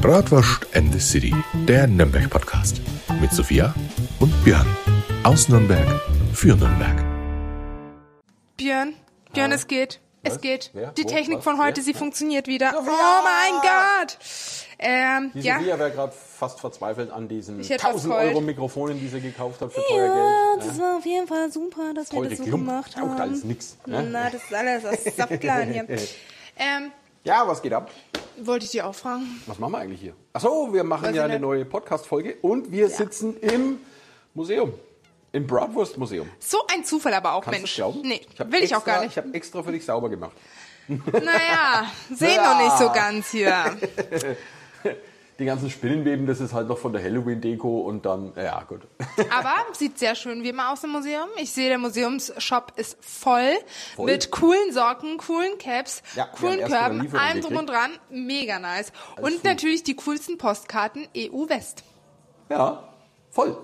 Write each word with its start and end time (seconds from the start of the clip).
Bratwurst 0.00 0.66
and 0.74 0.92
the 0.92 1.00
City, 1.00 1.34
der 1.66 1.86
Nürnberg-Podcast. 1.86 2.80
Mit 3.20 3.32
Sophia 3.32 3.74
und 4.20 4.32
Björn. 4.44 4.66
Aus 5.22 5.48
Nürnberg 5.48 5.86
für 6.32 6.54
Nürnberg. 6.56 7.02
Björn, 8.56 8.94
Björn, 9.32 9.52
es 9.52 9.66
geht. 9.66 10.00
Es 10.22 10.34
Was? 10.34 10.40
geht. 10.40 10.70
Wer? 10.74 10.90
Die 10.92 11.04
Wo? 11.04 11.08
Technik 11.08 11.38
Was? 11.38 11.44
von 11.44 11.58
heute, 11.62 11.76
Wer? 11.78 11.84
sie 11.84 11.94
funktioniert 11.94 12.46
wieder. 12.48 12.72
Sophia! 12.72 12.90
Oh 12.92 13.22
mein 13.24 13.60
Gott. 13.62 14.18
Ähm, 14.78 15.30
Die 15.34 15.40
ja. 15.40 15.58
Sophia 15.58 15.78
wäre 15.78 15.90
gerade 15.92 16.12
fast 16.12 16.60
verzweifelt 16.60 17.10
an 17.10 17.28
diesen 17.28 17.60
Ich 17.60 17.70
hätte 17.70 17.84
was 17.84 17.90
1000 18.04 18.12
geheult. 18.12 18.28
Euro 18.32 18.40
Mikrofonen, 18.42 19.00
die 19.00 19.08
sie 19.08 19.20
gekauft 19.20 19.60
hat 19.62 19.72
für 19.72 19.80
teuer 19.88 20.04
Ja, 20.06 20.54
Geld. 20.58 20.70
das 20.70 20.78
war 20.80 20.96
auf 20.98 21.06
jeden 21.06 21.26
Fall 21.28 21.50
super, 21.50 21.94
dass 21.94 22.12
wir 22.12 22.18
Heute 22.18 22.30
das 22.30 22.38
so 22.38 22.44
Klump, 22.44 22.66
gemacht 22.66 22.96
haben. 22.96 23.10
alles 23.20 23.44
nix. 23.44 23.76
Ne? 23.86 24.06
Na, 24.10 24.28
das 24.30 24.42
ist 24.42 24.52
alles 24.54 24.84
aus 24.84 25.04
Saftladen 25.16 25.72
hier. 25.72 25.86
ähm, 26.58 26.90
Ja, 27.24 27.46
was 27.46 27.62
geht 27.62 27.72
ab? 27.72 27.90
Wollte 28.42 28.64
ich 28.64 28.70
dir 28.72 28.86
auch 28.86 28.94
fragen. 28.94 29.24
Was 29.46 29.58
machen 29.58 29.72
wir 29.72 29.78
eigentlich 29.78 30.00
hier? 30.00 30.14
Achso, 30.32 30.72
wir 30.72 30.84
machen 30.84 31.06
Weiß 31.08 31.14
ja 31.16 31.24
ich 31.26 31.30
eine 31.32 31.40
neue 31.40 31.64
Podcast-Folge 31.64 32.36
und 32.42 32.70
wir 32.72 32.88
sitzen 32.88 33.36
im 33.40 33.78
Museum. 34.34 34.72
Im 35.32 35.46
Bratwurst-Museum. 35.46 36.28
So 36.38 36.58
ein 36.72 36.84
Zufall 36.84 37.12
aber 37.14 37.34
auch, 37.34 37.42
Kannst 37.44 37.60
Mensch. 37.60 37.74
glauben? 37.74 38.00
Nee, 38.02 38.20
hab 38.38 38.50
will 38.52 38.62
ich 38.62 38.74
auch 38.74 38.78
extra- 38.78 38.92
gar 38.94 39.00
nicht. 39.02 39.10
Ich 39.12 39.18
habe 39.18 39.34
extra 39.34 39.62
für 39.62 39.72
dich 39.72 39.84
sauber 39.84 40.08
gemacht. 40.08 40.32
Naja, 40.88 41.90
sehen 42.14 42.36
Ja. 42.36 42.54
noch 42.54 42.62
nicht 42.64 42.78
so 42.78 42.90
ganz 42.92 43.30
hier. 43.30 43.76
Die 45.38 45.44
ganzen 45.44 45.68
Spinnenweben, 45.68 46.26
das 46.26 46.40
ist 46.40 46.54
halt 46.54 46.68
noch 46.68 46.78
von 46.78 46.94
der 46.94 47.02
Halloween-Deko 47.02 47.80
und 47.80 48.06
dann, 48.06 48.32
ja 48.36 48.62
gut. 48.62 48.80
Aber 49.30 49.54
sieht 49.72 49.98
sehr 49.98 50.14
schön 50.14 50.42
wie 50.42 50.48
immer 50.48 50.72
aus 50.72 50.82
im 50.82 50.90
Museum. 50.92 51.28
Ich 51.36 51.52
sehe, 51.52 51.68
der 51.68 51.76
Museumsshop 51.76 52.72
ist 52.76 52.96
voll, 53.02 53.52
Voll? 53.96 54.06
mit 54.06 54.30
coolen 54.30 54.72
Socken, 54.72 55.18
coolen 55.18 55.58
Caps, 55.58 56.02
Ja, 56.14 56.26
coolen 56.26 56.60
Körben, 56.64 57.14
allem 57.14 57.42
drum 57.42 57.56
und 57.56 57.68
dran. 57.68 57.90
Mega 58.08 58.58
nice. 58.58 58.92
und 59.20 59.32
gut. 59.34 59.44
natürlich 59.44 59.82
die 59.82 59.94
coolsten 59.94 60.38
Postkarten 60.38 61.06
EU 61.16 61.48
West. 61.48 61.82
Ja, 62.48 62.88
voll. 63.30 63.58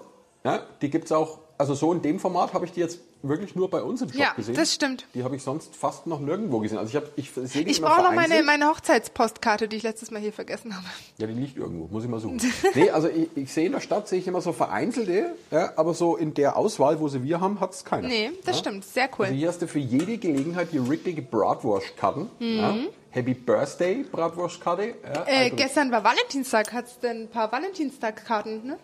Ja, 0.44 0.66
die 0.82 0.91
gibt's 0.91 1.10
auch, 1.10 1.38
also 1.56 1.75
so 1.75 1.92
in 1.92 2.02
dem 2.02 2.19
Format 2.20 2.52
habe 2.52 2.66
ich 2.66 2.72
die 2.72 2.80
jetzt 2.80 3.00
wirklich 3.23 3.55
nur 3.55 3.70
bei 3.70 3.83
uns 3.83 4.03
im 4.03 4.09
Shop 4.11 4.19
Ja, 4.20 4.33
gesehen. 4.34 4.55
das 4.55 4.73
stimmt. 4.75 5.06
Die 5.15 5.25
habe 5.25 5.37
ich 5.37 5.42
sonst 5.42 5.75
fast 5.77 6.06
noch 6.06 6.20
nirgendwo 6.20 6.59
gesehen. 6.61 6.78
Also 6.78 6.91
ich, 6.91 6.97
hab, 6.97 7.05
ich 7.17 7.31
sehe 7.33 7.65
die 7.65 7.70
Ich 7.70 7.81
brauche 7.81 8.03
noch 8.03 8.12
meine, 8.12 8.42
meine 8.42 8.67
Hochzeitspostkarte, 8.69 9.69
die 9.69 9.77
ich 9.77 9.83
letztes 9.83 10.11
Mal 10.11 10.20
hier 10.20 10.33
vergessen 10.33 10.75
habe. 10.77 10.84
Ja, 11.19 11.27
die 11.27 11.34
liegt 11.34 11.56
irgendwo, 11.56 11.87
muss 11.93 12.05
ich 12.05 12.11
mal 12.11 12.20
suchen. 12.20 12.41
nee, 12.75 12.91
also 12.91 13.09
ich, 13.09 13.28
ich 13.37 13.53
sehe 13.53 13.67
in 13.67 13.73
der 13.73 13.81
Stadt, 13.81 14.09
sehe 14.09 14.19
ich 14.19 14.27
immer 14.27 14.41
so 14.41 14.53
vereinzelte, 14.53 15.34
ja, 15.50 15.73
aber 15.77 15.95
so 15.95 16.17
in 16.17 16.34
der 16.34 16.56
Auswahl, 16.56 17.00
wo 17.00 17.09
sie 17.09 17.23
wir 17.23 17.41
haben, 17.41 17.61
hat's 17.61 17.84
keiner. 17.84 18.09
Nee, 18.09 18.31
das 18.45 18.56
ja? 18.56 18.61
stimmt. 18.61 18.84
Sehr 18.84 19.09
cool. 19.19 19.27
Also 19.27 19.37
hier 19.37 19.48
hast 19.48 19.62
du 19.62 19.69
für 19.69 19.78
jede 19.78 20.19
Gelegenheit 20.19 20.69
die 20.73 20.78
richtige 20.78 21.23
Bratwurstkarten. 21.23 22.28
Ja? 22.41 22.77
Happy 23.11 23.34
Birthday 23.34 24.05
Bratwurstkarte. 24.11 24.83
Ja, 25.05 25.20
Mhm. 25.20 25.27
äh, 25.27 25.45
also- 25.45 25.56
gestern 25.56 25.91
war 25.93 26.03
Valentinstag. 26.03 26.73
Hat's 26.73 26.98
denn 27.00 27.23
ein 27.25 27.28
paar 27.28 27.53
Valentinstagkarten, 27.53 28.67
ne? 28.67 28.78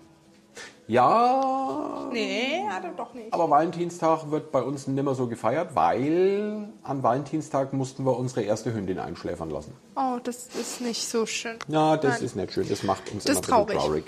Ja, 0.89 2.08
Nee, 2.12 2.64
hat 2.69 2.83
er 2.84 2.92
doch 2.92 3.12
nicht. 3.14 3.33
aber 3.33 3.50
Valentinstag 3.50 4.31
wird 4.31 4.50
bei 4.50 4.62
uns 4.62 4.86
nimmer 4.86 5.14
so 5.14 5.27
gefeiert, 5.27 5.75
weil 5.75 6.69
an 6.83 7.03
Valentinstag 7.03 7.72
mussten 7.75 8.05
wir 8.05 8.17
unsere 8.17 8.42
erste 8.42 8.72
Hündin 8.72 8.98
einschläfern 8.98 9.50
lassen. 9.50 9.75
Oh, 9.94 10.19
das 10.25 10.47
ist 10.59 10.81
nicht 10.81 11.06
so 11.06 11.27
schön. 11.27 11.56
Ja, 11.69 11.97
das 11.97 12.14
Nein. 12.16 12.25
ist 12.25 12.36
nicht 12.36 12.53
schön. 12.53 12.69
Das 12.69 12.83
macht 12.83 13.12
uns 13.12 13.25
Das 13.25 13.36
immer 13.39 13.47
traurig. 13.47 13.77
traurig. 13.78 14.05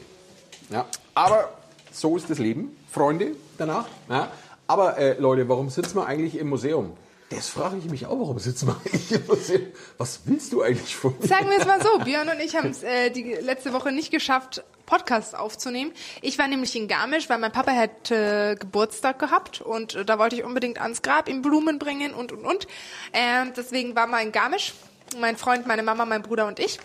Ja, 0.71 0.87
aber 1.15 1.51
so 1.93 2.17
ist 2.17 2.31
das 2.31 2.39
Leben, 2.39 2.77
Freunde, 2.91 3.33
danach. 3.59 3.87
Ja. 4.09 4.29
Aber 4.67 4.97
äh, 4.99 5.19
Leute, 5.19 5.49
warum 5.49 5.69
sitzen 5.69 5.97
wir 5.97 6.07
eigentlich 6.07 6.39
im 6.39 6.49
Museum? 6.49 6.93
Das 7.31 7.49
frage 7.49 7.77
ich 7.77 7.85
mich 7.85 8.07
auch, 8.07 8.19
warum 8.19 8.41
sitzen 8.41 8.67
wir 8.67 8.77
eigentlich 8.77 9.13
im 9.13 9.25
Museum? 9.27 9.67
Was 9.99 10.21
willst 10.25 10.53
du 10.53 10.63
eigentlich 10.63 10.97
von 10.97 11.15
mir? 11.17 11.29
Sagen 11.29 11.49
wir 11.49 11.59
es 11.59 11.65
mal 11.65 11.81
so, 11.81 11.99
Björn 12.01 12.29
und 12.29 12.41
ich 12.41 12.57
haben 12.57 12.71
es 12.71 12.83
äh, 12.83 13.11
die 13.11 13.23
letzte 13.23 13.73
Woche 13.73 13.93
nicht 13.93 14.11
geschafft, 14.11 14.65
Podcasts 14.85 15.35
aufzunehmen. 15.35 15.93
Ich 16.23 16.39
war 16.41 16.49
nämlich 16.49 16.75
in 16.75 16.89
Garmisch, 16.89 17.31
weil 17.31 17.39
mein 17.39 17.53
Papa 17.53 17.71
hätte 17.71 18.57
Geburtstag 18.59 19.21
gehabt 19.21 19.61
und 19.61 19.95
äh, 19.95 20.05
da 20.05 20.19
wollte 20.19 20.35
ich 20.35 20.45
unbedingt 20.45 20.81
ans 20.81 21.03
Grab 21.03 21.29
ihm 21.29 21.41
Blumen 21.41 21.79
bringen 21.79 22.15
und 22.15 22.33
und 22.33 22.45
und. 22.45 22.67
Ähm, 23.13 23.53
deswegen 23.57 23.95
war 23.95 24.09
mal 24.09 24.23
in 24.23 24.33
Garmisch, 24.33 24.75
mein 25.21 25.37
Freund, 25.37 25.69
meine 25.69 25.85
Mama, 25.85 26.07
mein 26.07 26.23
Bruder 26.23 26.49
und 26.49 26.59
ich 26.59 26.81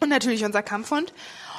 und 0.00 0.08
natürlich 0.08 0.44
unser 0.44 0.62
Kampfhund. 0.62 1.12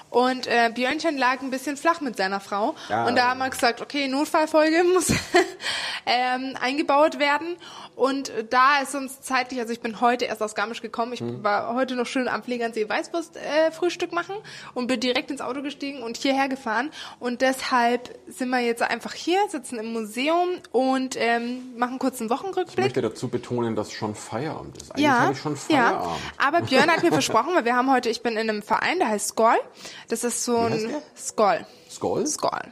Und 0.10 0.48
äh, 0.48 0.72
Björnchen 0.74 1.18
lag 1.18 1.42
ein 1.42 1.52
bisschen 1.52 1.76
flach 1.76 2.00
mit 2.00 2.16
seiner 2.16 2.40
Frau. 2.40 2.76
Ja. 2.88 3.06
Und 3.06 3.16
da 3.18 3.30
haben 3.30 3.40
wir 3.40 3.50
gesagt, 3.50 3.82
okay, 3.82 4.08
Notfallfolge 4.08 4.84
muss 4.94 5.12
ähm, 6.06 6.56
eingebaut 6.62 7.20
werden. 7.20 7.58
Und 7.98 8.30
äh, 8.30 8.46
da 8.48 8.80
ist 8.84 8.94
uns 8.94 9.22
zeitlich, 9.22 9.60
also 9.60 9.74
ich 9.74 9.82
bin 9.82 10.00
heute 10.02 10.26
erst 10.26 10.44
aus 10.44 10.54
Garmisch 10.54 10.82
gekommen. 10.84 11.14
Ich 11.14 11.22
war 11.44 11.74
heute 11.74 11.96
noch 11.96 12.06
schön 12.06 12.28
am 12.28 12.44
Pflegernsee 12.44 12.88
Weißwurst 12.88 13.36
äh, 13.38 13.72
Frühstück 13.72 14.12
machen 14.14 14.36
und 14.76 14.86
bin 14.86 15.00
direkt 15.00 15.32
ins 15.32 15.42
Auto 15.42 15.64
gestiegen 15.64 16.04
und 16.04 16.16
hierher 16.16 16.48
gefahren. 16.48 16.92
Und 17.20 17.42
deshalb 17.42 18.16
sind 18.28 18.50
wir 18.50 18.60
jetzt 18.60 18.84
einfach 18.84 19.14
hier, 19.14 19.40
sitzen 19.50 19.80
im 19.80 19.92
Museum 19.94 20.48
und 20.72 21.16
ähm, 21.18 21.76
machen 21.76 21.98
kurz 21.98 22.22
einen 22.22 22.30
Ich 22.32 22.38
Wochenrückblick. 22.38 22.86
möchte 22.86 23.02
dazu 23.02 23.30
betonen, 23.30 23.76
dass 23.76 23.92
schon 23.92 24.14
Feierabend 24.14 24.78
ist. 24.78 24.92
Eigentlich 24.92 25.04
Ja, 25.06 25.20
habe 25.20 25.34
ich 25.34 25.40
schon 25.40 25.54
ja. 25.54 25.58
Feierabend. 25.90 26.22
Aber 26.38 26.62
Björn 26.62 26.92
hat 26.92 27.02
mir 27.02 27.12
versprochen, 27.12 27.56
weil 27.56 27.66
wir 27.66 27.76
haben 27.76 27.92
heute, 27.92 28.10
ich 28.10 28.22
bin 28.22 28.34
in 28.38 28.48
einem 28.48 28.62
Verein, 28.62 29.00
der 29.00 29.08
heißt 29.10 29.30
Skoll. 29.30 29.58
Das 30.08 30.24
ist 30.24 30.46
so 30.46 30.56
ein? 30.58 30.94
Skoll. 31.18 31.66
Skoll? 31.90 32.28
Skoll. 32.28 32.72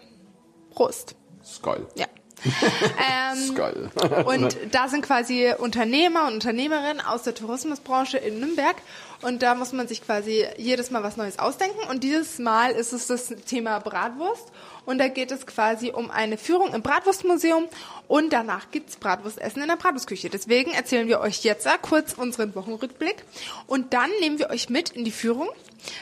Prost. 0.69 1.15
Skoll. 1.43 1.87
Ja. 1.95 2.05
Ähm, 2.43 3.37
Skoll. 3.53 3.89
und 4.25 4.57
da 4.71 4.87
sind 4.87 5.03
quasi 5.03 5.53
Unternehmer 5.57 6.27
und 6.27 6.35
Unternehmerinnen 6.35 7.01
aus 7.01 7.23
der 7.23 7.35
Tourismusbranche 7.35 8.17
in 8.17 8.39
Nürnberg. 8.39 8.75
Und 9.21 9.43
da 9.43 9.55
muss 9.55 9.71
man 9.71 9.87
sich 9.87 10.03
quasi 10.03 10.45
jedes 10.57 10.91
Mal 10.91 11.03
was 11.03 11.17
Neues 11.17 11.39
ausdenken. 11.39 11.79
Und 11.89 12.03
dieses 12.03 12.39
Mal 12.39 12.71
ist 12.71 12.93
es 12.93 13.07
das 13.07 13.27
Thema 13.45 13.79
Bratwurst. 13.79 14.51
Und 14.85 14.99
da 14.99 15.07
geht 15.07 15.31
es 15.31 15.47
quasi 15.47 15.91
um 15.91 16.11
eine 16.11 16.37
Führung 16.37 16.73
im 16.73 16.81
Bratwurstmuseum. 16.81 17.67
Und 18.07 18.33
danach 18.33 18.71
gibt's 18.71 18.97
Bratwurstessen 18.97 19.61
in 19.61 19.67
der 19.67 19.77
Bratwurstküche. 19.77 20.29
Deswegen 20.29 20.71
erzählen 20.71 21.07
wir 21.07 21.19
euch 21.21 21.43
jetzt 21.43 21.67
kurz 21.81 22.13
unseren 22.13 22.53
Wochenrückblick. 22.55 23.23
Und 23.67 23.93
dann 23.93 24.09
nehmen 24.19 24.39
wir 24.39 24.49
euch 24.49 24.69
mit 24.69 24.91
in 24.91 25.03
die 25.03 25.11
Führung, 25.11 25.49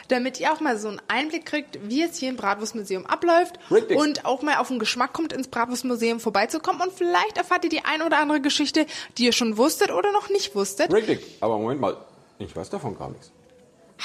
damit 0.10 0.40
ihr 0.40 0.52
auch 0.52 0.60
mal 0.60 0.78
so 0.78 0.90
einen 0.90 1.02
Einblick 1.08 1.46
kriegt, 1.46 1.80
wie 1.88 2.04
es 2.04 2.18
hier 2.18 2.30
im 2.30 2.36
Bratwurstmuseum 2.36 3.06
abläuft. 3.06 3.58
Richtig. 3.72 3.98
Und 3.98 4.26
auch 4.26 4.42
mal 4.42 4.58
auf 4.58 4.68
den 4.68 4.80
Geschmack 4.80 5.14
kommt, 5.14 5.32
ins 5.32 5.48
Bratwurstmuseum 5.48 6.20
vorbeizukommen. 6.20 6.82
Und 6.82 6.92
vielleicht 6.94 7.38
erfahrt 7.38 7.64
ihr 7.64 7.70
die 7.70 7.86
ein 7.86 8.02
oder 8.02 8.18
andere 8.18 8.42
Geschichte, 8.42 8.86
die 9.18 9.26
ihr 9.26 9.34
schon 9.34 9.58
wusstet 9.58 9.92
oder 9.92 10.12
noch 10.12 10.30
nicht 10.30 10.56
wusstet. 10.56 10.94
Richtig. 10.94 11.26
Aber 11.40 11.58
Moment 11.58 11.80
mal, 11.80 11.98
ich 12.40 12.56
weiß 12.56 12.70
davon 12.70 12.98
gar 12.98 13.10
nichts. 13.10 13.32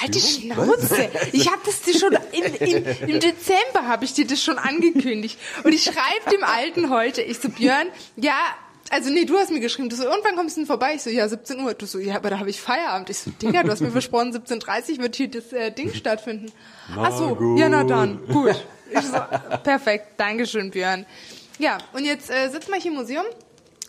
Halt 0.01 0.15
die? 0.15 0.21
Schnauze. 0.21 1.09
Ich 1.33 1.51
habe 1.51 1.61
das 1.65 1.81
dir 1.83 1.99
schon 1.99 2.17
in, 2.33 2.45
in, 2.45 2.85
im 3.09 3.21
Dezember 3.21 3.87
habe 3.89 4.05
ich 4.05 4.13
dir 4.13 4.27
das 4.27 4.43
schon 4.43 4.59
angekündigt 4.59 5.39
und 5.65 5.73
ich 5.73 5.83
schreibe 5.85 6.31
dem 6.33 6.45
Alten 6.45 6.91
heute. 6.91 7.23
Ich 7.23 7.39
so 7.41 7.49
Björn, 7.49 7.89
ja, 8.17 8.37
also 8.91 9.11
nee, 9.11 9.25
du 9.25 9.37
hast 9.37 9.51
mir 9.51 9.61
geschrieben, 9.61 9.89
du 9.89 9.97
so 9.97 10.05
irgendwann 10.05 10.37
kommst 10.37 10.57
du 10.57 10.61
denn 10.61 10.67
vorbei. 10.67 10.95
Ich 10.95 11.03
so 11.03 11.11
ja 11.11 11.29
17 11.29 11.61
Uhr. 11.61 11.75
Du 11.75 11.85
so 11.87 11.99
ja, 11.99 12.17
aber 12.17 12.31
da 12.31 12.39
habe 12.39 12.49
ich 12.51 12.61
Feierabend. 12.61 13.11
Ich 13.11 13.19
so 13.19 13.31
Digga, 13.31 13.63
du 13.63 13.71
hast 13.71 13.81
mir 13.81 13.91
versprochen 13.91 14.33
17:30 14.33 14.99
wird 15.01 15.17
hier 15.17 15.29
das 15.31 15.53
äh, 15.53 15.71
Ding 15.73 15.93
stattfinden. 15.93 16.53
Ach 16.97 17.13
so, 17.17 17.35
gut. 17.35 17.59
ja 17.59 17.69
na 17.69 17.85
dann, 17.85 18.25
gut. 18.29 18.55
Ich 18.91 19.01
so 19.03 19.19
perfekt, 19.65 20.13
Dankeschön 20.17 20.71
Björn. 20.71 21.05
Ja 21.59 21.77
und 21.93 22.05
jetzt 22.07 22.31
äh, 22.31 22.49
sitzen 22.51 22.73
wir 22.73 22.81
hier 22.81 22.93
im 22.93 22.97
Museum. 22.99 23.25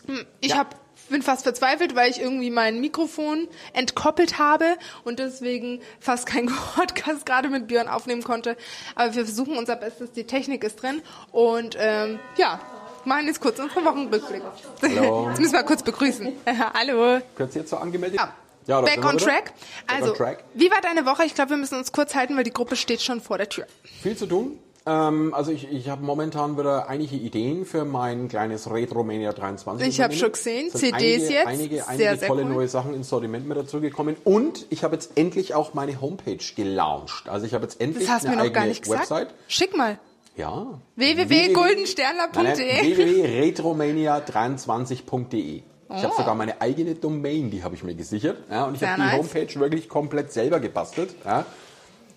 Hm, 0.06 0.26
Ich 0.40 0.50
Ja. 0.50 0.58
hab 0.58 0.74
bin 1.10 1.22
fast 1.22 1.42
verzweifelt, 1.42 1.94
weil 1.94 2.10
ich 2.10 2.20
irgendwie 2.20 2.50
mein 2.50 2.80
Mikrofon 2.80 3.48
entkoppelt 3.72 4.38
habe 4.38 4.76
und 5.04 5.18
deswegen 5.18 5.80
fast 6.00 6.26
kein 6.26 6.46
Podcast 6.74 7.26
gerade 7.26 7.48
mit 7.48 7.66
Björn 7.68 7.88
aufnehmen 7.88 8.22
konnte. 8.22 8.56
Aber 8.94 9.14
wir 9.14 9.24
versuchen 9.24 9.56
unser 9.58 9.76
Bestes, 9.76 10.12
die 10.12 10.24
Technik 10.24 10.64
ist 10.64 10.82
drin 10.82 11.02
und 11.32 11.76
ähm, 11.78 12.18
ja, 12.36 12.60
machen 13.04 13.26
jetzt 13.26 13.40
kurz 13.40 13.58
unseren 13.58 13.84
Wochenrückblick. 13.84 14.42
Hallo. 14.82 15.28
Jetzt 15.30 15.40
müssen 15.40 15.52
wir 15.52 15.62
kurz 15.62 15.82
begrüßen. 15.82 16.32
Hallo. 16.74 17.20
Könnt 17.36 17.54
ihr 17.54 17.62
jetzt 17.62 17.70
so 17.70 17.76
angemeldet? 17.76 18.18
Ja. 18.20 18.34
da 18.66 18.80
Back 18.82 19.04
on 19.04 19.18
track. 19.18 19.44
Back 19.44 19.54
Also, 19.86 20.10
on 20.10 20.16
track. 20.16 20.44
wie 20.54 20.70
war 20.70 20.80
deine 20.80 21.06
Woche? 21.06 21.24
Ich 21.24 21.34
glaube, 21.34 21.50
wir 21.50 21.56
müssen 21.56 21.76
uns 21.76 21.92
kurz 21.92 22.14
halten, 22.14 22.36
weil 22.36 22.44
die 22.44 22.52
Gruppe 22.52 22.76
steht 22.76 23.00
schon 23.00 23.20
vor 23.20 23.38
der 23.38 23.48
Tür. 23.48 23.66
Viel 24.02 24.16
zu 24.16 24.26
tun. 24.26 24.58
Ähm, 24.86 25.34
also 25.34 25.52
ich, 25.52 25.70
ich 25.70 25.88
habe 25.90 26.02
momentan 26.02 26.56
wieder 26.58 26.88
einige 26.88 27.14
Ideen 27.16 27.64
für 27.66 27.84
mein 27.84 28.28
kleines 28.28 28.70
Retromania 28.72 29.32
23. 29.32 29.86
Ich 29.86 30.00
hab 30.00 30.06
Unternehmen. 30.10 30.20
schon 30.20 30.32
gesehen, 30.32 30.70
CDs 30.70 30.92
einige, 30.94 31.32
jetzt. 31.32 31.46
Einige, 31.46 31.86
einige 31.88 32.02
Sehr, 32.04 32.16
sehr 32.16 32.28
tolle 32.28 32.42
cool. 32.44 32.48
neue 32.50 32.68
Sachen 32.68 32.94
ins 32.94 33.08
Sortiment 33.10 33.46
mit 33.46 33.58
dazugekommen. 33.58 34.16
Und 34.24 34.66
ich 34.70 34.82
habe 34.82 34.94
jetzt 34.94 35.16
endlich 35.18 35.54
auch 35.54 35.74
meine 35.74 36.00
Homepage 36.00 36.38
gelauncht. 36.56 37.28
Also 37.28 37.44
ich 37.46 37.52
habe 37.54 37.64
jetzt 37.64 37.78
endlich 37.80 38.06
Das 38.06 38.14
hast 38.16 38.24
eine 38.26 38.36
mir 38.36 38.38
noch 38.38 38.44
eigene 38.46 38.60
gar 38.60 38.66
nicht 38.66 38.82
gesagt. 38.82 39.10
Website. 39.10 39.28
Schick 39.48 39.76
mal. 39.76 39.98
Ja. 40.36 40.66
www.goldensternler.de 40.96 42.96
www.retromania23.de 42.96 45.62
ich 45.96 46.04
habe 46.04 46.14
sogar 46.16 46.36
meine 46.36 46.60
eigene 46.60 46.94
Domain, 46.94 47.50
die 47.50 47.64
habe 47.64 47.74
ich 47.74 47.82
mir 47.82 47.96
gesichert. 47.96 48.36
Ja, 48.48 48.66
und 48.66 48.74
ich 48.76 48.80
Oh. 48.80 48.84
Sehr 48.86 48.92
habe 48.92 49.02
die 49.02 49.08
nice. 49.08 49.18
Homepage 49.18 49.58
wirklich 49.60 49.88
komplett 49.88 50.32
selber 50.32 50.60
gebastelt. 50.60 51.16
Ja. 51.24 51.44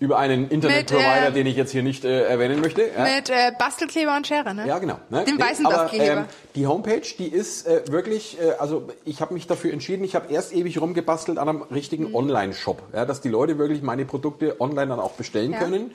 Über 0.04 0.18
einen 0.18 0.48
Internetprovider, 0.48 1.28
äh, 1.28 1.32
den 1.32 1.46
ich 1.46 1.56
jetzt 1.56 1.72
hier 1.72 1.82
nicht 1.82 2.04
äh, 2.04 2.24
erwähnen 2.24 2.60
möchte. 2.60 2.82
Ja. 2.82 3.02
Mit 3.04 3.30
äh, 3.30 3.52
Bastelkleber 3.58 4.14
und 4.16 4.26
Schere, 4.26 4.54
ne? 4.54 4.66
Ja, 4.66 4.78
genau. 4.78 4.98
Ne? 5.10 5.24
Dem 5.24 5.40
weißen 5.40 5.66
aber, 5.66 5.76
Bastelkleber. 5.76 6.26
die 6.54 6.66
Homepage, 6.66 7.02
die 7.18 7.26
ist 7.28 7.66
äh, 7.66 7.82
wirklich, 7.90 8.38
äh, 8.40 8.52
also 8.58 8.88
ich 9.04 9.20
habe 9.20 9.34
mich 9.34 9.46
dafür 9.46 9.72
entschieden, 9.72 10.04
ich 10.04 10.14
habe 10.14 10.32
erst 10.32 10.54
ewig 10.54 10.80
rumgebastelt 10.80 11.38
an 11.38 11.48
einem 11.48 11.62
richtigen 11.62 12.08
Mhm. 12.10 12.14
Online-Shop, 12.14 12.82
ja, 12.92 13.04
dass 13.06 13.20
die 13.22 13.28
Leute 13.30 13.58
wirklich 13.58 13.82
meine 13.82 14.04
Produkte 14.04 14.60
online 14.60 14.88
dann 14.88 15.00
auch 15.00 15.12
bestellen 15.12 15.52
Ja. 15.52 15.58
können. 15.58 15.90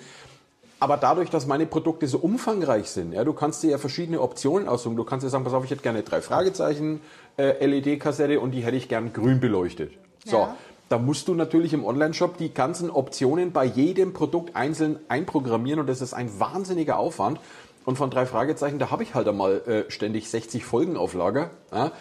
Aber 0.81 0.95
dadurch, 0.97 1.29
dass 1.29 1.45
meine 1.45 1.65
Produkte 1.65 2.07
so 2.07 2.17
umfangreich 2.19 2.89
sind, 2.89 3.11
ja, 3.13 3.23
du 3.25 3.33
kannst 3.33 3.61
dir 3.63 3.71
ja 3.71 3.77
verschiedene 3.77 4.21
Optionen 4.21 4.67
aussuchen. 4.69 4.95
Du 4.95 5.03
kannst 5.03 5.25
dir 5.25 5.29
sagen, 5.29 5.43
pass 5.43 5.53
auf, 5.53 5.65
ich 5.65 5.71
hätte 5.71 5.81
gerne 5.83 6.03
drei 6.03 6.21
Fragezeichen 6.21 7.01
äh, 7.37 7.65
LED-Kassette 7.65 8.39
und 8.39 8.51
die 8.51 8.61
hätte 8.63 8.77
ich 8.77 8.87
gern 8.87 9.11
grün 9.11 9.39
beleuchtet. 9.41 9.91
So, 10.25 10.37
Ja. 10.37 10.55
Da 10.89 10.97
musst 10.97 11.27
du 11.27 11.35
natürlich 11.35 11.73
im 11.73 11.85
Online-Shop 11.85 12.37
die 12.37 12.53
ganzen 12.53 12.89
Optionen 12.89 13.51
bei 13.51 13.63
jedem 13.63 14.11
Produkt 14.11 14.55
einzeln 14.55 14.99
einprogrammieren 15.07 15.79
und 15.79 15.87
das 15.87 16.01
ist 16.01 16.13
ein 16.13 16.39
wahnsinniger 16.39 16.97
Aufwand. 16.97 17.39
Und 17.85 17.95
von 17.95 18.09
drei 18.09 18.25
Fragezeichen, 18.25 18.77
da 18.77 18.91
habe 18.91 19.03
ich 19.03 19.15
halt 19.15 19.27
einmal 19.27 19.61
äh, 19.67 19.91
ständig 19.91 20.29
60 20.29 20.65
Folgen 20.65 20.97
auf 20.97 21.13
Lager. 21.13 21.51
Ja? 21.71 21.91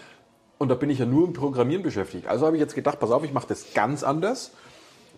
Und 0.58 0.70
da 0.70 0.74
bin 0.74 0.90
ich 0.90 0.98
ja 0.98 1.06
nur 1.06 1.26
im 1.26 1.34
Programmieren 1.34 1.82
beschäftigt. 1.82 2.26
Also 2.26 2.46
habe 2.46 2.56
ich 2.56 2.60
jetzt 2.60 2.74
gedacht, 2.74 2.98
pass 2.98 3.10
auf, 3.10 3.24
ich 3.24 3.32
mache 3.32 3.46
das 3.46 3.74
ganz 3.74 4.02
anders. 4.02 4.50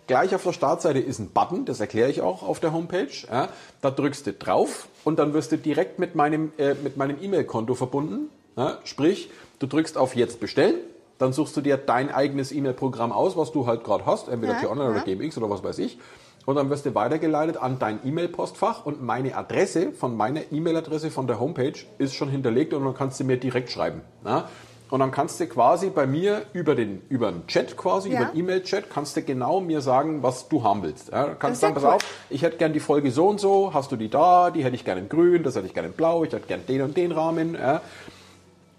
Gleich 0.07 0.35
auf 0.35 0.43
der 0.43 0.53
Startseite 0.53 0.99
ist 0.99 1.19
ein 1.19 1.29
Button, 1.29 1.65
das 1.65 1.79
erkläre 1.79 2.09
ich 2.09 2.21
auch 2.21 2.43
auf 2.43 2.59
der 2.59 2.73
Homepage. 2.73 3.07
Ja, 3.29 3.49
da 3.81 3.91
drückst 3.91 4.27
du 4.27 4.33
drauf 4.33 4.87
und 5.03 5.19
dann 5.19 5.33
wirst 5.33 5.51
du 5.51 5.57
direkt 5.57 5.99
mit 5.99 6.15
meinem 6.15 6.51
äh, 6.57 6.75
E-Mail-Konto 6.75 7.75
verbunden. 7.75 8.29
Ja, 8.57 8.79
sprich, 8.83 9.29
du 9.59 9.67
drückst 9.67 9.97
auf 9.97 10.15
Jetzt 10.15 10.39
bestellen, 10.39 10.75
dann 11.21 11.33
suchst 11.33 11.55
du 11.55 11.61
dir 11.61 11.77
dein 11.77 12.11
eigenes 12.11 12.51
E-Mail-Programm 12.51 13.11
aus, 13.11 13.37
was 13.37 13.51
du 13.51 13.67
halt 13.67 13.83
gerade 13.83 14.05
hast, 14.05 14.27
entweder 14.27 14.53
Ja, 14.53 14.59
T-Online 14.59 14.89
oder 14.89 14.97
ja. 14.97 15.03
GMX 15.15 15.37
oder 15.37 15.49
was 15.49 15.63
weiß 15.63 15.79
ich. 15.79 15.99
Und 16.45 16.55
dann 16.55 16.71
wirst 16.71 16.87
du 16.87 16.95
weitergeleitet 16.95 17.57
an 17.57 17.77
dein 17.77 17.99
E-Mail-Postfach 18.03 18.85
und 18.85 19.03
meine 19.03 19.35
Adresse 19.37 19.91
von 19.91 20.17
meiner 20.17 20.41
E-Mail-Adresse 20.51 21.11
von 21.11 21.27
der 21.27 21.39
Homepage 21.39 21.73
ist 21.99 22.15
schon 22.15 22.29
hinterlegt 22.29 22.73
und 22.73 22.83
dann 22.83 22.95
kannst 22.95 23.19
du 23.19 23.23
mir 23.23 23.37
direkt 23.37 23.69
schreiben. 23.69 24.01
Ja? 24.25 24.49
Und 24.89 24.99
dann 24.99 25.11
kannst 25.11 25.39
du 25.39 25.45
quasi 25.45 25.89
bei 25.91 26.05
mir 26.07 26.41
über 26.51 26.73
den 26.75 27.01
über 27.09 27.31
den 27.31 27.45
Chat 27.47 27.77
quasi, 27.77 28.09
Ja. 28.09 28.21
über 28.21 28.31
den 28.31 28.39
E-Mail-Chat, 28.39 28.89
kannst 28.89 29.15
du 29.15 29.21
genau 29.21 29.61
mir 29.61 29.81
sagen, 29.81 30.23
was 30.23 30.49
du 30.49 30.63
haben 30.63 30.81
willst. 30.81 31.11
Ja? 31.11 31.27
Kannst 31.37 31.61
sagen, 31.61 31.75
pass 31.75 31.83
cool. 31.83 31.89
auf, 31.91 32.01
ich 32.31 32.41
hätte 32.41 32.57
gern 32.57 32.73
die 32.73 32.79
Folge 32.79 33.11
so 33.11 33.27
und 33.27 33.39
so, 33.39 33.73
hast 33.73 33.91
du 33.91 33.95
die 33.95 34.09
da, 34.09 34.49
die 34.49 34.63
hätte 34.63 34.75
ich 34.75 34.83
gerne 34.83 35.01
in 35.01 35.09
grün, 35.09 35.43
das 35.43 35.55
hätte 35.55 35.67
ich 35.67 35.73
gerne 35.75 35.89
in 35.89 35.93
blau, 35.93 36.23
ich 36.23 36.33
hätte 36.33 36.47
gern 36.47 36.65
den 36.67 36.81
und 36.81 36.97
den 36.97 37.11
Rahmen. 37.11 37.53
Ja? 37.53 37.81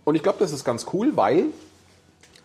Und 0.05 0.17
ich 0.17 0.23
glaube, 0.25 0.39
das 0.41 0.51
ist 0.53 0.65
ganz 0.65 0.85
cool, 0.93 1.13
weil 1.15 1.45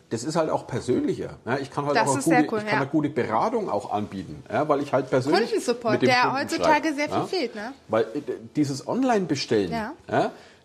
das 0.09 0.23
ist 0.23 0.35
halt 0.35 0.49
auch 0.49 0.67
persönlicher. 0.67 1.37
Ja, 1.45 1.57
ich 1.57 1.69
kann 1.69 1.85
halt 1.85 1.95
Das 1.95 2.07
auch 2.07 2.15
gute, 2.15 2.47
cool, 2.51 2.59
ich 2.59 2.65
kann 2.65 2.67
ja. 2.67 2.77
eine 2.77 2.87
gute 2.87 3.09
Beratung 3.09 3.69
auch 3.69 3.91
anbieten, 3.91 4.43
ja, 4.51 4.67
weil 4.69 4.81
ich 4.81 4.93
halt 4.93 5.09
persönlich 5.09 5.49
Kundensupport, 5.49 5.93
mit 5.93 6.01
dem 6.03 6.07
der 6.07 6.21
Kunden 6.21 6.37
heutzutage 6.37 6.87
schreibe, 6.87 6.95
sehr 6.95 7.05
viel 7.09 7.17
ja. 7.17 7.25
fehlt, 7.25 7.55
ne? 7.55 7.73
Weil 7.87 8.03
äh, 8.03 8.21
dieses 8.55 8.87
Online-Bestellen, 8.87 9.73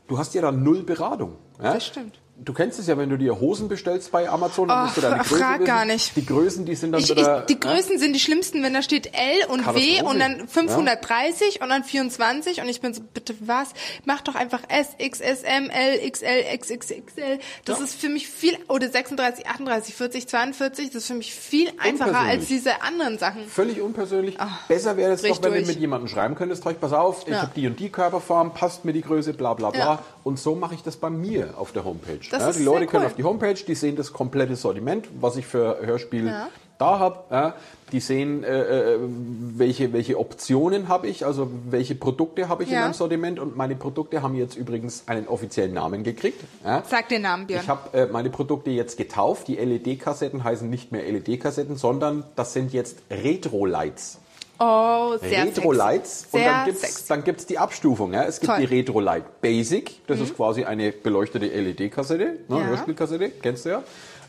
du 0.07 0.19
hast 0.19 0.35
ja 0.35 0.43
dann 0.43 0.63
null 0.63 0.83
Beratung. 0.83 1.37
Das 1.59 1.87
stimmt. 1.87 2.19
Du 2.35 2.55
kennst 2.55 2.79
es 2.81 2.87
ja, 2.89 2.97
wenn 2.99 3.09
du 3.11 3.19
dir 3.19 3.39
Hosen 3.39 3.69
bestellst 3.69 4.11
bei 4.11 4.29
Amazon, 4.29 4.67
dann 4.67 4.79
Oh, 4.81 4.83
musst 4.87 4.97
du 4.97 5.01
deine 5.03 5.19
Größe 5.23 5.37
frag 5.37 5.61
wissen. 5.61 5.65
gar 5.67 5.85
nicht. 5.85 6.17
Die 6.17 6.27
Größen, 6.27 6.65
die 6.65 6.75
sind 6.75 6.91
dann 6.93 7.01
Ich, 7.01 7.11
ich, 7.11 7.17
wieder... 7.17 7.43
die 7.43 7.61
Größen 7.61 7.99
sind 8.01 8.15
die 8.15 8.19
schlimmsten, 8.21 8.63
wenn 8.65 8.75
da 8.75 8.83
steht 8.83 9.15
L 9.15 9.45
und 9.49 9.65
W 9.65 10.03
und 10.03 10.19
dann 10.19 10.49
530 10.49 11.61
und 11.61 11.69
dann 11.69 11.85
24 11.85 12.61
und 12.61 12.69
ich 12.69 12.81
bin 12.81 12.95
so, 12.95 13.03
bitte 13.15 13.35
was? 13.41 13.69
Mach 14.07 14.23
doch 14.23 14.35
einfach 14.35 14.61
S, 14.69 14.89
X, 14.99 15.21
S, 15.21 15.43
M, 15.43 15.71
L, 15.71 16.11
XL, 16.11 16.57
XXXL. 16.59 17.39
Das 17.65 17.79
Ja. 17.79 17.85
ist 17.85 17.95
für 18.01 18.09
mich 18.09 18.27
viel, 18.29 18.57
oder 18.69 18.89
36, 18.89 19.47
38, 19.47 19.95
40, 19.95 20.27
42, 20.27 20.87
das 20.89 20.97
ist 21.03 21.07
für 21.09 21.15
mich 21.15 21.33
viel 21.35 21.71
einfacher 21.79 22.19
als 22.21 22.47
diese 22.47 22.83
anderen 22.83 23.19
Sachen. 23.19 23.47
Völlig 23.47 23.81
unpersönlich. 23.81 24.37
Besser 24.69 24.97
wäre 24.97 25.13
es 25.13 25.23
doch, 25.23 25.29
ich 25.29 25.43
wenn 25.43 25.53
du 25.53 25.59
durch. 25.59 25.69
mit 25.69 25.79
jemandem 25.81 26.09
schreiben 26.09 26.35
könntest, 26.35 26.65
trag, 26.65 26.81
pass 26.81 26.93
auf, 26.95 27.23
ich 27.27 27.35
Ja. 27.35 27.43
habe 27.43 27.53
die 27.55 27.67
und 27.69 27.79
die 27.79 27.91
Körperform, 27.91 28.53
passt 28.55 28.85
mir 28.85 28.93
die 28.95 29.03
Größe, 29.03 29.33
bla 29.35 29.55
bla 29.55 29.71
bla. 29.71 29.81
Ja. 29.81 30.03
Und 30.25 30.39
so 30.41 30.55
mache 30.57 30.75
ich 30.75 30.83
das 30.83 30.97
bei 30.97 31.11
mir 31.11 31.55
auf 31.59 31.73
der 31.73 31.85
Homepage. 31.85 32.19
Ja, 32.31 32.53
die 32.53 32.63
Leute 32.63 32.87
können 32.87 33.03
cool. 33.05 33.11
auf 33.11 33.17
die 33.17 33.25
Homepage, 33.25 33.55
die 33.55 33.75
sehen 33.75 33.97
das 33.97 34.13
komplette 34.13 34.57
Sortiment, 34.57 35.09
was 35.21 35.37
ich 35.37 35.47
für 35.47 35.79
Hörspiel 35.85 36.27
Ja. 36.27 36.49
da 36.79 36.99
habe. 36.99 37.19
Ja. 37.31 37.55
Die 37.93 38.01
sehen, 38.01 38.43
äh, 38.43 38.95
äh, 38.95 38.99
welche, 39.03 39.93
welche 39.93 40.19
Optionen 40.19 40.89
habe 40.89 41.09
ich, 41.09 41.27
also 41.27 41.51
welche 41.69 41.95
Produkte 41.95 42.49
habe 42.49 42.63
ich 42.63 42.71
in 42.71 42.81
meinem 42.81 42.95
Sortiment. 42.95 43.39
Und 43.39 43.55
meine 43.55 43.77
Produkte 43.77 44.23
haben 44.23 44.35
jetzt 44.35 44.57
übrigens 44.57 45.05
einen 45.09 45.29
offiziellen 45.29 45.75
Namen 45.75 46.03
gekriegt. 46.03 46.43
Sag 46.89 47.11
den 47.11 47.23
Namen, 47.23 47.47
Björn. 47.47 47.63
Ich 47.63 47.69
habe 47.69 47.99
äh, 47.99 48.07
meine 48.07 48.31
Produkte 48.31 48.71
jetzt 48.71 48.97
getauft. 48.97 49.47
Die 49.49 49.57
LED-Kassetten 49.57 50.43
heißen 50.43 50.71
nicht 50.71 50.91
mehr 50.91 51.03
LED-Kassetten, 51.05 51.77
sondern 51.77 52.25
das 52.35 52.55
sind 52.55 52.73
jetzt 52.73 52.99
Retro-Lights. 53.11 54.19
Oh, 54.63 55.17
sehr 55.21 55.45
Retro. 55.47 55.73
Lights 55.73 56.27
und 56.31 56.41
Sehr 56.41 56.51
dann 56.51 56.65
gibt's 56.67 56.81
sexy. 56.83 57.05
dann 57.09 57.25
gibt's 57.25 57.47
die 57.47 57.59
Abstufung. 57.59 58.13
Ja. 58.15 58.25
Es 58.25 58.41
gibt 58.41 58.53
Toll. 58.53 58.61
Mhm. 58.63 58.69
die 58.69 58.75
Retro 58.77 59.01
Light 59.01 59.41
Basic, 59.41 60.07
das 60.07 60.21
ist 60.21 60.37
quasi 60.37 60.65
eine 60.65 60.93
beleuchtete 60.93 61.47
LED-Kassette, 61.47 62.39
ne, 62.49 62.59
Ja. 62.59 62.67
Hörspielkassette, 62.67 63.31
kennst 63.43 63.65
du 63.67 63.71
ja. 63.71 63.83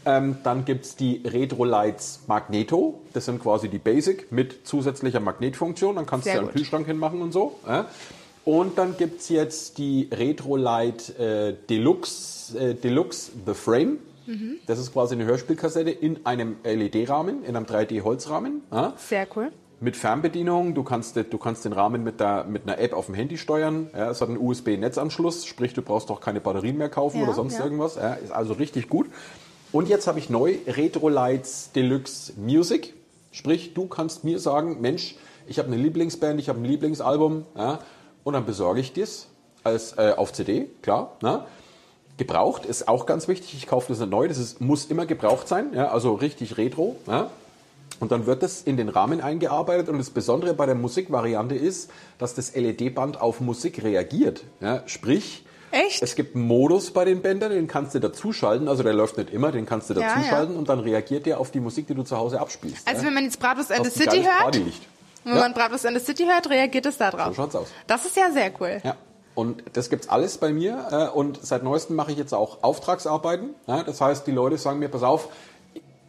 Ähm, 0.05 0.37
dann 0.43 0.65
gibt's 0.65 0.97
die 0.97 1.21
Retro 1.25 1.63
Lights 1.63 2.21
Magneto, 2.27 2.99
das 3.13 3.23
sind 3.25 3.41
quasi 3.41 3.69
die 3.69 3.77
Basic 3.77 4.31
mit 4.33 4.67
zusätzlicher 4.67 5.21
Magnetfunktion, 5.21 5.95
dann 5.95 6.05
kannst 6.05 6.25
Sehr 6.25 6.33
du 6.33 6.39
einen 6.39 6.47
gut. 6.49 6.55
Kühlschrank 6.57 6.87
hinmachen 6.87 7.21
und 7.21 7.31
so. 7.31 7.57
Ja. 7.65 7.85
Und 8.43 8.77
dann 8.77 8.97
gibt's 8.97 9.29
jetzt 9.29 9.77
die 9.77 10.09
Retro 10.11 10.57
Light 10.57 11.17
äh, 11.17 11.53
Deluxe, 11.69 12.59
äh, 12.59 12.73
Deluxe 12.73 13.31
The 13.45 13.53
Frame. 13.53 13.99
Mhm. 14.25 14.57
Das 14.67 14.79
ist 14.79 14.91
quasi 14.91 15.15
eine 15.15 15.23
Hörspielkassette 15.23 15.91
in 15.91 16.25
einem 16.25 16.57
LED-Rahmen, 16.65 17.43
in 17.45 17.55
einem 17.55 17.65
3D-Holzrahmen. 17.65 18.61
Ja 18.71 18.93
Sehr 18.97 19.25
cool. 19.37 19.51
Mit 19.83 19.97
Fernbedienung. 19.97 20.73
Du 20.73 20.83
kannst, 20.83 21.15
du 21.15 21.37
kannst 21.37 21.65
den 21.65 21.73
Rahmen 21.73 22.03
mit, 22.03 22.19
der, 22.19 22.45
mit 22.45 22.63
einer 22.63 22.79
App 22.79 22.93
auf 22.93 23.07
dem 23.07 23.15
Handy 23.15 23.37
steuern. 23.37 23.89
Ja, 23.93 24.09
es 24.09 24.21
hat 24.21 24.29
einen 24.29 24.37
USB-Netzanschluss, 24.37 25.45
sprich, 25.45 25.73
du 25.73 25.81
brauchst 25.81 26.09
doch 26.09 26.21
keine 26.21 26.39
Batterien 26.39 26.77
mehr 26.77 26.89
kaufen 26.89 27.17
Ja, 27.17 27.23
oder 27.23 27.33
sonst 27.33 27.57
ja. 27.57 27.63
irgendwas. 27.63 27.95
Ja, 27.95 28.13
ist 28.13 28.31
also 28.31 28.53
richtig 28.53 28.89
gut. 28.89 29.07
Und 29.71 29.89
jetzt 29.89 30.07
habe 30.07 30.19
ich 30.19 30.29
neu 30.29 30.55
Retro 30.67 31.09
Lights 31.09 31.71
Deluxe 31.73 32.33
Music. 32.37 32.93
Sprich, 33.31 33.73
du 33.73 33.87
kannst 33.87 34.23
mir 34.23 34.39
sagen, 34.39 34.79
Mensch, 34.79 35.15
ich 35.47 35.59
habe 35.59 35.67
eine 35.67 35.77
Lieblingsband, 35.77 36.39
ich 36.39 36.47
habe 36.47 36.59
ein 36.59 36.65
Lieblingsalbum, 36.65 37.45
ja, 37.57 37.79
und 38.23 38.33
dann 38.33 38.45
besorge 38.45 38.79
ich 38.79 38.93
das 38.93 39.27
als 39.63 39.97
äh, 39.97 40.13
auf 40.15 40.31
CD, 40.31 40.69
klar. 40.81 41.17
Ne? 41.21 41.43
Gebraucht 42.17 42.65
ist 42.65 42.87
auch 42.87 43.05
ganz 43.05 43.27
wichtig. 43.27 43.55
Ich 43.55 43.65
kaufe 43.65 43.87
das 43.89 43.99
nicht 43.99 44.11
neu. 44.11 44.27
Das 44.27 44.37
ist, 44.37 44.61
muss 44.61 44.85
immer 44.85 45.05
gebraucht 45.05 45.47
sein, 45.47 45.75
also 45.75 46.13
richtig 46.13 46.57
retro. 46.57 46.95
Ja? 48.03 48.05
Und 48.05 48.11
dann 48.11 48.25
wird 48.25 48.43
das 48.43 48.61
in 48.61 48.77
den 48.77 48.89
Rahmen 48.89 49.21
eingearbeitet. 49.21 49.89
Und 49.89 49.97
das 49.97 50.09
Besondere 50.09 50.53
bei 50.53 50.65
der 50.65 50.75
Musikvariante 50.75 51.55
ist, 51.55 51.89
dass 52.17 52.33
das 52.35 52.55
LED-Band 52.55 53.19
auf 53.21 53.39
Musik 53.39 53.83
reagiert. 53.83 54.43
Ja? 54.61 54.83
Sprich, 54.85 55.45
Echt? 55.71 56.03
es 56.03 56.15
gibt 56.15 56.35
einen 56.35 56.45
Modus 56.47 56.91
bei 56.91 57.05
den 57.05 57.21
Bändern, 57.21 57.51
den 57.51 57.67
kannst 57.67 57.95
du 57.95 57.99
dazuschalten. 57.99 58.67
Also 58.67 58.83
der 58.83 58.93
läuft 58.93 59.17
nicht 59.17 59.31
immer, 59.31 59.51
den 59.51 59.65
kannst 59.65 59.89
du 59.89 59.93
Ja, 59.95 60.01
dazuschalten 60.15 60.55
und 60.55 60.69
dann 60.69 60.79
reagiert 60.79 61.25
der 61.25 61.39
auf 61.39 61.49
die 61.51 61.59
Musik, 61.59 61.87
die 61.87 61.95
du 61.95 62.03
zu 62.03 62.17
Hause 62.17 62.39
abspielst. 62.39 62.87
Also 62.87 63.01
ja? 63.01 63.07
wenn 63.07 63.13
man 63.15 63.23
jetzt 63.23 63.39
Bratwurst 63.39 63.71
and 63.71 63.85
the 63.85 63.91
City 63.91 64.21
hört, 64.23 64.37
Partylicht. 64.39 64.81
wenn 65.23 65.33
Ja. 65.35 65.39
man 65.41 65.53
Bratwurst 65.53 65.85
and 65.85 65.97
the 65.97 66.03
City 66.05 66.25
hört, 66.25 66.49
reagiert 66.49 66.85
es 66.85 66.97
da 66.97 67.09
drauf. 67.09 67.27
So 67.29 67.33
schaut's 67.33 67.55
aus. 67.55 67.67
Das 67.87 68.05
ist 68.05 68.15
ja 68.17 68.31
sehr 68.31 68.51
cool. 68.59 68.81
Ja. 68.83 68.95
Und 69.35 69.63
das 69.73 69.89
gibt's 69.89 70.09
alles 70.09 70.37
bei 70.37 70.53
mir. 70.53 70.85
äh, 70.91 71.17
Und 71.17 71.39
seit 71.43 71.63
neuestem 71.63 71.95
mache 71.95 72.11
ich 72.11 72.19
jetzt 72.19 72.35
auch 72.35 72.61
Auftragsarbeiten. 72.61 73.55
Ja, 73.65 73.81
Das 73.81 73.99
heißt, 73.99 74.27
die 74.27 74.31
Leute 74.31 74.59
sagen 74.59 74.77
mir, 74.77 74.89
pass 74.89 75.01
auf, 75.01 75.29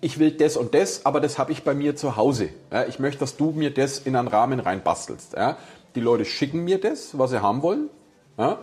ich 0.04 0.18
will 0.18 0.32
das 0.32 0.58
und 0.58 0.74
das, 0.74 1.06
aber 1.06 1.20
das 1.20 1.38
habe 1.38 1.50
ich 1.50 1.64
bei 1.64 1.72
mir 1.72 1.96
zu 1.96 2.16
Hause. 2.16 2.50
Ja, 2.70 2.84
Ich 2.86 2.98
möchte, 2.98 3.20
dass 3.20 3.36
du 3.36 3.52
mir 3.52 3.72
das 3.72 3.98
in 3.98 4.16
einen 4.16 4.28
Rahmen 4.28 4.60
reinbastelst. 4.60 5.32
Ja, 5.34 5.56
Die 5.94 6.00
Leute 6.00 6.26
schicken 6.26 6.62
mir 6.62 6.78
das, 6.78 7.18
was 7.18 7.30
sie 7.30 7.40
haben 7.40 7.62
wollen. 7.62 7.88
Ja, 8.36 8.58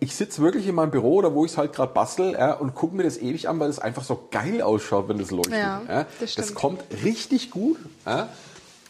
ich 0.02 0.16
sitze 0.16 0.40
wirklich 0.40 0.66
in 0.66 0.74
meinem 0.74 0.90
Büro 0.90 1.16
oder 1.16 1.34
wo 1.34 1.44
ich 1.44 1.52
es 1.52 1.58
halt 1.58 1.74
gerade 1.74 1.92
bastel 1.92 2.32
ja, 2.32 2.54
und 2.54 2.74
gucke 2.74 2.96
mir 2.96 3.02
das 3.02 3.18
ewig 3.18 3.48
an, 3.48 3.60
weil 3.60 3.68
es 3.68 3.78
einfach 3.78 4.02
so 4.02 4.28
geil 4.30 4.62
ausschaut, 4.62 5.08
wenn 5.08 5.18
das 5.18 5.30
leuchtet. 5.30 5.52
Ja, 5.52 5.82
ja. 5.86 6.06
das 6.18 6.32
stimmt. 6.32 6.54
kommt 6.54 6.82
richtig 7.04 7.50
gut. 7.50 7.76
Ja. 8.06 8.30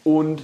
Und 0.05 0.43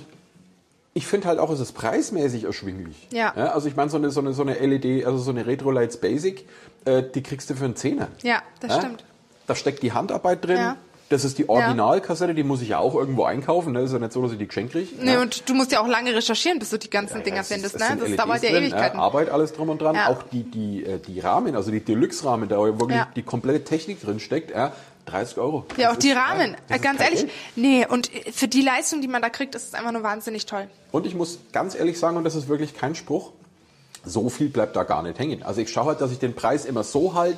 ich 0.92 1.06
finde 1.06 1.28
halt 1.28 1.38
auch, 1.38 1.50
es 1.50 1.60
ist 1.60 1.72
preismäßig 1.72 2.44
erschwinglich. 2.44 3.06
Ja. 3.12 3.32
also 3.34 3.68
ich 3.68 3.76
meine, 3.76 3.90
so 3.90 3.98
eine, 3.98 4.10
so, 4.10 4.20
eine, 4.20 4.32
so 4.32 4.42
eine 4.42 4.54
LED, 4.54 5.04
also 5.04 5.18
so 5.18 5.30
eine 5.30 5.46
Retro 5.46 5.70
Lights 5.70 5.98
Basic, 5.98 6.48
äh, 6.86 7.02
die 7.14 7.22
kriegst 7.22 7.50
du 7.50 7.54
für 7.54 7.66
einen 7.66 7.76
Zehner. 7.76 8.08
Ja, 8.22 8.42
das 8.60 8.78
stimmt. 8.78 9.04
Da 9.46 9.54
steckt 9.54 9.82
die 9.82 9.92
Handarbeit 9.92 10.44
drin. 10.44 10.56
Ja. 10.58 10.76
Das 11.08 11.24
ist 11.24 11.38
die 11.38 11.48
Originalkassette, 11.48 12.34
die 12.34 12.42
muss 12.42 12.62
ich 12.62 12.70
ja 12.70 12.78
auch 12.80 12.96
irgendwo 12.96 13.22
einkaufen. 13.24 13.72
Ne? 13.72 13.82
ist 13.82 13.92
ja 13.92 14.00
nicht 14.00 14.12
so, 14.12 14.22
dass 14.22 14.32
ich 14.32 14.38
die 14.38 14.48
geschenkt 14.48 14.72
kriege. 14.72 14.88
Nee, 15.00 15.12
ja. 15.12 15.22
und 15.22 15.48
du 15.48 15.54
musst 15.54 15.70
ja 15.70 15.80
auch 15.80 15.86
lange 15.86 16.12
recherchieren, 16.12 16.58
bis 16.58 16.70
du 16.70 16.78
die 16.80 16.90
ganzen 16.90 17.22
Dinger 17.22 17.42
es 17.42 17.48
findest. 17.48 17.78
ne? 17.78 17.96
Das 17.96 18.16
dauert 18.16 18.42
ja 18.42 18.50
drin, 18.50 18.64
Ewigkeiten. 18.64 18.98
Arbeit, 18.98 19.30
alles 19.30 19.52
drum 19.52 19.68
und 19.68 19.80
dran. 19.80 19.94
Ja. 19.94 20.08
Auch 20.08 20.24
die, 20.24 20.42
die, 20.42 20.84
äh, 20.84 20.98
die 20.98 21.20
Rahmen, 21.20 21.54
also 21.54 21.70
die 21.70 21.78
Deluxe-Rahmen, 21.78 22.48
da 22.48 22.56
wirklich 22.58 22.98
Ja. 22.98 23.06
die 23.14 23.22
komplette 23.22 23.62
Technik 23.62 24.00
drin 24.02 24.18
steckt. 24.18 24.50
Ja, 24.50 24.72
30 25.04 25.38
Euro. 25.38 25.64
Ja, 25.76 25.90
Das 25.90 25.96
auch 25.96 26.00
die 26.00 26.08
ist- 26.08 26.16
Rahmen. 26.16 26.56
ja, 26.68 26.74
Äh, 26.74 26.78
Ganz 26.80 27.00
ehrlich, 27.00 27.20
Geld. 27.20 27.32
nee, 27.54 27.86
und 27.88 28.10
für 28.32 28.48
die 28.48 28.62
Leistung, 28.62 29.00
die 29.00 29.06
man 29.06 29.22
da 29.22 29.28
kriegt, 29.28 29.54
ist 29.54 29.68
es 29.68 29.74
einfach 29.74 29.92
nur 29.92 30.02
wahnsinnig 30.02 30.46
toll. 30.46 30.66
Und 30.90 31.06
ich 31.06 31.14
muss 31.14 31.38
ganz 31.52 31.76
ehrlich 31.76 32.00
sagen, 32.00 32.16
und 32.16 32.24
das 32.24 32.34
ist 32.34 32.48
wirklich 32.48 32.74
kein 32.76 32.96
Spruch, 32.96 33.30
so 34.04 34.28
viel 34.28 34.48
bleibt 34.48 34.74
da 34.74 34.82
gar 34.82 35.04
nicht 35.04 35.20
hängen. 35.20 35.44
Also 35.44 35.60
ich 35.60 35.70
schaue 35.70 35.86
halt, 35.86 36.00
dass 36.00 36.10
ich 36.10 36.18
den 36.18 36.34
Preis 36.34 36.64
immer 36.64 36.82
so 36.82 37.14
halt, 37.14 37.36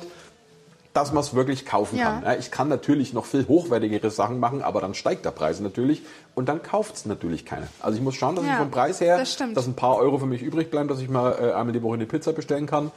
dass 0.93 1.11
man 1.13 1.21
es 1.23 1.33
wirklich 1.35 1.65
kaufen 1.65 1.97
Ja. 1.97 2.05
kann. 2.15 2.23
Ja, 2.23 2.33
ich 2.35 2.49
kann 2.51 2.67
natürlich 2.67 3.13
noch 3.13 3.25
viel 3.25 3.47
hochwertigere 3.47 4.09
Sachen 4.11 4.39
machen, 4.39 4.61
aber 4.63 4.81
dann 4.81 4.93
steigt 4.95 5.23
der 5.25 5.31
Preis 5.31 5.59
natürlich 5.59 6.01
und 6.35 6.49
dann 6.49 6.63
kauft 6.63 6.95
es 6.95 7.05
natürlich 7.05 7.45
keiner. 7.45 7.67
Also 7.79 7.97
ich 7.97 8.03
muss 8.03 8.15
schauen, 8.15 8.35
dass 8.35 8.45
Ja, 8.45 8.53
ich 8.53 8.57
vom 8.57 8.71
Preis 8.71 8.99
her, 8.99 9.17
das 9.17 9.37
dass 9.37 9.67
ein 9.67 9.75
paar 9.75 9.97
Euro 9.97 10.17
für 10.17 10.25
mich 10.25 10.41
übrig 10.41 10.71
bleiben, 10.71 10.89
dass 10.89 10.99
ich 10.99 11.09
mal 11.09 11.31
äh, 11.33 11.53
einmal 11.53 11.73
die 11.73 11.81
Woche 11.83 11.93
eine 11.95 12.05
Pizza 12.05 12.33
bestellen 12.33 12.65
kann. 12.65 12.91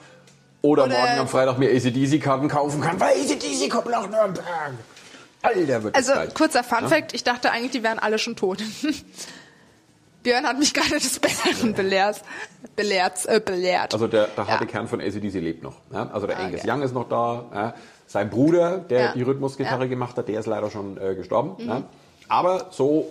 Oder, 0.62 0.84
Oder- 0.84 0.92
morgen 0.96 1.18
am 1.18 1.28
Freitag 1.28 1.58
mir 1.58 1.70
ACDC-Karten 1.70 2.48
kaufen 2.48 2.80
kann, 2.80 2.98
weil 3.00 3.14
ACDC 3.20 3.68
kommt 3.68 3.90
nach 3.90 4.08
Nürnberg. 4.08 4.44
Alter, 5.42 5.82
wird 5.82 5.96
Also, 5.96 6.12
kurzer 6.34 6.62
Fun-Fact, 6.62 7.14
ich 7.14 7.24
dachte 7.24 7.50
eigentlich, 7.50 7.72
die 7.72 7.82
wären 7.82 7.98
alle 7.98 8.18
schon 8.18 8.36
tot. 8.36 8.62
Björn 10.22 10.44
hat 10.46 10.58
mich 10.58 10.72
gerade 10.72 10.90
des 10.94 11.18
Besseren 11.18 11.74
belehrt. 11.74 12.22
Belehrt, 12.76 13.26
äh, 13.26 13.40
belehrt. 13.40 13.92
Also 13.92 14.06
der, 14.06 14.28
der 14.28 14.46
harte 14.46 14.64
Ja. 14.64 14.70
Kern 14.70 14.88
von 14.88 15.00
ACDC 15.00 15.34
lebt 15.40 15.62
noch. 15.62 15.76
Ja? 15.92 16.08
Also 16.12 16.26
der 16.26 16.38
Ah, 16.38 16.44
Angus 16.44 16.60
okay. 16.60 16.70
Young 16.70 16.82
ist 16.82 16.94
noch 16.94 17.08
da. 17.08 17.44
Ja? 17.52 17.74
Sein 18.06 18.30
Bruder, 18.30 18.78
der 18.78 19.12
die 19.14 19.22
Rhythmusgitarre. 19.22 19.86
Mhm. 19.86 19.90
gemacht 19.90 20.16
hat, 20.16 20.28
der 20.28 20.40
ist 20.40 20.46
leider 20.46 20.70
schon 20.70 20.96
äh, 20.98 21.14
gestorben. 21.14 21.56
Ja? 21.66 21.82
Aber 22.28 22.68
so, 22.70 23.06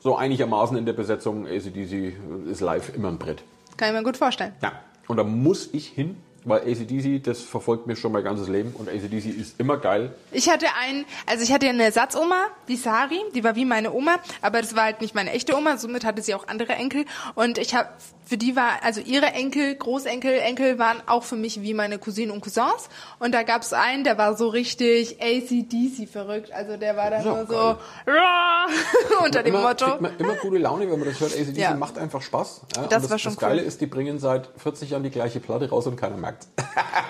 so 0.00 0.16
einigermaßen 0.16 0.76
in 0.76 0.86
der 0.86 0.92
Besetzung, 0.92 1.46
ACDC 1.46 2.14
ist 2.50 2.60
live 2.60 2.94
immer 2.94 3.08
ein 3.08 3.18
Brett. 3.18 3.42
Kann 3.76 3.88
ich 3.88 3.94
mir 3.94 4.02
gut 4.04 4.16
vorstellen. 4.16 4.52
Ja. 4.62 4.72
Und 5.08 5.16
da 5.16 5.24
muss 5.24 5.70
ich 5.72 5.88
hin, 5.88 6.16
weil 6.44 6.60
ACDC, 6.60 7.22
das 7.22 7.42
verfolgt 7.42 7.86
mich 7.86 7.98
schon 7.98 8.12
mein 8.12 8.24
ganzes 8.24 8.48
Leben 8.48 8.72
und 8.76 8.88
ACDC 8.88 9.26
ist 9.26 9.58
immer 9.58 9.76
geil. 9.76 10.14
Ich 10.32 10.48
hatte 10.48 10.66
einen, 10.80 11.04
also 11.26 11.44
ich 11.44 11.52
hatte 11.52 11.68
eine 11.68 11.84
Ersatzoma, 11.84 12.46
die 12.68 12.76
Sari, 12.76 13.20
die 13.34 13.44
war 13.44 13.56
wie 13.56 13.64
meine 13.64 13.92
Oma, 13.92 14.18
aber 14.42 14.60
das 14.60 14.74
war 14.76 14.84
halt 14.84 15.00
nicht 15.00 15.14
meine 15.14 15.32
echte 15.32 15.56
Oma, 15.56 15.76
somit 15.76 16.04
hatte 16.04 16.22
sie 16.22 16.34
auch 16.34 16.48
andere 16.48 16.72
Enkel 16.74 17.04
und 17.34 17.58
ich 17.58 17.74
habe, 17.74 17.88
für 18.30 18.38
die 18.38 18.54
war, 18.54 18.84
also 18.84 19.00
ihre 19.00 19.26
Enkel, 19.26 19.74
Großenkel, 19.74 20.32
Enkel 20.38 20.78
waren 20.78 21.02
auch 21.06 21.24
für 21.24 21.34
mich 21.34 21.62
wie 21.62 21.74
meine 21.74 21.98
Cousinen 21.98 22.30
und 22.30 22.40
Cousins 22.42 22.88
und 23.18 23.34
da 23.34 23.42
gab 23.42 23.62
es 23.62 23.72
einen, 23.72 24.04
der 24.04 24.18
war 24.18 24.36
so 24.36 24.46
richtig 24.46 25.16
ACDC 25.20 26.08
verrückt, 26.08 26.52
also 26.52 26.76
der 26.76 26.96
war 26.96 27.10
dann 27.10 27.24
Ja, 27.24 27.34
nur 27.34 27.46
so 27.48 27.76
unter 29.24 29.42
dem 29.42 29.54
immer, 29.54 29.68
Motto. 29.68 29.96
man 29.98 30.16
immer 30.18 30.34
gute 30.36 30.58
Laune, 30.58 30.88
wenn 30.88 30.98
man 31.00 31.08
das 31.08 31.18
hört. 31.18 31.32
ACDC 31.32 31.56
Ja. 31.58 31.74
macht 31.74 31.98
einfach 31.98 32.22
Spaß. 32.22 32.60
Ja? 32.76 32.86
Das 32.86 33.02
und 33.02 33.10
war 33.10 33.18
schon 33.18 33.32
das 33.32 33.40
Geile 33.40 33.62
cool. 33.62 33.66
ist, 33.66 33.80
die 33.80 33.86
bringen 33.86 34.20
seit 34.20 34.48
40 34.58 34.90
Jahren 34.90 35.02
die 35.02 35.10
gleiche 35.10 35.40
Platte 35.40 35.68
raus 35.68 35.88
und 35.88 35.96
keiner 35.96 36.16
merkt 36.16 36.46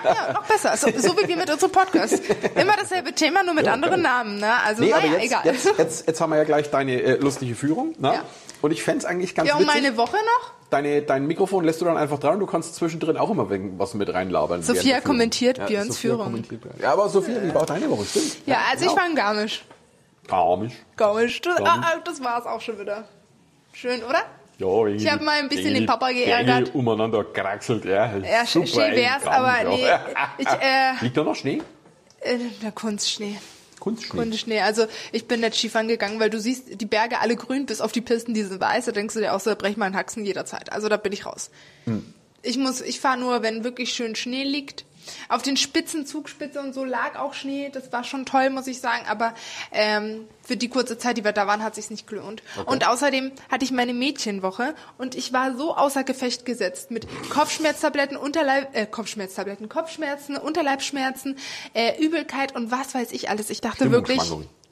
Ja, 0.03 0.33
noch 0.33 0.45
besser, 0.47 0.75
so, 0.75 0.87
so 0.97 1.15
wie 1.19 1.27
wir 1.27 1.37
mit 1.37 1.51
unserem 1.51 1.71
Podcast. 1.71 2.19
Immer 2.55 2.75
dasselbe 2.77 3.13
Thema, 3.13 3.43
nur 3.43 3.53
mit 3.53 3.67
Ja, 3.67 3.73
anderen 3.73 4.01
geil. 4.01 4.11
Namen, 4.11 4.39
ne? 4.39 4.51
Also 4.65 4.81
Nee, 4.83 4.91
aber 4.93 5.05
jetzt, 5.05 5.23
egal. 5.25 5.41
jetzt, 5.45 5.69
jetzt, 5.77 6.07
jetzt 6.07 6.19
haben 6.19 6.31
wir 6.31 6.37
ja 6.37 6.45
gleich 6.45 6.71
deine 6.71 6.99
äh, 6.99 7.15
lustige 7.17 7.53
Führung. 7.53 7.93
Ne? 7.99 8.13
Ja. 8.15 8.23
Und 8.63 8.71
ich 8.71 8.81
fände 8.81 8.99
es 8.99 9.05
eigentlich 9.05 9.35
ganz 9.35 9.47
ja, 9.49 9.55
und 9.55 9.61
witzig. 9.67 9.75
meine 9.83 9.97
Woche 9.97 10.17
noch? 10.17 10.53
Deine, 10.71 11.01
dein 11.01 11.27
Mikrofon 11.27 11.65
lässt 11.65 11.81
du 11.81 11.85
dann 11.85 11.97
einfach 11.97 12.17
dran 12.17 12.35
und 12.35 12.39
du 12.39 12.45
kannst 12.47 12.75
zwischendrin 12.75 13.17
auch 13.17 13.29
immer 13.29 13.47
was 13.77 13.93
mit 13.93 14.11
reinlabern. 14.13 14.63
Sophia 14.63 15.01
kommentiert 15.01 15.63
Björns 15.67 15.89
Sophia 15.95 16.11
Führung. 16.11 16.25
kommentiert. 16.27 16.61
Ja, 16.79 16.93
aber 16.93 17.09
Sophia, 17.09 17.43
wie 17.43 17.53
war 17.53 17.65
deine 17.65 17.89
Woche? 17.89 18.05
Stimmt. 18.05 18.37
Ja, 18.47 18.59
also 18.71 18.85
ich 18.85 18.89
genau. 18.89 19.01
war 19.01 19.09
in 19.09 19.15
Garmisch. 19.15 19.65
Garmisch. 20.27 20.73
Garmisch. 20.95 21.41
Das, 21.41 21.59
ah, 21.59 21.81
ah, 21.83 21.99
das 22.05 22.23
war's 22.23 22.45
auch 22.45 22.61
schon 22.61 22.79
wieder. 22.79 23.03
Schön, 23.73 24.01
oder? 24.03 24.23
Ja, 24.59 24.87
Ich 24.87 25.11
hab 25.11 25.21
mal 25.21 25.39
ein 25.39 25.49
bisschen 25.49 25.73
den 25.73 25.85
Papa 25.85 26.11
geärgert. 26.11 26.73
umeinander 26.73 27.23
kraxelt, 27.25 27.83
ja. 27.83 28.15
Ja, 28.17 28.45
super, 28.45 28.67
Schnee 28.67 28.81
ey, 28.91 28.95
wär's, 28.97 29.25
aber 29.25 29.69
nee. 29.69 29.83
ja. 29.85 29.99
Ich, 30.37 30.47
äh, 30.47 30.93
Liegt 31.03 31.17
da 31.17 31.23
noch 31.23 31.35
Schnee? 31.35 31.61
äh, 32.21 32.37
der 32.61 32.71
Kunstschnee. 32.71 33.37
Kunstschnee. 33.81 34.17
Kunstschnee. 34.17 34.61
Also 34.61 34.85
ich 35.11 35.27
bin 35.27 35.41
nicht 35.41 35.55
Skifahren 35.55 35.89
gegangen, 35.89 36.21
weil 36.21 36.29
du 36.29 36.39
siehst 36.39 36.79
die 36.79 36.85
Berge 36.85 37.19
alle 37.19 37.35
grün, 37.35 37.65
bis 37.65 37.81
auf 37.81 37.91
die 37.91 37.99
Pisten, 37.99 38.33
die 38.33 38.43
sind 38.43 38.61
weiß. 38.61 38.85
Da 38.85 38.93
denkst 38.93 39.15
du 39.15 39.19
dir 39.19 39.33
auch 39.33 39.41
so, 39.41 39.49
da 39.49 39.55
brech 39.55 39.75
mal 39.75 39.87
einen 39.87 39.95
Haxen 39.95 40.23
jederzeit. 40.23 40.71
Also 40.71 40.87
da 40.87 40.95
bin 40.95 41.11
ich 41.11 41.25
raus. 41.25 41.49
Hm. 41.83 42.13
Ich 42.43 42.57
muss, 42.57 42.79
ich 42.79 43.01
fahre 43.01 43.19
nur, 43.19 43.43
wenn 43.43 43.65
wirklich 43.65 43.93
schön 43.93 44.15
Schnee 44.15 44.43
liegt. 44.43 44.85
Auf 45.29 45.41
den 45.41 45.57
Spitzen, 45.57 46.05
Zugspitze 46.05 46.59
und 46.59 46.73
so 46.73 46.83
lag 46.83 47.17
auch 47.17 47.33
Schnee. 47.33 47.69
Das 47.71 47.91
war 47.91 48.03
schon 48.03 48.25
toll, 48.25 48.49
muss 48.49 48.67
ich 48.67 48.79
sagen. 48.79 49.05
Aber 49.07 49.33
ähm, 49.71 50.27
für 50.43 50.57
die 50.57 50.69
kurze 50.69 50.97
Zeit, 50.97 51.17
die 51.17 51.23
wir 51.23 51.31
da 51.31 51.47
waren, 51.47 51.63
hat 51.63 51.75
sich's 51.75 51.89
nicht 51.89 52.07
gelohnt. 52.07 52.43
Und 52.65 52.87
außerdem 52.87 53.31
hatte 53.51 53.65
ich 53.65 53.71
meine 53.71 53.93
Mädchenwoche 53.93 54.75
und 54.97 55.15
ich 55.15 55.33
war 55.33 55.55
so 55.55 55.75
außer 55.75 56.03
Gefecht 56.03 56.45
gesetzt 56.45 56.91
mit 56.91 57.07
Kopfschmerztabletten, 57.29 58.17
Unterleib, 58.17 58.75
äh, 58.75 58.85
Kopfschmerztabletten, 58.85 59.69
Kopfschmerzen, 59.69 60.37
Unterleibsschmerzen, 60.37 61.37
äh, 61.73 62.01
Übelkeit 62.03 62.55
und 62.55 62.71
was 62.71 62.93
weiß 62.93 63.11
ich 63.11 63.29
alles. 63.29 63.49
Ich 63.49 63.61
dachte 63.61 63.91
wirklich, 63.91 64.21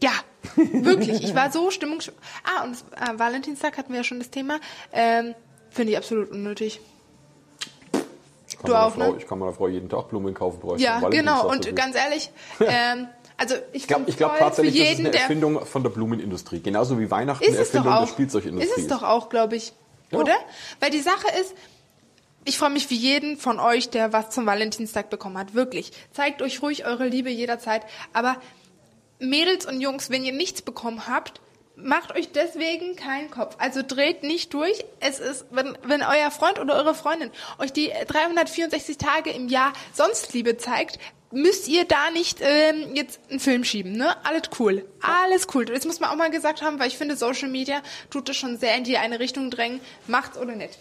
ja, 0.02 0.12
wirklich. 0.56 1.24
Ich 1.24 1.36
war 1.36 1.52
so 1.52 1.72
stimmungs... 1.72 2.12
Ah, 2.44 2.64
und 2.64 2.76
äh, 2.76 3.20
Valentinstag 3.20 3.78
hatten 3.78 3.92
wir 3.92 3.98
ja 3.98 4.04
schon 4.04 4.20
das 4.20 4.30
Thema. 4.30 4.60
Ähm, 4.94 5.36
Finde 5.72 5.92
ich 5.92 5.98
absolut 5.98 6.32
unnötig. 6.32 6.80
Ich 8.60 8.64
kann 8.64 8.72
Du 8.72 8.74
meiner 8.74 8.86
auch, 8.86 8.94
Frau, 8.94 9.12
ne? 9.12 9.18
Ich 9.18 9.28
kann 9.28 9.40
meiner 9.40 9.54
Frau 9.54 9.68
jeden 9.70 9.90
Tag 9.90 10.10
Blumen 10.10 10.34
kaufen. 10.34 10.60
brauche 10.60 10.76
ich 10.76 10.82
Ja, 10.82 11.00
genau. 11.00 11.50
Und 11.50 11.76
ganz 11.76 11.96
ehrlich, 11.96 12.30
ähm, 12.60 13.08
also 13.38 13.56
ich 13.72 13.84
Ich 13.84 13.88
glaube 13.88 14.10
ich 14.10 14.18
glaub 14.18 14.38
tatsächlich, 14.38 14.76
für 14.76 14.80
das 14.80 14.90
ist 14.90 14.98
jeden, 14.98 15.06
eine 15.06 15.12
der... 15.12 15.22
Erfindung 15.22 15.66
von 15.66 15.84
der 15.84 15.90
Blumenindustrie. 15.90 16.60
Genauso 16.60 17.00
wie 17.00 17.10
Weihnachten 17.10 17.44
Ist 17.44 17.54
eine 17.54 17.62
es 17.62 17.72
doch 17.72 17.76
Erfindung 17.76 17.94
der 17.94 18.02
auch. 18.04 18.08
Spielzeugindustrie 18.10 18.70
Ist 18.70 18.78
es 18.78 18.88
doch 18.88 19.04
auch, 19.04 19.30
glaube 19.30 19.56
ich. 19.56 19.74
Ja. 20.12 20.20
Oder? 20.20 20.36
Weil 20.82 20.92
die 20.92 21.00
Sache 21.00 21.28
ist, 21.40 21.56
ich 22.44 22.58
freue 22.58 22.72
mich 22.72 22.88
für 22.88 22.96
jeden 22.96 23.38
von 23.38 23.60
euch, 23.60 23.90
der 23.90 24.12
was 24.12 24.30
zum 24.32 24.46
Valentinstag 24.46 25.10
bekommen 25.10 25.38
hat. 25.38 25.54
Wirklich. 25.54 25.92
Zeigt 26.12 26.42
euch 26.42 26.62
ruhig 26.62 26.86
eure 26.86 27.08
Liebe 27.08 27.30
jederzeit. 27.30 27.84
Aber 28.12 28.38
Mädels 29.20 29.66
und 29.66 29.80
Jungs, 29.80 30.10
wenn 30.10 30.26
ihr 30.26 30.34
nichts 30.34 30.62
bekommen 30.62 31.08
habt, 31.08 31.40
macht 31.84 32.16
euch 32.16 32.32
deswegen 32.32 32.96
keinen 32.96 33.30
Kopf. 33.32 33.56
Also 33.60 33.82
dreht 33.86 34.24
nicht 34.24 34.54
durch. 34.54 34.84
Es 35.00 35.20
ist, 35.20 35.46
wenn, 35.52 35.78
wenn 35.84 36.02
euer 36.04 36.32
Freund 36.32 36.60
oder 36.60 36.76
eure 36.76 36.96
Freundin 36.96 37.32
euch 37.58 37.74
die 37.74 37.92
364 38.08 38.98
Tage 38.98 39.30
im 39.32 39.48
Jahr 39.48 39.74
sonst 39.94 40.34
Liebe 40.34 40.58
zeigt, 40.58 41.00
müsst 41.32 41.68
ihr 41.68 41.86
da 41.86 42.10
nicht 42.12 42.40
ähm, 42.42 42.96
jetzt 42.96 43.20
einen 43.30 43.40
Film 43.40 43.64
schieben, 43.64 43.92
ne? 43.94 44.16
Alles 44.26 44.44
cool. 44.60 44.86
Alles 45.02 45.48
cool. 45.54 45.66
Das 45.66 45.86
muss 45.86 46.00
man 46.00 46.10
auch 46.10 46.16
mal 46.16 46.32
gesagt 46.32 46.62
haben, 46.62 46.80
weil 46.80 46.88
ich 46.88 46.98
finde, 46.98 47.16
Social 47.16 47.50
Media 47.50 47.82
tut 48.10 48.28
das 48.30 48.36
schon 48.36 48.58
sehr 48.58 48.76
in 48.76 48.84
die 48.84 48.98
eine 48.98 49.20
Richtung 49.20 49.52
drängen. 49.52 49.80
Macht's 50.08 50.38
oder 50.38 50.56
nicht. 50.56 50.78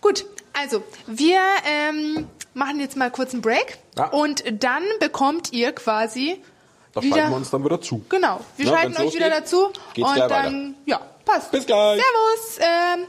Gut, 0.00 0.26
also 0.52 0.84
wir 1.06 1.40
ähm, 1.66 2.28
machen 2.54 2.78
jetzt 2.80 2.96
mal 2.96 3.10
kurz 3.10 3.32
einen 3.32 3.42
Break 3.42 3.78
Ja. 3.96 4.10
und 4.10 4.44
dann 4.62 4.82
bekommt 5.00 5.52
ihr 5.52 5.72
quasi 5.72 6.40
Da 6.92 7.02
wieder, 7.02 7.16
schalten 7.16 7.30
wir 7.32 7.36
uns 7.36 7.50
dann 7.50 7.64
wieder 7.64 7.80
zu. 7.80 8.04
Genau, 8.08 8.40
wir 8.56 8.66
Ja, 8.66 8.72
schalten 8.72 8.96
euch 8.96 9.14
wieder 9.14 9.30
dazu 9.30 9.70
geht's 9.94 10.08
und 10.10 10.18
dann, 10.18 10.74
ja, 10.86 11.00
passt. 11.24 11.50
Bis 11.52 11.66
gleich. 11.66 12.00
Servus, 12.00 12.58
ähm, 12.58 13.06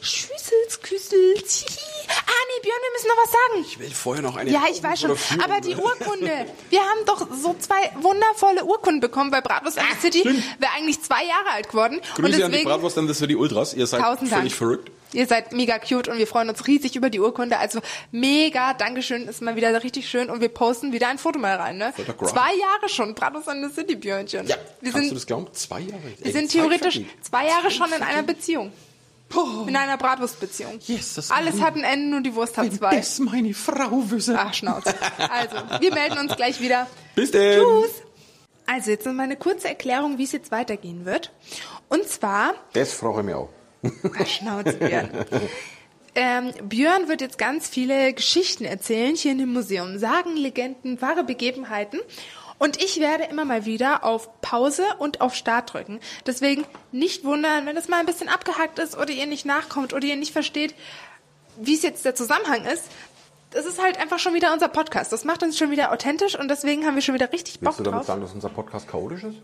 Schüssels, 0.00 0.80
Küssels. 0.82 1.64
Ah, 2.08 2.12
nee, 2.48 2.62
Björn, 2.62 2.76
wir 2.82 2.92
müssen 2.92 3.08
noch 3.08 3.16
was 3.24 3.30
sagen. 3.32 3.64
Ich 3.66 3.78
will 3.78 3.90
vorher 3.90 4.22
noch 4.22 4.36
eine 4.36 4.50
Ja, 4.50 4.64
ich 4.70 4.82
weiß 4.82 5.00
schon. 5.00 5.10
Aber 5.42 5.60
die 5.62 5.74
Urkunde. 5.74 6.46
Wir 6.68 6.80
haben 6.80 7.06
doch 7.06 7.26
so 7.34 7.56
zwei 7.58 7.90
wundervolle 8.00 8.64
Urkunden 8.64 9.00
bekommen 9.00 9.30
bei 9.30 9.40
Bratwurst 9.40 9.78
and 9.78 9.88
the 9.94 10.00
City. 10.00 10.20
stimmt. 10.20 10.44
Wäre 10.60 10.72
eigentlich 10.76 11.02
zwei 11.02 11.24
Jahre 11.24 11.50
alt 11.54 11.70
geworden. 11.70 11.96
und 11.96 12.04
Grüße 12.16 12.44
an 12.44 12.50
die 12.50 12.58
deswegen, 12.58 12.68
Bratwurst 12.68 12.96
das 12.98 13.18
für 13.18 13.26
die 13.26 13.36
Ultras. 13.36 13.72
Ihr 13.74 13.86
seid 13.86 14.02
völlig 14.02 14.30
Dank. 14.30 14.52
verrückt. 14.52 14.90
Ihr 15.14 15.26
seid 15.26 15.52
mega 15.52 15.78
cute 15.78 16.08
und 16.08 16.18
wir 16.18 16.26
freuen 16.26 16.48
uns 16.48 16.66
riesig 16.66 16.96
über 16.96 17.08
die 17.08 17.20
Urkunde. 17.20 17.58
Also 17.58 17.80
mega, 18.10 18.74
Dankeschön, 18.74 19.28
ist 19.28 19.40
mal 19.42 19.56
wieder 19.56 19.82
richtig 19.82 20.08
schön 20.08 20.28
und 20.28 20.40
wir 20.40 20.48
posten 20.48 20.92
wieder 20.92 21.08
ein 21.08 21.18
Foto 21.18 21.38
mal 21.38 21.56
rein. 21.56 21.78
Ne? 21.78 21.92
Zwei 21.96 22.54
Jahre 22.56 22.88
schon, 22.88 23.14
Bratwurst 23.14 23.48
and 23.48 23.64
the 23.66 23.72
City, 23.72 23.94
Björnchen. 23.96 24.46
Ja, 24.46 24.56
wir 24.80 24.92
kannst 24.92 25.04
du 25.04 25.08
sind, 25.08 25.16
das 25.16 25.26
glauben? 25.26 25.46
Zwei 25.52 25.80
Jahre. 25.80 26.00
wir 26.18 26.32
sind 26.32 26.50
theoretisch 26.50 27.00
zwei 27.22 27.46
Jahre 27.46 27.70
schon 27.70 27.92
in 27.92 28.02
einer 28.02 28.22
Beziehung. 28.22 28.72
In 29.66 29.74
einer 29.74 29.96
Bratwurstbeziehung. 29.96 30.78
Jesus, 30.80 31.30
Alles 31.30 31.60
hat 31.60 31.74
ein 31.74 31.82
Ende, 31.82 32.08
nur 32.08 32.20
die 32.20 32.34
Wurst 32.34 32.56
hat 32.56 32.72
zwei. 32.72 32.96
Das 32.96 33.18
meine 33.18 33.52
Frau 33.54 34.10
wüsste. 34.10 34.36
Ach, 34.38 34.54
Schnauze. 34.54 34.94
Also, 35.18 35.56
wir 35.80 35.92
melden 35.92 36.18
uns 36.18 36.36
gleich 36.36 36.60
wieder. 36.60 36.86
Bis 37.16 37.32
denn. 37.32 37.60
Tschüss. 37.60 38.02
Also, 38.66 38.90
jetzt 38.92 39.06
noch 39.06 39.12
mal 39.12 39.24
eine 39.24 39.36
kurze 39.36 39.68
Erklärung, 39.68 40.18
wie 40.18 40.24
es 40.24 40.32
jetzt 40.32 40.52
weitergehen 40.52 41.04
wird. 41.04 41.32
Und 41.88 42.06
zwar, 42.08 42.54
Das 42.74 42.92
frage 42.92 43.20
ich 43.20 43.26
mich 43.26 43.34
auch. 43.34 43.48
Schnauze, 44.26 44.74
Björn. 44.74 45.10
ähm, 46.14 46.52
Björn 46.68 47.08
wird 47.08 47.20
jetzt 47.20 47.38
ganz 47.38 47.68
viele 47.68 48.12
Geschichten 48.12 48.64
erzählen 48.64 49.14
hier 49.16 49.32
in 49.32 49.38
dem 49.38 49.52
Museum. 49.52 49.98
Sagen, 49.98 50.36
Legenden, 50.36 51.00
wahre 51.00 51.24
Begebenheiten. 51.24 52.00
Und 52.58 52.82
ich 52.82 53.00
werde 53.00 53.24
immer 53.24 53.44
mal 53.44 53.64
wieder 53.66 54.04
auf 54.04 54.40
Pause 54.40 54.84
und 54.98 55.20
auf 55.20 55.34
Start 55.34 55.72
drücken. 55.74 55.98
Deswegen 56.24 56.64
nicht 56.92 57.24
wundern, 57.24 57.66
wenn 57.66 57.76
es 57.76 57.88
mal 57.88 57.98
ein 57.98 58.06
bisschen 58.06 58.28
abgehackt 58.28 58.78
ist 58.78 58.96
oder 58.96 59.10
ihr 59.10 59.26
nicht 59.26 59.44
nachkommt 59.44 59.92
oder 59.92 60.06
ihr 60.06 60.16
nicht 60.16 60.32
versteht, 60.32 60.74
wie 61.56 61.74
es 61.74 61.82
jetzt 61.82 62.04
der 62.04 62.14
Zusammenhang 62.14 62.64
ist. 62.64 62.84
Das 63.50 63.66
ist 63.66 63.82
halt 63.82 64.00
einfach 64.00 64.18
schon 64.18 64.34
wieder 64.34 64.52
unser 64.52 64.68
Podcast. 64.68 65.12
Das 65.12 65.24
macht 65.24 65.42
uns 65.42 65.58
schon 65.58 65.70
wieder 65.70 65.92
authentisch 65.92 66.38
und 66.38 66.48
deswegen 66.48 66.86
haben 66.86 66.94
wir 66.94 67.02
schon 67.02 67.14
wieder 67.14 67.32
richtig 67.32 67.60
Bock 67.60 67.70
Willst 67.70 67.80
du 67.80 67.84
damit 67.84 67.98
drauf. 68.00 68.06
sagen, 68.06 68.20
dass 68.22 68.32
unser 68.32 68.48
Podcast 68.48 68.88
chaotisch 68.88 69.24
ist? 69.24 69.36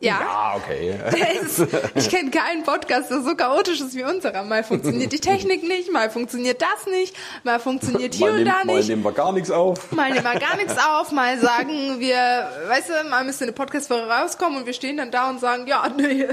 Ja. 0.00 0.20
Ja, 0.20 0.54
okay. 0.56 0.94
Der 1.16 1.40
ist, 1.40 1.62
ich 1.94 2.10
kenne 2.10 2.30
keinen 2.30 2.62
Podcast, 2.62 3.10
der 3.10 3.22
so 3.22 3.34
chaotisch 3.34 3.80
ist 3.80 3.94
wie 3.94 4.02
unserer. 4.02 4.42
Mal 4.42 4.62
funktioniert 4.62 5.12
die 5.12 5.20
Technik 5.20 5.62
nicht, 5.62 5.90
mal 5.92 6.10
funktioniert 6.10 6.60
das 6.60 6.86
nicht, 6.86 7.16
mal 7.42 7.58
funktioniert 7.58 8.12
hier 8.12 8.30
mal, 8.32 8.38
und 8.40 8.44
da 8.44 8.64
mal 8.64 8.76
nicht. 8.76 8.88
nehmen 8.88 9.02
wir 9.02 9.12
gar 9.12 9.32
nichts 9.32 9.50
auf. 9.50 9.92
Mal 9.92 10.10
nehmen 10.10 10.24
wir 10.24 10.38
gar 10.38 10.56
nichts 10.56 10.76
auf, 10.76 11.10
mal 11.12 11.38
sagen 11.38 12.00
wir, 12.00 12.50
weißt 12.68 12.90
du, 12.90 13.08
mal 13.08 13.24
müsste 13.24 13.44
eine 13.44 13.52
Podcast-Folge 13.52 14.06
rauskommen 14.10 14.58
und 14.58 14.66
wir 14.66 14.74
stehen 14.74 14.96
dann 14.98 15.10
da 15.10 15.30
und 15.30 15.40
sagen, 15.40 15.66
ja, 15.66 15.88
nee, 15.96 16.26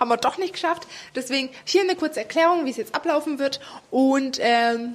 haben 0.00 0.08
wir 0.08 0.16
doch 0.16 0.38
nicht 0.38 0.54
geschafft. 0.54 0.86
Deswegen 1.14 1.50
hier 1.64 1.82
eine 1.82 1.96
kurze 1.96 2.20
Erklärung, 2.20 2.64
wie 2.64 2.70
es 2.70 2.76
jetzt 2.76 2.94
ablaufen 2.94 3.38
wird 3.38 3.60
und 3.90 4.38
ähm, 4.40 4.94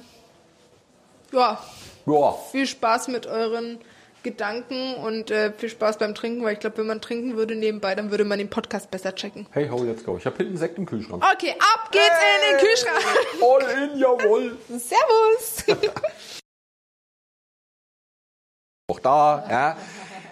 ja, 1.30 1.62
Ja, 2.06 2.34
viel 2.50 2.66
Spaß 2.66 3.08
mit 3.08 3.26
euren 3.26 3.78
Gedanken 4.30 4.94
und 4.94 5.30
äh, 5.30 5.52
viel 5.52 5.68
Spaß 5.68 5.98
beim 5.98 6.14
Trinken, 6.14 6.42
weil 6.44 6.52
ich 6.52 6.60
glaube, 6.60 6.78
wenn 6.78 6.86
man 6.86 7.00
trinken 7.00 7.36
würde 7.36 7.54
nebenbei, 7.54 7.94
dann 7.94 8.10
würde 8.10 8.24
man 8.24 8.38
den 8.38 8.50
Podcast 8.50 8.90
besser 8.90 9.14
checken. 9.14 9.46
hey 9.52 9.68
ho, 9.68 9.82
let's 9.82 10.04
go. 10.04 10.16
Ich 10.16 10.26
habe 10.26 10.36
hinten 10.36 10.56
Sekt 10.56 10.78
im 10.78 10.86
Kühlschrank. 10.86 11.24
Okay, 11.34 11.54
ab 11.58 11.90
geht's 11.90 12.04
in 12.06 12.40
den 12.50 12.60
Kühlschrank. 12.66 12.98
All 13.42 13.62
in, 13.82 13.98
jawohl. 13.98 14.56
Servus. 14.68 15.64
Auch 18.90 19.00
da, 19.00 19.44
ja. 19.50 19.76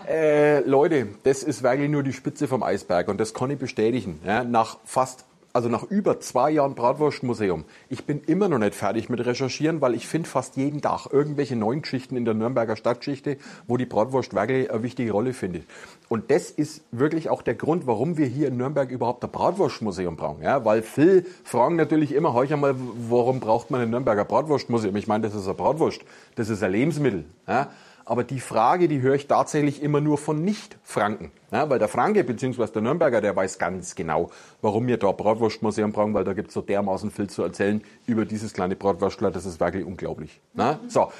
Äh, 0.08 0.60
Leute, 0.60 1.08
das 1.24 1.42
ist 1.42 1.62
wirklich 1.62 1.90
nur 1.90 2.02
die 2.02 2.12
Spitze 2.12 2.48
vom 2.48 2.62
Eisberg 2.62 3.08
und 3.08 3.18
das 3.18 3.34
kann 3.34 3.50
ich 3.50 3.58
bestätigen. 3.58 4.20
Ja, 4.24 4.44
nach 4.44 4.78
fast, 4.84 5.24
also 5.56 5.70
nach 5.70 5.84
über 5.84 6.20
zwei 6.20 6.50
Jahren 6.50 6.74
Bratwurstmuseum. 6.74 7.64
Ich 7.88 8.04
bin 8.04 8.20
immer 8.26 8.46
noch 8.50 8.58
nicht 8.58 8.74
fertig 8.74 9.08
mit 9.08 9.24
Recherchieren, 9.24 9.80
weil 9.80 9.94
ich 9.94 10.06
finde 10.06 10.28
fast 10.28 10.58
jeden 10.58 10.82
Tag 10.82 11.06
irgendwelche 11.10 11.56
neuen 11.56 11.80
Geschichten 11.80 12.14
in 12.14 12.26
der 12.26 12.34
Nürnberger 12.34 12.76
Stadtgeschichte, 12.76 13.38
wo 13.66 13.78
die 13.78 13.86
Bratwurst 13.86 14.34
wirklich 14.34 14.70
eine 14.70 14.82
wichtige 14.82 15.12
Rolle 15.12 15.32
findet. 15.32 15.64
Und 16.10 16.30
das 16.30 16.50
ist 16.50 16.84
wirklich 16.92 17.30
auch 17.30 17.40
der 17.40 17.54
Grund, 17.54 17.86
warum 17.86 18.18
wir 18.18 18.26
hier 18.26 18.48
in 18.48 18.58
Nürnberg 18.58 18.90
überhaupt 18.90 19.24
ein 19.24 19.30
Bratwurstmuseum 19.30 20.16
brauchen. 20.16 20.42
Ja, 20.42 20.62
weil 20.66 20.82
viele 20.82 21.24
fragen 21.42 21.76
natürlich 21.76 22.12
immer, 22.12 22.34
heuch 22.34 22.52
einmal, 22.52 22.74
warum 23.08 23.40
braucht 23.40 23.70
man 23.70 23.80
ein 23.80 23.88
Nürnberger 23.88 24.26
Bratwurstmuseum? 24.26 24.94
Ich 24.96 25.06
meine, 25.06 25.26
das 25.26 25.34
ist 25.34 25.46
eine 25.46 25.54
Bratwurst, 25.54 26.02
das 26.34 26.50
ist 26.50 26.62
ein 26.62 26.72
Lebensmittel. 26.72 27.24
Ja. 27.48 27.70
Aber 28.08 28.22
die 28.22 28.38
Frage, 28.38 28.86
die 28.86 29.02
höre 29.02 29.16
ich 29.16 29.26
tatsächlich 29.26 29.82
immer 29.82 30.00
nur 30.00 30.16
von 30.16 30.44
Nicht-Franken. 30.44 31.32
Ja, 31.50 31.68
weil 31.68 31.80
der 31.80 31.88
Franke 31.88 32.22
bzw. 32.22 32.66
der 32.66 32.82
Nürnberger, 32.82 33.20
der 33.20 33.34
weiß 33.34 33.58
ganz 33.58 33.96
genau, 33.96 34.30
warum 34.62 34.86
wir 34.86 34.96
da 34.96 35.10
Bratwurstmuseum 35.10 35.90
brauchen, 35.90 36.14
weil 36.14 36.22
da 36.22 36.32
gibt 36.32 36.48
es 36.48 36.54
so 36.54 36.60
dermaßen 36.60 37.10
viel 37.10 37.28
zu 37.28 37.42
erzählen 37.42 37.82
über 38.06 38.24
dieses 38.24 38.52
kleine 38.52 38.76
Bratwurstler, 38.76 39.32
das 39.32 39.44
ist 39.44 39.58
wirklich 39.58 39.84
unglaublich. 39.84 40.40
Ja, 40.54 40.78
so, 40.86 41.10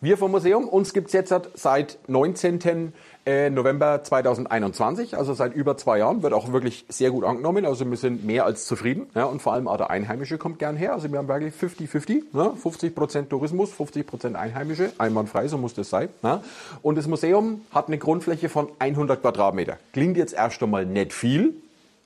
wir 0.00 0.16
vom 0.16 0.30
Museum, 0.30 0.68
uns 0.68 0.92
gibt's 0.92 1.12
jetzt 1.12 1.34
seit 1.54 1.98
19. 2.06 2.92
äh, 3.26 3.50
November 3.50 4.02
2021, 4.04 5.16
also 5.16 5.34
seit 5.34 5.52
über 5.54 5.76
zwei 5.76 5.98
Jahren, 5.98 6.22
wird 6.22 6.32
auch 6.32 6.52
wirklich 6.52 6.84
sehr 6.88 7.10
gut 7.10 7.24
angenommen. 7.24 7.66
Also 7.66 7.88
wir 7.90 7.96
sind 7.96 8.24
mehr 8.24 8.44
als 8.44 8.66
zufrieden. 8.66 9.08
Ja, 9.14 9.24
und 9.24 9.42
vor 9.42 9.52
allem 9.52 9.66
auch 9.66 9.76
der 9.76 9.90
Einheimische 9.90 10.38
kommt 10.38 10.60
gern 10.60 10.76
her. 10.76 10.92
Also 10.92 11.10
wir 11.10 11.18
haben 11.18 11.26
wirklich 11.26 11.52
50-50, 11.54 12.22
ne? 12.32 12.52
50% 12.62 13.28
Tourismus, 13.28 13.72
50% 13.72 14.34
Einheimische, 14.34 14.92
einwandfrei, 14.98 15.48
so 15.48 15.58
muss 15.58 15.74
das 15.74 15.90
sein. 15.90 16.08
Ne? 16.22 16.40
Und 16.82 16.96
das 16.96 17.08
Museum 17.08 17.62
hat 17.72 17.88
eine 17.88 17.98
Grundfläche 17.98 18.48
von 18.48 18.68
100 18.78 19.20
Quadratmeter. 19.20 19.78
Klingt 19.92 20.16
jetzt 20.16 20.32
erst 20.32 20.62
einmal 20.62 20.86
nicht 20.86 21.12
viel, 21.12 21.54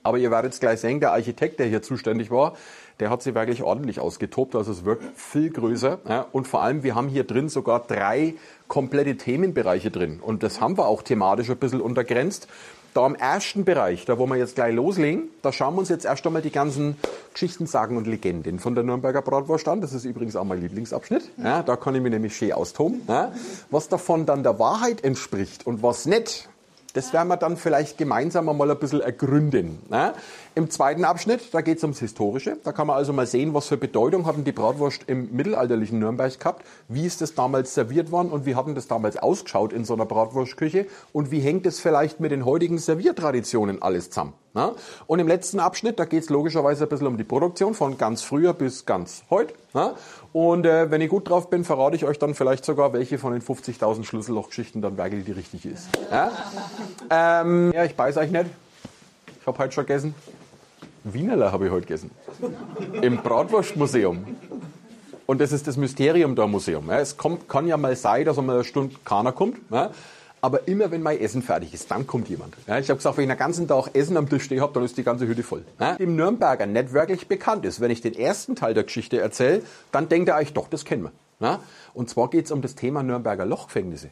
aber 0.03 0.17
ihr 0.17 0.31
werdet 0.31 0.53
es 0.53 0.59
gleich 0.59 0.79
sehen, 0.79 0.99
der 0.99 1.11
Architekt, 1.11 1.59
der 1.59 1.67
hier 1.67 1.83
zuständig 1.83 2.31
war, 2.31 2.55
der 2.99 3.09
hat 3.09 3.23
sie 3.23 3.35
wirklich 3.35 3.63
ordentlich 3.63 3.99
ausgetobt. 3.99 4.55
Also 4.55 4.71
es 4.71 4.85
wirkt 4.85 5.03
viel 5.15 5.49
größer. 5.49 5.99
Ja. 6.07 6.25
Und 6.31 6.47
vor 6.47 6.61
allem, 6.61 6.83
wir 6.83 6.95
haben 6.95 7.07
hier 7.07 7.23
drin 7.23 7.49
sogar 7.49 7.79
drei 7.87 8.35
komplette 8.71 9.17
Themenbereiche 9.17 9.91
drin. 9.91 10.21
Und 10.21 10.43
das 10.43 10.61
haben 10.61 10.77
wir 10.77 10.87
auch 10.87 11.01
thematisch 11.01 11.49
ein 11.49 11.57
bisschen 11.57 11.81
untergrenzt. 11.81 12.47
Da 12.93 13.05
im 13.05 13.15
ersten 13.15 13.65
Bereich, 13.65 14.05
da 14.05 14.17
wo 14.17 14.25
wir 14.27 14.37
jetzt 14.37 14.55
gleich 14.55 14.73
loslegen, 14.73 15.23
da 15.41 15.51
schauen 15.51 15.75
wir 15.75 15.79
uns 15.79 15.89
jetzt 15.89 16.05
erst 16.05 16.25
einmal 16.25 16.41
die 16.41 16.51
ganzen 16.51 16.95
Geschichten, 17.33 17.67
Sagen 17.67 17.97
und 17.97 18.07
Legenden 18.07 18.59
von 18.59 18.73
der 18.73 18.85
Nürnberger 18.85 19.21
Bratwurst 19.21 19.67
an. 19.67 19.81
Das 19.81 19.91
ist 19.91 20.05
übrigens 20.05 20.37
auch 20.37 20.45
mein 20.45 20.61
Lieblingsabschnitt. 20.61 21.31
Ja, 21.43 21.63
da 21.63 21.75
kann 21.75 21.95
ich 21.95 22.01
mich 22.01 22.13
nämlich 22.13 22.33
schön 22.33 22.53
austoben. 22.53 23.01
Ja. 23.09 23.33
Was 23.71 23.89
davon 23.89 24.25
dann 24.25 24.41
der 24.41 24.57
Wahrheit 24.57 25.03
entspricht 25.03 25.67
und 25.67 25.83
was 25.83 26.05
nicht, 26.05 26.47
das 26.93 27.13
werden 27.13 27.27
wir 27.27 27.37
dann 27.37 27.57
vielleicht 27.57 27.97
gemeinsam 27.97 28.45
mal 28.45 28.69
ein 28.69 28.77
bisschen 28.77 29.01
ergründen. 29.01 29.79
Ne? 29.89 30.13
Im 30.55 30.69
zweiten 30.69 31.05
Abschnitt, 31.05 31.53
da 31.53 31.61
geht 31.61 31.77
es 31.77 31.83
ums 31.83 31.99
Historische. 31.99 32.57
Da 32.63 32.71
kann 32.71 32.87
man 32.87 32.97
also 32.97 33.13
mal 33.13 33.25
sehen, 33.25 33.53
was 33.53 33.67
für 33.67 33.77
Bedeutung 33.77 34.25
hatten 34.25 34.43
die 34.43 34.51
Bratwurst 34.51 35.03
im 35.07 35.35
mittelalterlichen 35.35 35.99
Nürnberg 35.99 36.37
gehabt, 36.37 36.65
wie 36.87 37.05
ist 37.05 37.21
das 37.21 37.35
damals 37.35 37.73
serviert 37.73 38.11
worden 38.11 38.31
und 38.31 38.45
wie 38.45 38.55
hat 38.55 38.67
denn 38.67 38.75
das 38.75 38.87
damals 38.87 39.17
ausgeschaut 39.17 39.73
in 39.73 39.85
so 39.85 39.93
einer 39.93 40.05
Bratwurstküche 40.05 40.87
und 41.13 41.31
wie 41.31 41.39
hängt 41.39 41.65
es 41.65 41.79
vielleicht 41.79 42.19
mit 42.19 42.31
den 42.31 42.45
heutigen 42.45 42.77
Serviertraditionen 42.77 43.81
alles 43.81 44.09
zusammen. 44.09 44.33
Ne? 44.53 44.73
Und 45.07 45.19
im 45.19 45.27
letzten 45.27 45.59
Abschnitt, 45.59 45.99
da 45.99 46.05
geht 46.05 46.23
es 46.23 46.29
logischerweise 46.29 46.83
ein 46.83 46.89
bisschen 46.89 47.07
um 47.07 47.17
die 47.17 47.23
Produktion 47.23 47.73
von 47.73 47.97
ganz 47.97 48.21
früher 48.21 48.53
bis 48.53 48.85
ganz 48.85 49.23
heute. 49.29 49.53
Ne? 49.73 49.93
Und 50.33 50.65
äh, 50.65 50.91
wenn 50.91 51.01
ich 51.01 51.09
gut 51.09 51.29
drauf 51.29 51.49
bin, 51.49 51.63
verrate 51.63 51.95
ich 51.95 52.05
euch 52.05 52.19
dann 52.19 52.35
vielleicht 52.35 52.65
sogar, 52.65 52.93
welche 52.93 53.17
von 53.17 53.33
den 53.33 53.41
50.000 53.41 54.03
Schlüssellochgeschichten 54.03 54.81
dann 54.81 54.97
wirklich 54.97 55.25
die 55.25 55.31
richtige 55.31 55.69
ist. 55.69 55.87
Ja, 56.09 56.31
ähm, 57.09 57.71
ja 57.73 57.85
ich 57.85 57.95
beiß 57.95 58.17
euch 58.17 58.31
nicht. 58.31 58.47
Ich 59.39 59.47
habe 59.47 59.57
heute 59.57 59.73
schon 59.73 59.85
gegessen. 59.85 60.15
Wienerler 61.03 61.51
habe 61.51 61.65
ich 61.65 61.71
heute 61.71 61.87
gegessen. 61.87 62.11
Im 63.01 63.17
Bratwurstmuseum. 63.17 64.25
Und 65.25 65.39
das 65.41 65.51
ist 65.51 65.67
das 65.67 65.77
Mysterium 65.77 66.35
da 66.35 66.45
Museum. 66.45 66.89
Ja, 66.89 66.99
es 66.99 67.17
kommt, 67.17 67.47
kann 67.47 67.65
ja 67.65 67.77
mal 67.77 67.95
sein, 67.95 68.25
dass 68.25 68.37
einmal 68.37 68.57
eine 68.57 68.65
Stunde 68.65 68.95
keiner 69.05 69.31
kommt. 69.31 69.57
Ja, 69.71 69.91
aber 70.41 70.67
immer 70.67 70.91
wenn 70.91 71.01
mein 71.01 71.19
Essen 71.19 71.41
fertig 71.41 71.73
ist, 71.73 71.89
dann 71.91 72.07
kommt 72.07 72.27
jemand. 72.29 72.55
Ja, 72.67 72.79
ich 72.79 72.89
habe 72.89 72.97
gesagt, 72.97 73.17
wenn 73.17 73.23
ich 73.23 73.29
den 73.29 73.37
ganzen 73.37 73.67
Tag 73.67 73.89
Essen 73.93 74.17
am 74.17 74.27
Tisch 74.27 74.43
stehe, 74.43 74.61
hab, 74.61 74.73
dann 74.73 74.83
ist 74.83 74.97
die 74.97 75.03
ganze 75.03 75.27
Hütte 75.27 75.43
voll. 75.43 75.63
Ja, 75.79 75.95
dem 75.95 76.15
Nürnberger 76.15 76.65
nicht 76.65 76.93
wirklich 76.93 77.27
bekannt 77.27 77.65
ist. 77.65 77.79
Wenn 77.79 77.91
ich 77.91 78.01
den 78.01 78.15
ersten 78.15 78.55
Teil 78.55 78.73
der 78.73 78.83
Geschichte 78.83 79.19
erzähle, 79.19 79.61
dann 79.91 80.09
denkt 80.09 80.29
er 80.29 80.35
eigentlich, 80.35 80.53
doch, 80.53 80.67
das 80.67 80.83
kennen 80.83 81.03
wir. 81.03 81.11
Ja, 81.39 81.59
und 81.93 82.09
zwar 82.09 82.29
geht 82.29 82.45
es 82.45 82.51
um 82.51 82.61
das 82.61 82.75
Thema 82.75 83.03
Nürnberger 83.03 83.45
Lochgefängnisse. 83.45 84.09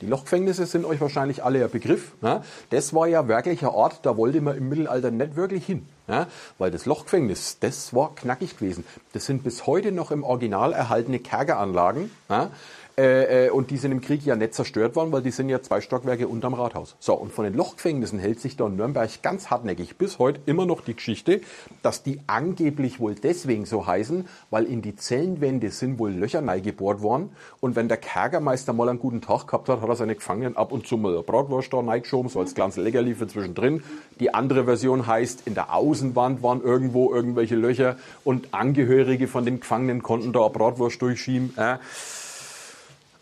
Die 0.00 0.06
Lochgefängnisse 0.06 0.66
sind 0.66 0.84
euch 0.84 1.00
wahrscheinlich 1.00 1.44
alle 1.44 1.64
ein 1.64 1.70
Begriff. 1.70 2.12
Ja? 2.20 2.42
Das 2.70 2.92
war 2.92 3.06
ja 3.06 3.26
wirklich 3.28 3.62
ein 3.62 3.68
Ort, 3.68 4.00
da 4.02 4.16
wollte 4.16 4.40
man 4.40 4.56
im 4.56 4.68
Mittelalter 4.68 5.10
nicht 5.10 5.36
wirklich 5.36 5.64
hin. 5.64 5.86
Ja? 6.08 6.26
Weil 6.58 6.70
das 6.70 6.84
Lochgefängnis, 6.84 7.58
das 7.60 7.94
war 7.94 8.14
knackig 8.14 8.58
gewesen. 8.58 8.84
Das 9.12 9.24
sind 9.24 9.44
bis 9.44 9.66
heute 9.66 9.92
noch 9.92 10.10
im 10.10 10.24
Original 10.24 10.72
erhaltene 10.72 11.20
Kerkeranlagen. 11.20 12.10
Ja? 12.28 12.50
Äh, 12.96 13.46
äh, 13.46 13.50
und 13.50 13.72
die 13.72 13.76
sind 13.76 13.90
im 13.90 14.00
Krieg 14.00 14.24
ja 14.24 14.36
nicht 14.36 14.54
zerstört 14.54 14.94
worden, 14.94 15.10
weil 15.10 15.22
die 15.22 15.32
sind 15.32 15.48
ja 15.48 15.60
zwei 15.60 15.80
Stockwerke 15.80 16.28
unterm 16.28 16.54
Rathaus. 16.54 16.94
So, 17.00 17.14
und 17.14 17.32
von 17.32 17.44
den 17.44 17.54
Lochgefängnissen 17.54 18.20
hält 18.20 18.38
sich 18.38 18.56
da 18.56 18.66
in 18.68 18.76
Nürnberg 18.76 19.10
ganz 19.20 19.50
hartnäckig 19.50 19.96
bis 19.96 20.20
heute 20.20 20.40
immer 20.46 20.64
noch 20.64 20.80
die 20.80 20.94
Geschichte, 20.94 21.40
dass 21.82 22.04
die 22.04 22.20
angeblich 22.28 23.00
wohl 23.00 23.16
deswegen 23.16 23.64
so 23.64 23.88
heißen, 23.88 24.28
weil 24.50 24.64
in 24.66 24.80
die 24.80 24.94
Zellenwände 24.94 25.70
sind 25.70 25.98
wohl 25.98 26.12
Löcher 26.12 26.42
gebohrt 26.60 27.02
worden. 27.02 27.30
Und 27.58 27.74
wenn 27.74 27.88
der 27.88 27.96
Kerkermeister 27.96 28.72
mal 28.72 28.88
einen 28.88 29.00
guten 29.00 29.20
Tag 29.20 29.48
gehabt 29.48 29.68
hat, 29.68 29.80
hat 29.80 29.88
er 29.88 29.96
seine 29.96 30.14
Gefangenen 30.14 30.56
ab 30.56 30.70
und 30.70 30.86
zu 30.86 30.96
mal 30.96 31.20
Bratwurst 31.22 31.72
da 31.72 31.80
reingeschoben, 31.80 32.30
so 32.30 32.38
als 32.38 32.54
kleines 32.54 32.76
Leckerli 32.76 33.14
für 33.14 33.26
zwischendrin. 33.26 33.82
Die 34.20 34.32
andere 34.32 34.66
Version 34.66 35.08
heißt, 35.08 35.48
in 35.48 35.54
der 35.54 35.74
Außenwand 35.74 36.44
waren 36.44 36.62
irgendwo 36.62 37.12
irgendwelche 37.12 37.56
Löcher 37.56 37.96
und 38.22 38.54
Angehörige 38.54 39.26
von 39.26 39.44
den 39.44 39.58
Gefangenen 39.58 40.04
konnten 40.04 40.32
da 40.32 40.46
Bratwurst 40.46 41.02
durchschieben. 41.02 41.54
Äh. 41.56 41.78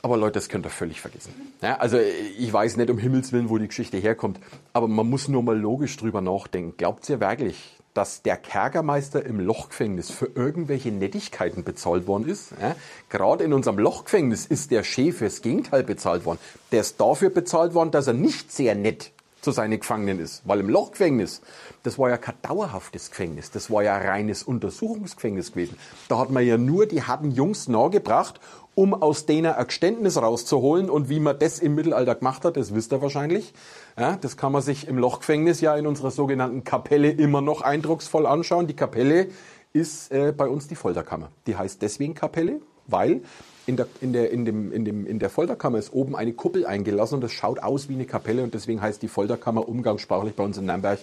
Aber 0.05 0.17
Leute, 0.17 0.33
das 0.33 0.49
könnt 0.49 0.67
ihr 0.67 0.71
völlig 0.71 1.01
vergessen. 1.01 1.33
Ja, 1.63 1.77
also 1.77 1.97
ich 1.97 2.53
weiß 2.53 2.77
nicht 2.77 2.91
um 2.91 2.99
Himmels 2.99 3.33
Willen, 3.33 3.49
wo 3.49 3.59
die 3.59 3.69
Geschichte 3.69 3.99
herkommt, 3.99 4.41
aber 4.73 4.89
man 4.89 5.09
muss 5.09 5.29
nur 5.29 5.45
mal 5.45 5.57
logisch 5.57 5.97
drüber 5.97 6.21
nachdenken. 6.21 6.75
Glaubt 6.77 7.09
ihr 7.09 7.21
wirklich, 7.21 7.79
dass 7.95 8.23
der 8.23 8.37
Kerkermeister 8.37 9.25
im 9.25 9.39
Lochgefängnis 9.39 10.11
für 10.11 10.27
irgendwelche 10.35 10.91
Nettigkeiten 10.91 11.63
bezahlt 11.63 12.09
worden 12.09 12.29
ist? 12.29 12.53
Ja, 12.61 12.75
Gerade 13.11 13.45
in 13.45 13.53
unserem 13.53 13.79
Lochgefängnis 13.79 14.45
ist 14.45 14.73
der 14.73 14.83
Chef 14.83 15.19
fürs 15.19 15.41
Gegenteil 15.41 15.85
bezahlt 15.85 16.25
worden. 16.25 16.41
Der 16.73 16.81
ist 16.81 17.01
dafür 17.01 17.31
bezahlt 17.31 17.75
worden, 17.75 17.93
dass 17.93 18.09
er 18.09 18.15
nicht 18.15 18.51
sehr 18.51 18.75
nett 18.75 19.13
zu 19.43 19.51
seinen 19.51 19.79
Gefangenen 19.79 20.21
ist. 20.21 20.43
Weil 20.45 20.61
im 20.61 20.71
Lochgefängnis, 20.71 21.43
das 21.83 21.99
war 21.99 22.09
ja 22.09 22.17
kein 22.17 22.37
dauerhaftes 22.43 23.11
Gefängnis, 23.11 23.51
das 23.51 23.71
war 23.71 23.83
ja 23.83 23.97
ein 23.97 24.07
reines 24.07 24.43
Untersuchungsgefängnis 24.45 25.53
gewesen. 25.53 25.77
Da 26.09 26.19
hat 26.19 26.31
man 26.31 26.47
ja 26.47 26.57
nur 26.57 26.87
die 26.87 27.03
harten 27.03 27.33
Jungs 27.33 27.69
nahegebracht, 27.69 28.41
um 28.75 28.95
aus 28.95 29.27
denen 29.27 29.53
ein 29.53 29.67
Geständnis 29.67 30.17
rauszuholen. 30.17 30.89
Und 30.89 31.09
wie 31.09 31.21
man 31.21 31.39
das 31.39 31.59
im 31.59 31.75
Mittelalter 31.75 32.15
gemacht 32.15 32.45
hat, 32.45 32.57
das 32.57 32.75
wisst 32.75 32.93
ihr 32.93 33.03
wahrscheinlich. 33.03 33.53
Ja, 33.99 34.17
das 34.17 34.37
kann 34.37 34.53
man 34.53 34.63
sich 34.63 34.89
im 34.89 34.99
Lochgefängnis 34.99 35.61
ja 35.61 35.77
in 35.77 35.87
unserer 35.87 36.11
sogenannten 36.11 36.65
Kapelle 36.65 37.11
immer 37.11 37.41
noch 37.41 37.63
eindrucksvoll 37.63 38.27
anschauen. 38.27 38.67
Die 38.67 38.77
Kapelle 38.77 39.29
ist 39.73 40.13
äh, 40.13 40.33
bei 40.37 40.49
uns 40.49 40.69
die 40.69 40.75
Folterkammer. 40.75 41.31
Die 41.47 41.57
heißt 41.57 41.83
deswegen 41.83 42.15
Kapelle, 42.15 42.61
weil 42.87 43.23
in 43.67 43.77
der, 43.77 43.87
in, 44.01 44.13
der, 44.13 44.31
in, 44.31 44.45
dem, 44.45 44.73
in, 44.73 44.85
dem, 44.85 45.07
in 45.07 45.19
der 45.19 45.31
Folterkammer 45.31 45.79
ist 45.79 45.93
oben 45.93 46.17
eine 46.17 46.33
Kuppel 46.33 46.67
eingelassen 46.67 47.17
und 47.17 47.21
das 47.21 47.33
schaut 47.33 47.63
aus 47.63 47.89
wie 47.89 47.95
eine 47.95 48.07
Kapelle 48.07 48.43
und 48.43 48.55
deswegen 48.55 48.81
heißt 48.81 49.03
die 49.03 49.09
Folterkammer 49.09 49.69
umgangssprachlich 49.69 50.35
bei 50.35 50.43
uns 50.43 50.59
in 50.59 50.67
Nürnberg 50.67 50.99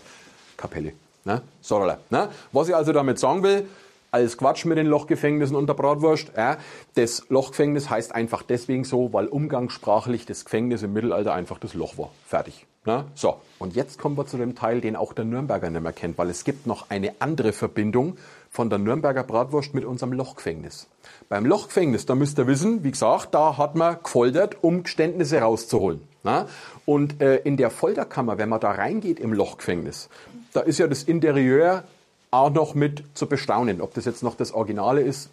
Kapelle. 0.57 0.93
Ne? 1.23 1.41
Sorry, 1.61 1.93
ne? 2.09 2.29
Was 2.51 2.67
ich 2.67 2.75
also 2.75 2.91
damit 2.91 3.19
sagen 3.19 3.43
will, 3.43 3.67
alles 4.11 4.37
Quatsch 4.37 4.65
mit 4.65 4.77
den 4.77 4.87
Lochgefängnissen 4.87 5.55
und 5.55 5.67
der 5.67 5.73
Bratwurst. 5.73 6.31
Ja. 6.35 6.57
Das 6.95 7.25
Lochgefängnis 7.29 7.89
heißt 7.89 8.13
einfach 8.13 8.43
deswegen 8.43 8.83
so, 8.83 9.13
weil 9.13 9.27
umgangssprachlich 9.27 10.25
das 10.25 10.45
Gefängnis 10.45 10.83
im 10.83 10.93
Mittelalter 10.93 11.33
einfach 11.33 11.59
das 11.59 11.73
Loch 11.73 11.97
war. 11.97 12.09
Fertig. 12.25 12.65
Na, 12.85 13.05
so, 13.13 13.35
und 13.59 13.75
jetzt 13.75 13.99
kommen 13.99 14.17
wir 14.17 14.25
zu 14.25 14.37
dem 14.37 14.55
Teil, 14.55 14.79
den 14.79 14.95
auch 14.95 15.11
der 15.11 15.25
Nürnberger 15.25 15.69
nicht 15.69 15.81
mehr 15.81 15.91
kennt, 15.91 16.17
weil 16.17 16.29
es 16.29 16.45
gibt 16.45 16.65
noch 16.65 16.89
eine 16.89 17.13
andere 17.19 17.51
Verbindung 17.51 18.15
von 18.49 18.69
der 18.69 18.79
Nürnberger 18.79 19.23
Bratwurst 19.23 19.73
mit 19.73 19.83
unserem 19.83 20.13
Lochgefängnis. 20.13 20.87
Beim 21.27 21.45
Lochgefängnis, 21.45 22.05
da 22.05 22.15
müsst 22.15 22.39
ihr 22.39 22.47
wissen, 22.47 22.83
wie 22.83 22.91
gesagt, 22.91 23.35
da 23.35 23.57
hat 23.57 23.75
man 23.75 23.97
gefoltert, 24.01 24.57
um 24.61 24.83
Geständnisse 24.83 25.39
rauszuholen. 25.39 26.01
Na? 26.23 26.47
Und 26.85 27.21
äh, 27.21 27.37
in 27.37 27.57
der 27.57 27.69
Folterkammer, 27.69 28.37
wenn 28.37 28.49
man 28.49 28.61
da 28.61 28.71
reingeht 28.71 29.19
im 29.19 29.33
Lochgefängnis, 29.33 30.09
da 30.53 30.61
ist 30.61 30.79
ja 30.79 30.87
das 30.87 31.03
Interieur 31.03 31.83
auch 32.31 32.49
noch 32.51 32.75
mit 32.75 33.03
zu 33.13 33.27
bestaunen. 33.27 33.81
Ob 33.81 33.93
das 33.93 34.05
jetzt 34.05 34.23
noch 34.23 34.35
das 34.35 34.51
Originale 34.51 35.01
ist, 35.01 35.29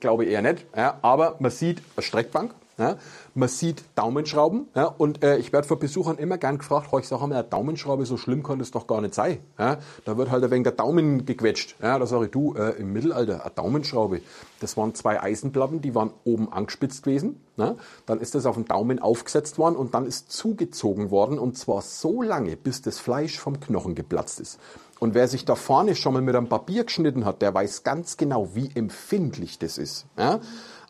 glaube 0.00 0.24
ich 0.24 0.30
eher 0.30 0.42
nicht. 0.42 0.64
Ja, 0.76 0.98
aber 1.02 1.36
man 1.38 1.50
sieht 1.50 1.82
eine 1.96 2.02
Streckbank, 2.02 2.52
ja, 2.78 2.96
man 3.34 3.48
sieht 3.48 3.84
Daumenschrauben 3.94 4.68
ja, 4.74 4.86
und 4.86 5.22
äh, 5.22 5.38
ich 5.38 5.52
werde 5.52 5.66
von 5.66 5.78
Besuchern 5.78 6.18
immer 6.18 6.38
gern 6.38 6.58
gefragt, 6.58 6.88
ich 6.98 7.06
sage 7.06 7.26
mal, 7.26 7.36
eine 7.36 7.44
Daumenschraube, 7.44 8.04
so 8.04 8.16
schlimm 8.16 8.42
kann 8.42 8.58
das 8.58 8.72
doch 8.72 8.86
gar 8.86 9.00
nicht 9.00 9.14
sein. 9.14 9.38
Ja. 9.58 9.78
Da 10.04 10.16
wird 10.16 10.30
halt 10.30 10.42
ein 10.42 10.50
wenig 10.50 10.64
der 10.64 10.72
Daumen 10.72 11.24
gequetscht. 11.24 11.76
Ja, 11.80 11.98
da 11.98 12.06
sage 12.06 12.26
ich, 12.26 12.30
du, 12.32 12.54
äh, 12.54 12.70
im 12.80 12.92
Mittelalter, 12.92 13.42
eine 13.44 13.54
Daumenschraube, 13.54 14.22
das 14.60 14.76
waren 14.76 14.94
zwei 14.94 15.22
Eisenplatten, 15.22 15.80
die 15.82 15.94
waren 15.94 16.10
oben 16.24 16.52
angespitzt 16.52 17.04
gewesen. 17.04 17.40
Ja. 17.56 17.76
Dann 18.06 18.20
ist 18.20 18.34
das 18.34 18.46
auf 18.46 18.56
den 18.56 18.64
Daumen 18.64 18.98
aufgesetzt 18.98 19.58
worden 19.58 19.76
und 19.76 19.94
dann 19.94 20.06
ist 20.06 20.32
zugezogen 20.32 21.10
worden 21.10 21.38
und 21.38 21.56
zwar 21.56 21.82
so 21.82 22.22
lange, 22.22 22.56
bis 22.56 22.82
das 22.82 22.98
Fleisch 22.98 23.38
vom 23.38 23.60
Knochen 23.60 23.94
geplatzt 23.94 24.40
ist. 24.40 24.58
Und 24.98 25.14
wer 25.14 25.28
sich 25.28 25.44
da 25.44 25.54
vorne 25.54 25.94
schon 25.94 26.14
mal 26.14 26.22
mit 26.22 26.34
einem 26.34 26.48
Papier 26.48 26.84
geschnitten 26.84 27.24
hat, 27.24 27.42
der 27.42 27.52
weiß 27.54 27.82
ganz 27.82 28.16
genau, 28.16 28.54
wie 28.54 28.70
empfindlich 28.74 29.58
das 29.58 29.78
ist. 29.78 30.06
Ja. 30.16 30.40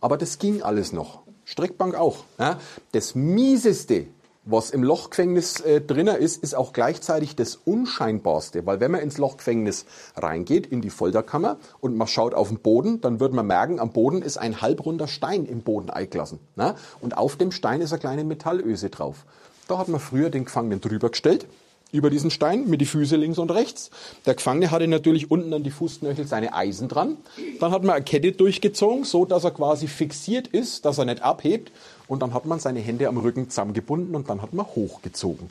Aber 0.01 0.17
das 0.17 0.39
ging 0.39 0.63
alles 0.63 0.93
noch. 0.93 1.24
Streckbank 1.55 1.95
auch. 1.95 2.25
Ja. 2.37 2.59
Das 2.91 3.15
Mieseste, 3.15 4.07
was 4.45 4.71
im 4.71 4.83
Lochgefängnis 4.83 5.61
äh, 5.61 5.81
drinnen 5.81 6.17
ist, 6.17 6.43
ist 6.43 6.57
auch 6.57 6.73
gleichzeitig 6.73 7.37
das 7.37 7.55
Unscheinbarste. 7.55 8.67
Weil 8.67 8.81
wenn 8.81 8.91
man 8.91 9.01
ins 9.03 9.19
Lochgefängnis 9.19 9.87
reingeht, 10.17 10.67
in 10.67 10.81
die 10.81 10.91
Folterkammer, 10.91 11.59
und 11.81 11.97
man 11.97 12.09
schaut 12.09 12.35
auf 12.35 12.49
den 12.49 12.59
Boden, 12.59 13.01
dann 13.01 13.21
wird 13.21 13.33
man 13.33 13.47
merken, 13.47 13.79
am 13.79 13.93
Boden 13.93 14.21
ist 14.21 14.37
ein 14.37 14.63
halbrunder 14.63 15.07
Stein 15.07 15.47
im 15.47 15.63
Boden 15.63 15.91
eingelassen. 15.91 16.41
Ne? 16.57 16.75
Und 17.01 17.17
auf 17.17 17.37
dem 17.37 17.53
Stein 17.53 17.81
ist 17.81 17.93
eine 17.93 18.01
kleine 18.01 18.25
Metallöse 18.25 18.91
drauf. 18.91 19.25
Da 19.69 19.79
hat 19.79 19.87
man 19.87 20.01
früher 20.01 20.31
den 20.31 20.47
Gefangenen 20.47 20.81
drüber 20.81 21.09
gestellt 21.09 21.47
über 21.95 22.11
diesen 22.11 22.31
Stein 22.31 22.69
mit 22.69 22.81
die 22.81 22.87
Füße 22.87 23.15
links 23.15 23.39
und 23.39 23.53
rechts. 23.53 23.91
Der 24.27 24.35
Gefangene 24.35 24.73
hatte 24.73 24.89
natürlich 24.89 25.31
unten 25.31 25.55
an 25.55 25.63
die 25.63 25.71
Fußknöchel 25.71 26.27
seine 26.27 26.53
Eisen 26.53 26.89
dran. 26.89 27.17
Dann 27.61 27.71
hat 27.71 27.85
man 27.85 27.95
eine 27.95 28.05
Kette 28.05 28.33
durchgezogen, 28.33 29.05
so 29.05 29.25
dass 29.25 29.45
er 29.45 29.53
quasi 29.53 29.87
fixiert 29.87 30.49
ist, 30.49 30.85
dass 30.85 30.99
er 30.99 31.05
nicht 31.05 31.23
abhebt. 31.23 31.71
Und 32.09 32.21
dann 32.21 32.35
hat 32.35 32.47
man 32.47 32.59
seine 32.59 32.81
Hände 32.81 33.09
am 33.09 33.17
Rücken 33.17 33.49
zusammengebunden 33.49 34.17
und 34.17 34.29
dann 34.29 34.43
hat 34.43 34.53
man 34.53 34.67
hochgezogen. 34.67 35.51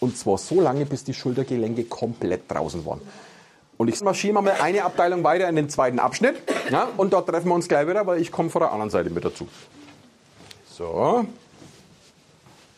Und 0.00 0.16
zwar 0.18 0.38
so 0.38 0.60
lange, 0.60 0.86
bis 0.86 1.04
die 1.04 1.14
Schultergelenke 1.14 1.84
komplett 1.84 2.50
draußen 2.50 2.84
waren. 2.84 3.00
Und 3.76 3.86
ich 3.86 4.00
marschiere 4.00 4.34
mal 4.34 4.48
eine 4.60 4.84
Abteilung 4.84 5.22
weiter 5.22 5.48
in 5.48 5.54
den 5.54 5.68
zweiten 5.68 6.00
Abschnitt. 6.00 6.34
Ja, 6.70 6.88
und 6.96 7.12
dort 7.12 7.28
treffen 7.28 7.48
wir 7.48 7.54
uns 7.54 7.68
gleich 7.68 7.86
wieder, 7.86 8.06
weil 8.08 8.20
ich 8.20 8.32
komme 8.32 8.50
von 8.50 8.60
der 8.60 8.72
anderen 8.72 8.90
Seite 8.90 9.08
mit 9.08 9.24
dazu. 9.24 9.46
So, 10.68 11.24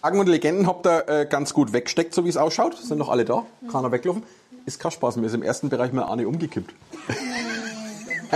Sagen 0.02 0.18
und 0.18 0.28
Legenden 0.28 0.66
habt 0.66 0.86
ihr 0.86 1.08
äh, 1.08 1.26
ganz 1.26 1.52
gut 1.52 1.74
weggesteckt, 1.74 2.14
so 2.14 2.24
wie 2.24 2.30
es 2.30 2.38
ausschaut. 2.38 2.74
Sind 2.76 2.96
noch 2.96 3.10
alle 3.10 3.26
da? 3.26 3.44
Keiner 3.70 3.92
weglaufen? 3.92 4.22
Ist 4.64 4.80
kein 4.80 4.90
Spaß. 4.92 5.16
Mir 5.16 5.26
ist 5.26 5.34
im 5.34 5.42
ersten 5.42 5.68
Bereich 5.68 5.92
mal 5.92 6.04
eine 6.04 6.26
umgekippt. 6.26 6.72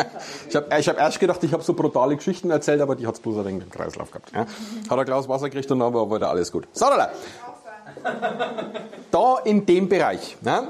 ich 0.49 0.57
habe 0.57 0.79
ich 0.79 0.89
hab 0.89 0.99
erst 0.99 1.21
gedacht, 1.21 1.43
ich 1.43 1.55
habe 1.55 1.63
so 1.63 1.73
brutale 1.73 2.17
Geschichten 2.17 2.51
erzählt, 2.51 2.83
aber 2.83 2.97
die 2.97 3.07
hat 3.07 3.15
es 3.15 3.21
bloß 3.21 3.39
ein 3.39 3.45
wenig 3.47 3.63
im 3.63 3.71
Kreislauf 3.71 4.11
gehabt. 4.11 4.31
Ja. 4.33 4.47
Hat 4.91 4.99
ein 4.99 5.05
Glas 5.07 5.27
Wasser 5.27 5.49
gekriegt 5.49 5.71
und 5.71 5.79
dann 5.79 5.95
war 5.95 6.11
wieder 6.11 6.29
alles 6.29 6.53
gut. 6.53 6.69
So, 6.73 6.85
da, 6.85 7.11
da 9.11 9.39
in 9.45 9.65
dem 9.65 9.89
Bereich. 9.89 10.37
Ja, 10.43 10.69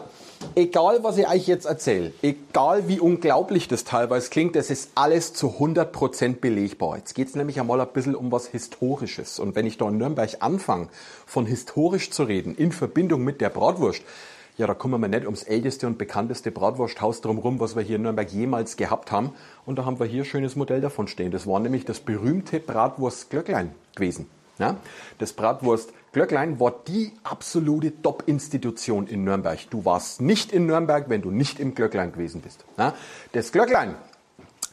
egal 0.54 1.02
was 1.02 1.18
ich 1.18 1.28
euch 1.28 1.46
jetzt 1.46 1.66
erzähle, 1.66 2.12
egal 2.22 2.88
wie 2.88 3.00
unglaublich 3.00 3.68
das 3.68 3.84
teilweise 3.84 4.30
klingt, 4.30 4.56
das 4.56 4.70
ist 4.70 4.90
alles 4.94 5.34
zu 5.34 5.48
100% 5.48 6.40
belegbar. 6.40 6.96
Jetzt 6.96 7.14
geht 7.14 7.28
es 7.28 7.34
nämlich 7.34 7.60
einmal 7.60 7.80
ein 7.80 7.88
bisschen 7.92 8.14
um 8.14 8.30
was 8.32 8.46
Historisches. 8.46 9.38
Und 9.38 9.54
wenn 9.56 9.66
ich 9.66 9.78
da 9.78 9.88
in 9.88 9.98
Nürnberg 9.98 10.30
anfange, 10.40 10.88
von 11.26 11.46
historisch 11.46 12.10
zu 12.10 12.24
reden, 12.24 12.54
in 12.54 12.72
Verbindung 12.72 13.24
mit 13.24 13.40
der 13.40 13.50
Bratwurst, 13.50 14.02
ja, 14.56 14.68
da 14.68 14.74
kommen 14.74 15.00
wir 15.00 15.08
nicht 15.08 15.24
ums 15.24 15.42
älteste 15.42 15.88
und 15.88 15.98
bekannteste 15.98 16.52
Bratwursthaus 16.52 17.20
drumherum, 17.20 17.58
was 17.58 17.74
wir 17.74 17.82
hier 17.82 17.96
in 17.96 18.02
Nürnberg 18.02 18.30
jemals 18.30 18.76
gehabt 18.76 19.10
haben. 19.10 19.32
Und 19.66 19.78
da 19.78 19.84
haben 19.84 19.98
wir 19.98 20.06
hier 20.06 20.22
ein 20.22 20.26
schönes 20.26 20.54
Modell 20.54 20.80
davon 20.80 21.08
stehen. 21.08 21.32
Das 21.32 21.46
war 21.48 21.58
nämlich 21.58 21.84
das 21.84 21.98
berühmte 21.98 22.60
Bratwurst-Glöcklein 22.60 23.74
gewesen. 23.96 24.30
Ja? 24.58 24.76
Das 25.18 25.32
Bratwurst 25.32 25.92
Glöcklein 26.12 26.60
war 26.60 26.72
die 26.86 27.12
absolute 27.24 28.00
Top-Institution 28.00 29.08
in 29.08 29.24
Nürnberg. 29.24 29.58
Du 29.70 29.84
warst 29.84 30.20
nicht 30.20 30.52
in 30.52 30.66
Nürnberg, 30.66 31.08
wenn 31.08 31.22
du 31.22 31.30
nicht 31.32 31.58
im 31.58 31.74
Glöcklein 31.74 32.12
gewesen 32.12 32.40
bist. 32.40 32.64
Ja? 32.78 32.94
Das 33.32 33.50
Glöcklein, 33.50 33.96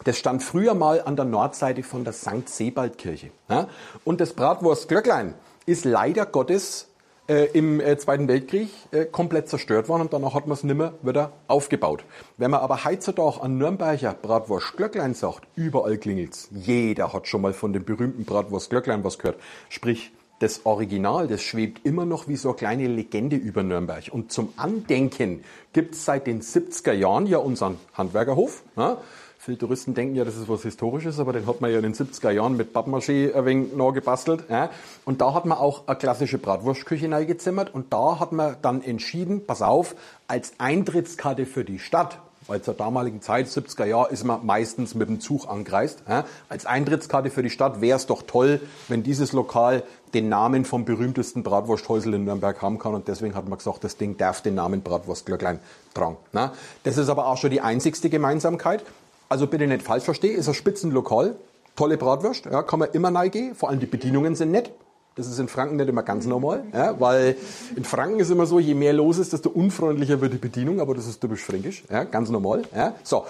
das 0.04 0.18
stand 0.18 0.44
früher 0.44 0.76
mal 0.76 1.02
an 1.02 1.16
der 1.16 1.26
Nordseite 1.26 1.82
von 1.82 2.04
der 2.04 2.14
St. 2.14 2.48
Sebald-Kirche. 2.48 3.32
Ja? 3.50 3.68
Und 4.04 4.22
das 4.22 4.34
Bratwurst 4.34 4.88
Glöcklein 4.88 5.34
ist 5.66 5.86
leider 5.86 6.28
Gottes 6.28 6.88
äh, 7.28 7.46
im 7.54 7.80
äh, 7.80 7.98
Zweiten 7.98 8.28
Weltkrieg 8.28 8.70
äh, 8.92 9.06
komplett 9.06 9.48
zerstört 9.50 9.90
worden 9.90 10.04
und 10.04 10.14
danach 10.14 10.34
hat 10.34 10.48
man 10.48 10.54
es 10.54 10.64
nimmer 10.64 10.94
wieder 11.02 11.34
aufgebaut. 11.48 12.04
Wenn 12.38 12.52
man 12.52 12.62
aber 12.62 12.84
heutzutage 12.86 13.42
an 13.42 13.58
Nürnberger 13.58 14.14
Bratwurst 14.14 14.76
Glöcklein 14.78 15.14
sagt, 15.14 15.48
überall 15.56 15.98
klingelt's. 15.98 16.50
Jeder 16.52 17.14
hat 17.14 17.28
schon 17.28 17.42
mal 17.42 17.54
von 17.54 17.74
dem 17.74 17.86
berühmten 17.86 18.26
Bratwurst 18.26 18.70
Glöcklein 18.70 19.04
was 19.04 19.20
gehört. 19.20 19.40
Sprich, 19.70 20.12
das 20.42 20.66
Original, 20.66 21.28
das 21.28 21.44
schwebt 21.44 21.86
immer 21.86 22.06
noch 22.06 22.28
wie 22.28 22.36
so 22.36 22.50
eine 22.50 22.58
kleine 22.58 22.88
Legende 22.88 23.36
über 23.36 23.62
Nürnberg. 23.62 24.10
Und 24.12 24.32
zum 24.32 24.54
Andenken 24.58 25.44
gibt 25.72 25.94
es 25.94 26.06
seit 26.06 26.26
den 26.26 26.42
70er 26.42 26.94
Jahren 26.94 27.28
ja 27.28 27.38
unseren 27.38 27.78
Handwerkerhof. 27.94 28.64
Ja. 28.76 28.98
Viele 29.44 29.58
Touristen 29.58 29.96
denken 29.96 30.14
ja, 30.14 30.24
das 30.24 30.38
ist 30.38 30.48
was 30.48 30.62
Historisches, 30.62 31.20
aber 31.20 31.34
den 31.34 31.48
hat 31.48 31.62
man 31.62 31.72
ja 31.72 31.78
in 31.78 31.82
den 31.82 31.96
70er 31.96 32.30
Jahren 32.30 32.56
mit 32.56 32.76
Pappmaché 32.76 33.34
ein 33.34 33.44
wenig 33.44 33.74
neu 33.74 33.92
gebastelt. 33.92 34.44
Ja. 34.52 34.70
Und 35.04 35.20
da 35.20 35.34
hat 35.34 35.46
man 35.46 35.58
auch 35.58 35.88
eine 35.88 35.98
klassische 35.98 36.38
Bratwurstküche 36.38 37.08
neigezimmert 37.08 37.74
und 37.74 37.92
da 37.92 38.20
hat 38.20 38.34
man 38.34 38.58
dann 38.62 38.84
entschieden, 38.84 39.48
pass 39.48 39.64
auf, 39.64 39.96
als 40.28 40.54
Eintrittskarte 40.60 41.48
für 41.48 41.66
die 41.66 41.80
Stadt 41.80 42.20
weil 42.48 42.62
zur 42.62 42.74
damaligen 42.74 43.22
Zeit, 43.22 43.48
70er 43.48 43.86
Jahr, 43.86 44.12
ist 44.12 44.24
man 44.24 44.46
meistens 44.46 44.94
mit 44.96 45.08
dem 45.08 45.22
Zug 45.22 45.48
angereist. 45.48 46.04
Ja. 46.10 46.26
Als 46.50 46.66
Eintrittskarte 46.66 47.30
für 47.30 47.44
die 47.44 47.52
Stadt 47.52 47.82
wäre 47.82 47.96
es 47.96 48.08
doch 48.08 48.24
toll, 48.24 48.60
wenn 48.90 49.04
dieses 49.04 49.32
Lokal 49.32 49.84
den 50.14 50.28
Namen 50.28 50.66
vom 50.66 50.84
berühmtesten 50.84 51.44
Bratwursthäusel 51.44 52.16
in 52.16 52.26
Nürnberg 52.26 52.62
haben 52.62 52.78
kann. 52.78 52.94
Und 52.94 53.08
deswegen 53.08 53.36
hat 53.36 53.48
man 53.48 53.58
gesagt, 53.60 53.84
das 53.84 53.96
Ding 53.96 54.18
darf 54.18 54.42
den 54.42 54.56
Namen 54.56 54.82
Bratwurstglöcklein 54.82 55.60
tragen. 55.94 56.18
Na. 56.34 56.52
Das 56.84 56.98
ist 56.98 57.10
aber 57.10 57.28
auch 57.28 57.38
schon 57.38 57.52
die 57.52 57.62
einzigste 57.62 58.10
Gemeinsamkeit. 58.10 58.84
Also 59.32 59.48
bitte 59.48 59.66
nicht 59.66 59.82
falsch 59.82 60.04
verstehen, 60.04 60.38
ist 60.38 60.50
ein 60.50 60.54
Spitzenlokal, 60.54 61.38
tolle 61.78 61.96
Bratwurst, 61.96 62.48
ja, 62.48 62.64
kann 62.64 62.80
man 62.80 62.90
immer 62.92 63.16
reingehen, 63.16 63.56
vor 63.56 63.70
allem 63.70 63.80
die 63.80 63.86
Bedienungen 63.86 64.36
sind 64.36 64.52
nett. 64.52 64.72
Das 65.16 65.26
ist 65.26 65.40
in 65.40 65.48
Franken 65.48 65.78
nicht 65.78 65.88
immer 65.88 66.04
ganz 66.04 66.26
normal, 66.26 66.66
ja, 66.74 67.00
weil 67.00 67.38
in 67.78 67.86
Franken 67.86 68.20
ist 68.20 68.30
immer 68.30 68.46
so, 68.46 68.60
je 68.60 68.74
mehr 68.74 68.92
los 68.92 69.20
ist, 69.20 69.32
desto 69.32 69.50
unfreundlicher 69.50 70.20
wird 70.20 70.34
die 70.34 70.38
Bedienung, 70.38 70.82
aber 70.82 70.96
das 70.96 71.08
ist 71.08 71.22
typisch 71.22 71.46
fränkisch, 71.46 71.86
ja, 71.90 72.04
ganz 72.04 72.30
normal. 72.30 72.64
Ja. 72.76 72.94
So, 73.04 73.26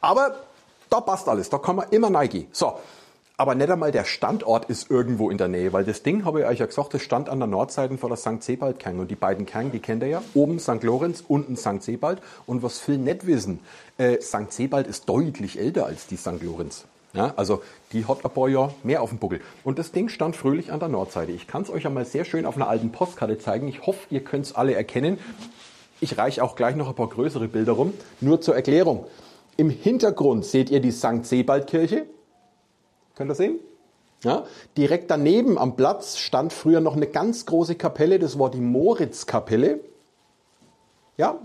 aber 0.00 0.34
da 0.88 1.02
passt 1.02 1.28
alles, 1.28 1.50
da 1.50 1.58
kann 1.58 1.76
man 1.76 1.90
immer 1.90 2.10
reingehen. 2.14 2.46
So, 2.50 2.78
aber 3.36 3.54
nicht 3.56 3.70
einmal 3.70 3.90
der 3.90 4.04
Standort 4.04 4.66
ist 4.66 4.90
irgendwo 4.90 5.28
in 5.28 5.38
der 5.38 5.48
Nähe, 5.48 5.72
weil 5.72 5.84
das 5.84 6.02
Ding, 6.02 6.24
habe 6.24 6.40
ich 6.40 6.46
euch 6.46 6.58
ja 6.60 6.66
gesagt, 6.66 6.94
das 6.94 7.02
stand 7.02 7.28
an 7.28 7.40
der 7.40 7.48
Nordseite 7.48 7.98
von 7.98 8.10
der 8.10 8.16
St. 8.16 8.42
Sebald-Kang. 8.42 9.00
Und 9.00 9.10
die 9.10 9.16
beiden 9.16 9.44
Kang, 9.44 9.72
die 9.72 9.80
kennt 9.80 10.02
ihr 10.04 10.08
ja. 10.08 10.22
Oben 10.34 10.60
St. 10.60 10.82
Lorenz, 10.82 11.24
unten 11.26 11.56
St. 11.56 11.82
Sebald. 11.82 12.20
Und 12.46 12.62
was 12.62 12.78
viele 12.78 12.98
nicht 12.98 13.26
wissen, 13.26 13.58
äh, 13.98 14.20
St. 14.20 14.52
Sebald 14.52 14.86
ist 14.86 15.08
deutlich 15.08 15.58
älter 15.58 15.86
als 15.86 16.06
die 16.06 16.16
St. 16.16 16.42
Lorenz. 16.42 16.84
Ja, 17.12 17.32
also 17.36 17.62
die 17.92 18.06
hat 18.06 18.24
ein 18.24 18.30
paar 18.30 18.48
Jahre 18.48 18.74
mehr 18.82 19.02
auf 19.02 19.10
dem 19.10 19.18
Buckel. 19.18 19.40
Und 19.64 19.78
das 19.78 19.90
Ding 19.90 20.08
stand 20.08 20.36
fröhlich 20.36 20.72
an 20.72 20.80
der 20.80 20.88
Nordseite. 20.88 21.32
Ich 21.32 21.46
kann 21.46 21.62
es 21.62 21.70
euch 21.70 21.86
einmal 21.86 22.04
sehr 22.04 22.24
schön 22.24 22.46
auf 22.46 22.56
einer 22.56 22.68
alten 22.68 22.92
Postkarte 22.92 23.38
zeigen. 23.38 23.66
Ich 23.68 23.86
hoffe, 23.86 24.00
ihr 24.10 24.22
könnt 24.22 24.46
es 24.46 24.54
alle 24.54 24.74
erkennen. 24.74 25.18
Ich 26.00 26.18
reiche 26.18 26.42
auch 26.42 26.54
gleich 26.54 26.76
noch 26.76 26.88
ein 26.88 26.94
paar 26.94 27.08
größere 27.08 27.48
Bilder 27.48 27.72
rum. 27.72 27.94
Nur 28.20 28.40
zur 28.40 28.54
Erklärung. 28.54 29.06
Im 29.56 29.70
Hintergrund 29.70 30.44
seht 30.44 30.70
ihr 30.70 30.80
die 30.80 30.90
St. 30.90 31.24
Sebald-Kirche. 31.24 32.06
Könnt 33.16 33.30
ihr 33.30 33.34
sehen? 33.34 33.58
Ja, 34.22 34.44
direkt 34.76 35.10
daneben 35.10 35.58
am 35.58 35.76
Platz 35.76 36.16
stand 36.16 36.52
früher 36.52 36.80
noch 36.80 36.96
eine 36.96 37.06
ganz 37.06 37.44
große 37.46 37.74
Kapelle, 37.74 38.18
das 38.18 38.38
war 38.38 38.50
die 38.50 38.60
Moritzkapelle. 38.60 39.80
Ja, 41.16 41.38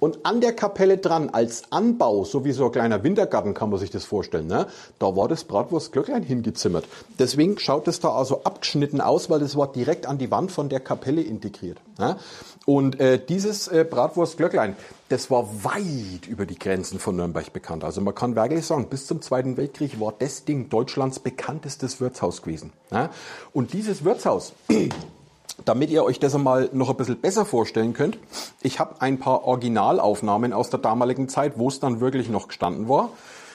Und 0.00 0.24
an 0.24 0.40
der 0.40 0.54
Kapelle 0.54 0.96
dran, 0.96 1.28
als 1.28 1.64
Anbau, 1.70 2.24
so 2.24 2.44
wie 2.44 2.52
so 2.52 2.64
ein 2.64 2.72
kleiner 2.72 3.04
Wintergarten 3.04 3.54
kann 3.54 3.70
man 3.70 3.78
sich 3.78 3.90
das 3.90 4.04
vorstellen, 4.04 4.46
ne? 4.46 4.66
da 4.98 5.14
war 5.14 5.28
das 5.28 5.44
Bratwurstglöcklein 5.44 6.22
hingezimmert. 6.22 6.86
Deswegen 7.18 7.58
schaut 7.58 7.86
es 7.86 8.00
da 8.00 8.08
also 8.10 8.42
abgeschnitten 8.42 9.00
aus, 9.02 9.28
weil 9.28 9.40
das 9.40 9.56
war 9.56 9.70
direkt 9.70 10.06
an 10.06 10.16
die 10.16 10.30
Wand 10.30 10.50
von 10.50 10.70
der 10.70 10.80
Kapelle 10.80 11.20
integriert. 11.20 11.78
Ne? 11.98 12.16
Und 12.64 12.98
äh, 12.98 13.22
dieses 13.24 13.68
äh, 13.68 13.84
Bratwurstglöcklein, 13.88 14.74
das 15.10 15.30
war 15.30 15.46
weit 15.64 16.26
über 16.26 16.46
die 16.46 16.58
Grenzen 16.58 16.98
von 16.98 17.16
Nürnberg 17.16 17.52
bekannt. 17.52 17.84
Also 17.84 18.00
man 18.00 18.14
kann 18.14 18.36
wirklich 18.36 18.64
sagen, 18.64 18.88
bis 18.88 19.06
zum 19.06 19.20
Zweiten 19.20 19.58
Weltkrieg 19.58 20.00
war 20.00 20.14
das 20.18 20.44
Ding 20.46 20.70
Deutschlands 20.70 21.18
bekanntestes 21.18 22.00
Wirtshaus 22.00 22.42
gewesen. 22.42 22.72
Ne? 22.90 23.10
Und 23.52 23.74
dieses 23.74 24.04
Wirtshaus 24.04 24.54
damit 25.64 25.90
ihr 25.90 26.04
euch 26.04 26.18
das 26.18 26.34
einmal 26.34 26.70
noch 26.72 26.90
ein 26.90 26.96
bisschen 26.96 27.20
besser 27.20 27.44
vorstellen 27.44 27.92
könnt, 27.92 28.18
ich 28.62 28.80
habe 28.80 29.00
ein 29.00 29.18
paar 29.18 29.44
Originalaufnahmen 29.44 30.52
aus 30.52 30.70
der 30.70 30.80
damaligen 30.80 31.28
Zeit, 31.28 31.58
wo 31.58 31.68
es 31.68 31.80
dann 31.80 32.00
wirklich 32.00 32.28
noch 32.28 32.48
gestanden 32.48 32.88
war. 32.88 33.10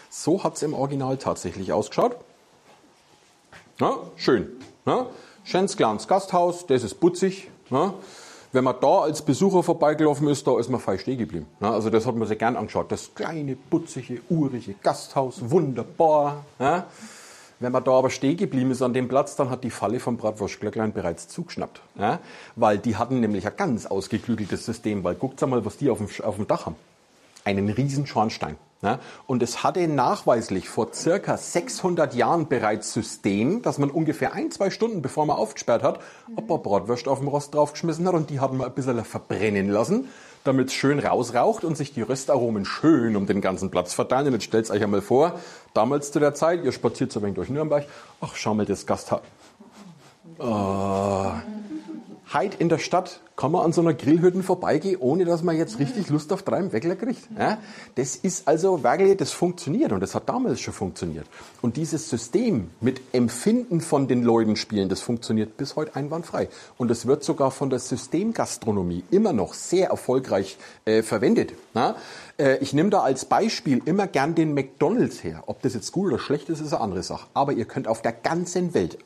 So 0.09 0.43
hat 0.43 0.55
es 0.55 0.63
im 0.63 0.73
Original 0.73 1.17
tatsächlich 1.17 1.73
ausgeschaut. 1.73 2.15
Ja, 3.79 3.97
schön. 4.15 4.47
Ja. 4.85 5.07
Schönes 5.43 5.75
kleines 5.75 6.07
Gasthaus, 6.07 6.65
das 6.65 6.83
ist 6.83 6.99
putzig. 6.99 7.49
Ja. 7.69 7.93
Wenn 8.51 8.63
man 8.63 8.75
da 8.79 9.01
als 9.01 9.21
Besucher 9.21 9.63
vorbeigelaufen 9.63 10.29
ist, 10.29 10.47
da 10.47 10.57
ist 10.57 10.69
man 10.69 10.79
fein 10.79 10.97
stehen 10.97 11.17
geblieben. 11.17 11.45
Ja, 11.59 11.71
also 11.71 11.89
das 11.89 12.05
hat 12.05 12.15
man 12.15 12.27
sich 12.27 12.39
gern 12.39 12.55
angeschaut. 12.55 12.89
Das 12.89 13.13
kleine, 13.13 13.57
putzige, 13.57 14.21
urige 14.29 14.75
Gasthaus, 14.81 15.49
wunderbar. 15.49 16.45
Ja. 16.57 16.85
Wenn 17.59 17.71
man 17.71 17.83
da 17.83 17.91
aber 17.91 18.09
stehen 18.09 18.37
geblieben 18.37 18.71
ist 18.71 18.81
an 18.81 18.93
dem 18.93 19.07
Platz, 19.07 19.35
dann 19.35 19.49
hat 19.49 19.63
die 19.63 19.69
Falle 19.69 19.99
vom 19.99 20.17
Bratwurstglöcklein 20.17 20.93
bereits 20.93 21.27
zugeschnappt. 21.29 21.81
Ja? 21.97 22.19
Weil 22.55 22.77
die 22.77 22.97
hatten 22.97 23.19
nämlich 23.19 23.47
ein 23.47 23.55
ganz 23.55 23.85
ausgeklügeltes 23.85 24.65
System, 24.65 25.03
weil 25.03 25.15
guckt 25.15 25.41
mal, 25.47 25.63
was 25.63 25.77
die 25.77 25.89
auf 25.89 25.99
dem, 25.99 26.07
auf 26.25 26.35
dem 26.35 26.47
Dach 26.47 26.65
haben. 26.65 26.75
Einen 27.45 27.69
riesen 27.69 28.07
Schornstein. 28.07 28.57
Ja? 28.81 28.99
Und 29.25 29.41
es 29.41 29.63
hatte 29.63 29.87
nachweislich 29.87 30.67
vor 30.67 30.93
circa 30.93 31.37
600 31.37 32.13
Jahren 32.13 32.47
bereits 32.47 32.91
System, 32.91 33.61
dass 33.61 33.77
man 33.77 33.89
ungefähr 33.89 34.33
ein, 34.33 34.51
zwei 34.51 34.69
Stunden, 34.69 35.01
bevor 35.01 35.25
man 35.25 35.37
aufgesperrt 35.37 35.83
hat, 35.83 35.99
ein 36.35 36.45
paar 36.45 36.57
Bratwürste 36.57 37.09
auf 37.09 37.19
dem 37.19 37.29
Rost 37.29 37.53
draufgeschmissen 37.53 38.05
hat 38.07 38.15
und 38.15 38.29
die 38.29 38.41
haben 38.41 38.57
wir 38.57 38.65
ein 38.65 38.73
bisschen 38.73 39.03
verbrennen 39.05 39.69
lassen 39.69 40.09
damit 40.45 40.69
es 40.69 40.73
schön 40.73 40.99
rausraucht 40.99 41.63
und 41.63 41.75
sich 41.75 41.93
die 41.93 42.01
Röstaromen 42.01 42.63
schön 42.65 43.15
um 43.15 43.25
den 43.25 43.41
ganzen 43.41 43.69
Platz 43.71 43.93
verteilen. 43.93 44.27
Und 44.27 44.34
jetzt 44.34 44.45
stellt 44.45 44.69
euch 44.71 44.81
einmal 44.81 45.01
vor, 45.01 45.39
damals 45.73 46.12
zu 46.12 46.19
der 46.19 46.34
Zeit, 46.34 46.63
ihr 46.63 46.71
spaziert 46.71 47.12
so 47.12 47.19
ein 47.19 47.23
wenig 47.23 47.36
durch 47.36 47.49
Nürnberg, 47.49 47.86
ach, 48.21 48.36
schau 48.36 48.53
mal 48.53 48.65
das 48.65 48.86
Gasthaus. 48.86 49.21
Oh. 50.39 51.31
Heid 52.33 52.55
in 52.55 52.69
der 52.69 52.79
Stadt 52.79 53.21
kann 53.35 53.51
man 53.51 53.65
an 53.65 53.73
so 53.73 53.81
einer 53.81 53.93
Grillhütte 53.93 54.41
vorbeigehen, 54.41 54.97
ohne 54.99 55.25
dass 55.25 55.43
man 55.43 55.57
jetzt 55.57 55.77
richtig 55.79 56.09
Lust 56.09 56.31
auf 56.31 56.43
drei 56.43 56.71
Weckler 56.71 56.95
kriegt. 56.95 57.27
Ja? 57.38 57.57
Das 57.95 58.15
ist 58.15 58.47
also 58.47 58.83
wirklich, 58.83 59.17
das 59.17 59.31
funktioniert 59.31 59.91
und 59.91 59.99
das 59.99 60.15
hat 60.15 60.29
damals 60.29 60.61
schon 60.61 60.73
funktioniert. 60.73 61.27
Und 61.61 61.77
dieses 61.77 62.09
System 62.09 62.69
mit 62.81 63.01
Empfinden 63.11 63.81
von 63.81 64.07
den 64.07 64.23
Leuten 64.23 64.55
spielen, 64.55 64.89
das 64.89 65.01
funktioniert 65.01 65.57
bis 65.57 65.75
heute 65.75 65.95
einwandfrei. 65.95 66.47
Und 66.77 66.89
es 66.91 67.05
wird 67.05 67.23
sogar 67.23 67.51
von 67.51 67.69
der 67.69 67.79
Systemgastronomie 67.79 69.03
immer 69.11 69.33
noch 69.33 69.53
sehr 69.53 69.89
erfolgreich 69.89 70.57
äh, 70.85 71.03
verwendet. 71.03 71.53
Ja? 71.73 71.95
Äh, 72.38 72.57
ich 72.57 72.73
nehme 72.73 72.89
da 72.89 73.01
als 73.01 73.25
Beispiel 73.25 73.81
immer 73.85 74.07
gern 74.07 74.33
den 74.33 74.53
McDonald's 74.53 75.23
her. 75.23 75.43
Ob 75.47 75.61
das 75.61 75.73
jetzt 75.73 75.91
gut 75.91 76.07
oder 76.07 76.19
schlecht 76.19 76.49
ist, 76.49 76.61
ist 76.61 76.73
eine 76.73 76.81
andere 76.81 77.03
Sache. 77.03 77.27
Aber 77.33 77.51
ihr 77.51 77.65
könnt 77.65 77.88
auf 77.88 78.01
der 78.01 78.13
ganzen 78.13 78.73
Welt 78.73 78.97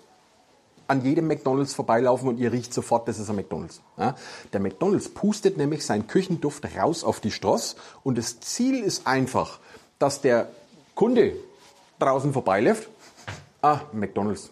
an 0.90 1.04
jedem 1.04 1.28
McDonalds 1.28 1.74
vorbeilaufen 1.74 2.28
und 2.28 2.40
ihr 2.40 2.52
riecht 2.52 2.74
sofort, 2.74 3.08
das 3.08 3.20
ist 3.20 3.30
ein 3.30 3.36
McDonalds. 3.36 3.82
Ja? 3.98 4.16
Der 4.52 4.60
McDonalds 4.60 5.10
pustet 5.10 5.58
nämlich 5.58 5.86
seinen 5.86 6.08
Küchenduft 6.08 6.66
raus 6.78 7.04
auf 7.04 7.20
die 7.20 7.32
Straße 7.32 7.76
und 8.04 8.18
das 8.18 8.40
Ziel 8.40 8.84
ist 8.84 9.06
einfach, 9.06 9.60
dass 10.00 10.22
der 10.22 10.50
Kunde 10.96 11.34
draußen 12.00 12.34
vorbeiläuft. 12.34 12.90
Ah, 13.62 13.82
McDonalds. 13.94 14.50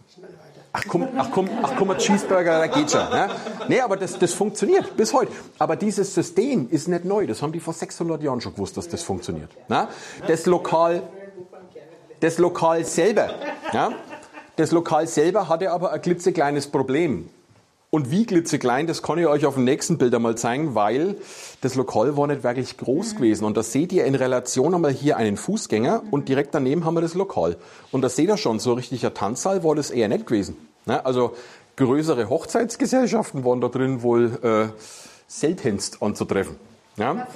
Ach 0.73 0.84
komm, 0.88 1.08
ach 1.17 1.32
komm, 1.32 1.50
ach 1.63 1.73
komm, 1.76 1.89
ein 1.89 1.97
Cheeseburger, 1.97 2.60
da 2.60 2.67
geht 2.67 2.91
schon. 2.91 3.02
Ja? 3.02 3.30
Nee, 3.67 3.80
aber 3.80 3.97
das, 3.97 4.19
das 4.19 4.34
funktioniert 4.34 4.95
bis 4.95 5.12
heute. 5.13 5.32
Aber 5.58 5.76
dieses 5.76 6.13
System 6.13 6.69
ist 6.69 6.88
nicht 6.88 7.04
neu. 7.04 7.26
Das 7.26 7.41
haben 7.41 7.52
die 7.52 7.60
vor 7.60 7.73
600 7.73 8.21
Jahren 8.21 8.41
schon 8.41 8.54
gewusst, 8.54 8.78
dass 8.78 8.88
das 8.88 9.02
funktioniert. 9.02 9.50
Ja? 9.69 9.88
Das 10.28 10.45
Lokal, 10.45 11.02
das 12.19 12.38
Lokal 12.38 12.86
selber, 12.86 13.34
ja? 13.73 13.91
Das 14.58 14.72
Lokal 14.72 15.08
selber 15.08 15.50
hatte 15.50 15.72
aber 15.72 15.91
ein 15.91 16.02
klitzekleines 16.02 16.67
Problem. 16.67 17.30
Und 17.91 18.10
wie 18.10 18.26
klitzeklein, 18.26 18.88
das 18.88 19.04
kann 19.04 19.20
ich 19.20 19.28
euch 19.28 19.46
auf 19.46 19.54
dem 19.54 19.63
nächsten 19.63 20.00
Bild 20.00 20.13
einmal 20.13 20.36
zeigen, 20.36 20.74
weil 20.74 21.15
das 21.62 21.76
Lokal 21.76 22.17
war 22.17 22.26
nicht 22.26 22.43
wirklich 22.43 22.76
groß 22.76 23.15
gewesen. 23.15 23.46
Und 23.46 23.56
da 23.56 23.62
seht 23.62 23.93
ihr 23.93 24.06
in 24.06 24.15
Relation 24.15 24.74
einmal 24.74 24.91
hier 24.91 25.15
einen 25.15 25.38
Fußgänger 25.38 26.04
und 26.10 26.28
direkt 26.28 26.56
daneben 26.56 26.86
haben 26.86 26.96
wir 26.96 27.02
das 27.02 27.13
Lokal. 27.13 27.56
Und 27.91 28.02
da 28.02 28.10
seht 28.10 28.30
ihr 28.30 28.38
schon, 28.38 28.60
so 28.60 28.74
richtiger 28.74 29.13
Tanzsaal 29.13 29.63
war 29.63 29.76
das 29.76 29.91
eher 29.91 30.10
nicht 30.10 30.26
gewesen. 30.26 30.58
Also 30.86 31.36
größere 31.76 32.28
Hochzeitsgesellschaften 32.28 33.46
waren 33.46 33.62
da 33.62 33.67
drin 33.67 34.02
wohl 34.02 34.39
äh, 34.41 34.82
seltenst 35.28 36.02
anzutreffen. 36.02 36.56
Ja? 36.98 37.28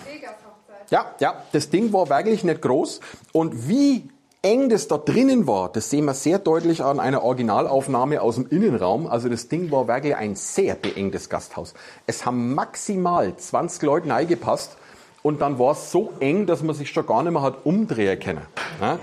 ja, 0.89 1.05
ja, 1.19 1.43
das 1.51 1.69
Ding 1.69 1.93
war 1.93 2.09
wirklich 2.09 2.43
nicht 2.43 2.63
groß. 2.63 2.99
Und 3.31 3.69
wie 3.69 4.09
eng 4.41 4.69
das 4.69 4.87
da 4.87 4.97
drinnen 4.97 5.45
war, 5.45 5.69
das 5.69 5.89
sehen 5.89 6.05
wir 6.05 6.13
sehr 6.13 6.39
deutlich 6.39 6.83
an 6.83 6.99
einer 6.99 7.23
Originalaufnahme 7.23 8.21
aus 8.21 8.35
dem 8.35 8.47
Innenraum. 8.49 9.07
Also 9.07 9.29
das 9.29 9.47
Ding 9.47 9.69
war 9.71 9.87
wirklich 9.87 10.15
ein 10.15 10.35
sehr 10.35 10.75
beengtes 10.75 11.29
Gasthaus. 11.29 11.73
Es 12.07 12.25
haben 12.25 12.55
maximal 12.55 13.35
20 13.35 13.83
Leute 13.83 14.13
eingepasst 14.13 14.77
und 15.21 15.41
dann 15.41 15.59
war 15.59 15.73
es 15.73 15.91
so 15.91 16.11
eng, 16.19 16.47
dass 16.47 16.63
man 16.63 16.75
sich 16.75 16.89
schon 16.89 17.05
gar 17.05 17.21
nicht 17.21 17.33
mehr 17.33 17.43
hat 17.43 17.65
umdrehen 17.65 18.19
können. 18.19 18.41
Ja? 18.79 18.99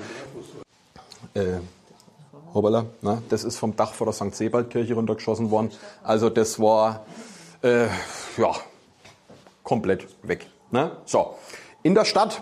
Äh, 1.34 1.58
hoppala, 2.52 2.86
ne? 3.02 3.22
das 3.28 3.44
ist 3.44 3.58
vom 3.58 3.76
Dach 3.76 3.92
vor 3.92 4.06
der 4.06 4.14
St. 4.14 4.34
Sebald-Kirche 4.34 4.94
runtergeschossen 4.94 5.52
worden. 5.52 5.70
Also 6.02 6.30
das 6.30 6.58
war, 6.58 7.04
äh, 7.62 7.86
ja, 8.36 8.52
komplett 9.62 10.08
weg. 10.22 10.46
Ne? 10.72 10.90
So, 11.04 11.34
in 11.84 11.94
der 11.94 12.04
Stadt 12.04 12.40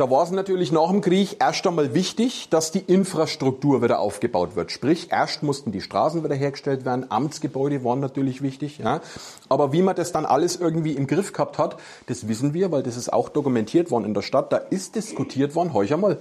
da 0.00 0.10
war 0.10 0.22
es 0.22 0.30
natürlich 0.30 0.72
nach 0.72 0.88
dem 0.88 1.02
Krieg 1.02 1.36
erst 1.40 1.66
einmal 1.66 1.92
wichtig, 1.92 2.48
dass 2.48 2.72
die 2.72 2.78
Infrastruktur 2.78 3.82
wieder 3.82 3.98
aufgebaut 3.98 4.56
wird. 4.56 4.72
Sprich, 4.72 5.08
erst 5.10 5.42
mussten 5.42 5.72
die 5.72 5.82
Straßen 5.82 6.24
wieder 6.24 6.34
hergestellt 6.34 6.86
werden, 6.86 7.10
Amtsgebäude 7.10 7.84
waren 7.84 8.00
natürlich 8.00 8.40
wichtig. 8.40 8.78
Ja. 8.78 9.02
Aber 9.50 9.74
wie 9.74 9.82
man 9.82 9.94
das 9.94 10.10
dann 10.10 10.24
alles 10.24 10.56
irgendwie 10.56 10.92
im 10.92 11.06
Griff 11.06 11.34
gehabt 11.34 11.58
hat, 11.58 11.76
das 12.06 12.28
wissen 12.28 12.54
wir, 12.54 12.72
weil 12.72 12.82
das 12.82 12.96
ist 12.96 13.12
auch 13.12 13.28
dokumentiert 13.28 13.90
worden 13.90 14.06
in 14.06 14.14
der 14.14 14.22
Stadt. 14.22 14.50
Da 14.52 14.56
ist 14.56 14.94
diskutiert 14.94 15.54
worden, 15.54 15.74
heuch 15.74 15.92
einmal, 15.92 16.16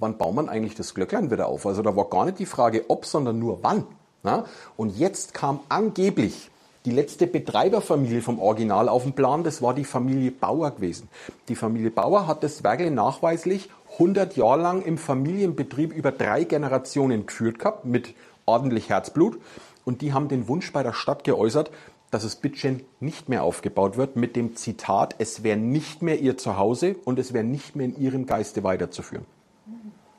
wann 0.00 0.18
baut 0.18 0.34
man 0.34 0.48
eigentlich 0.48 0.74
das 0.74 0.92
Glöcklein 0.92 1.30
wieder 1.30 1.46
auf? 1.46 1.64
Also 1.64 1.82
da 1.82 1.94
war 1.94 2.06
gar 2.06 2.24
nicht 2.24 2.40
die 2.40 2.46
Frage 2.46 2.86
ob, 2.88 3.06
sondern 3.06 3.38
nur 3.38 3.60
wann. 3.62 3.86
Ja. 4.24 4.46
Und 4.76 4.98
jetzt 4.98 5.32
kam 5.32 5.60
angeblich 5.68 6.50
die 6.84 6.90
letzte 6.90 7.26
Betreiberfamilie 7.26 8.22
vom 8.22 8.40
Original 8.40 8.88
auf 8.88 9.04
dem 9.04 9.12
Plan, 9.12 9.44
das 9.44 9.62
war 9.62 9.74
die 9.74 9.84
Familie 9.84 10.32
Bauer 10.32 10.72
gewesen. 10.72 11.08
Die 11.48 11.54
Familie 11.54 11.90
Bauer 11.90 12.26
hat 12.26 12.42
das 12.42 12.64
Werkel 12.64 12.90
nachweislich 12.90 13.70
100 13.94 14.36
Jahre 14.36 14.60
lang 14.60 14.82
im 14.82 14.98
Familienbetrieb 14.98 15.92
über 15.92 16.10
drei 16.10 16.44
Generationen 16.44 17.26
geführt 17.26 17.58
gehabt, 17.58 17.84
mit 17.84 18.14
ordentlich 18.46 18.88
Herzblut. 18.88 19.38
Und 19.84 20.00
die 20.00 20.12
haben 20.12 20.28
den 20.28 20.48
Wunsch 20.48 20.72
bei 20.72 20.82
der 20.82 20.92
Stadt 20.92 21.24
geäußert, 21.24 21.70
dass 22.10 22.24
es 22.24 22.36
Bitchen 22.36 22.82
nicht 23.00 23.28
mehr 23.28 23.42
aufgebaut 23.42 23.96
wird, 23.96 24.16
mit 24.16 24.36
dem 24.36 24.54
Zitat, 24.56 25.14
es 25.18 25.42
wäre 25.42 25.56
nicht 25.56 26.02
mehr 26.02 26.20
ihr 26.20 26.36
Zuhause 26.36 26.96
und 27.04 27.18
es 27.18 27.32
wäre 27.32 27.44
nicht 27.44 27.74
mehr 27.74 27.86
in 27.86 27.98
ihrem 27.98 28.26
Geiste 28.26 28.64
weiterzuführen. 28.64 29.24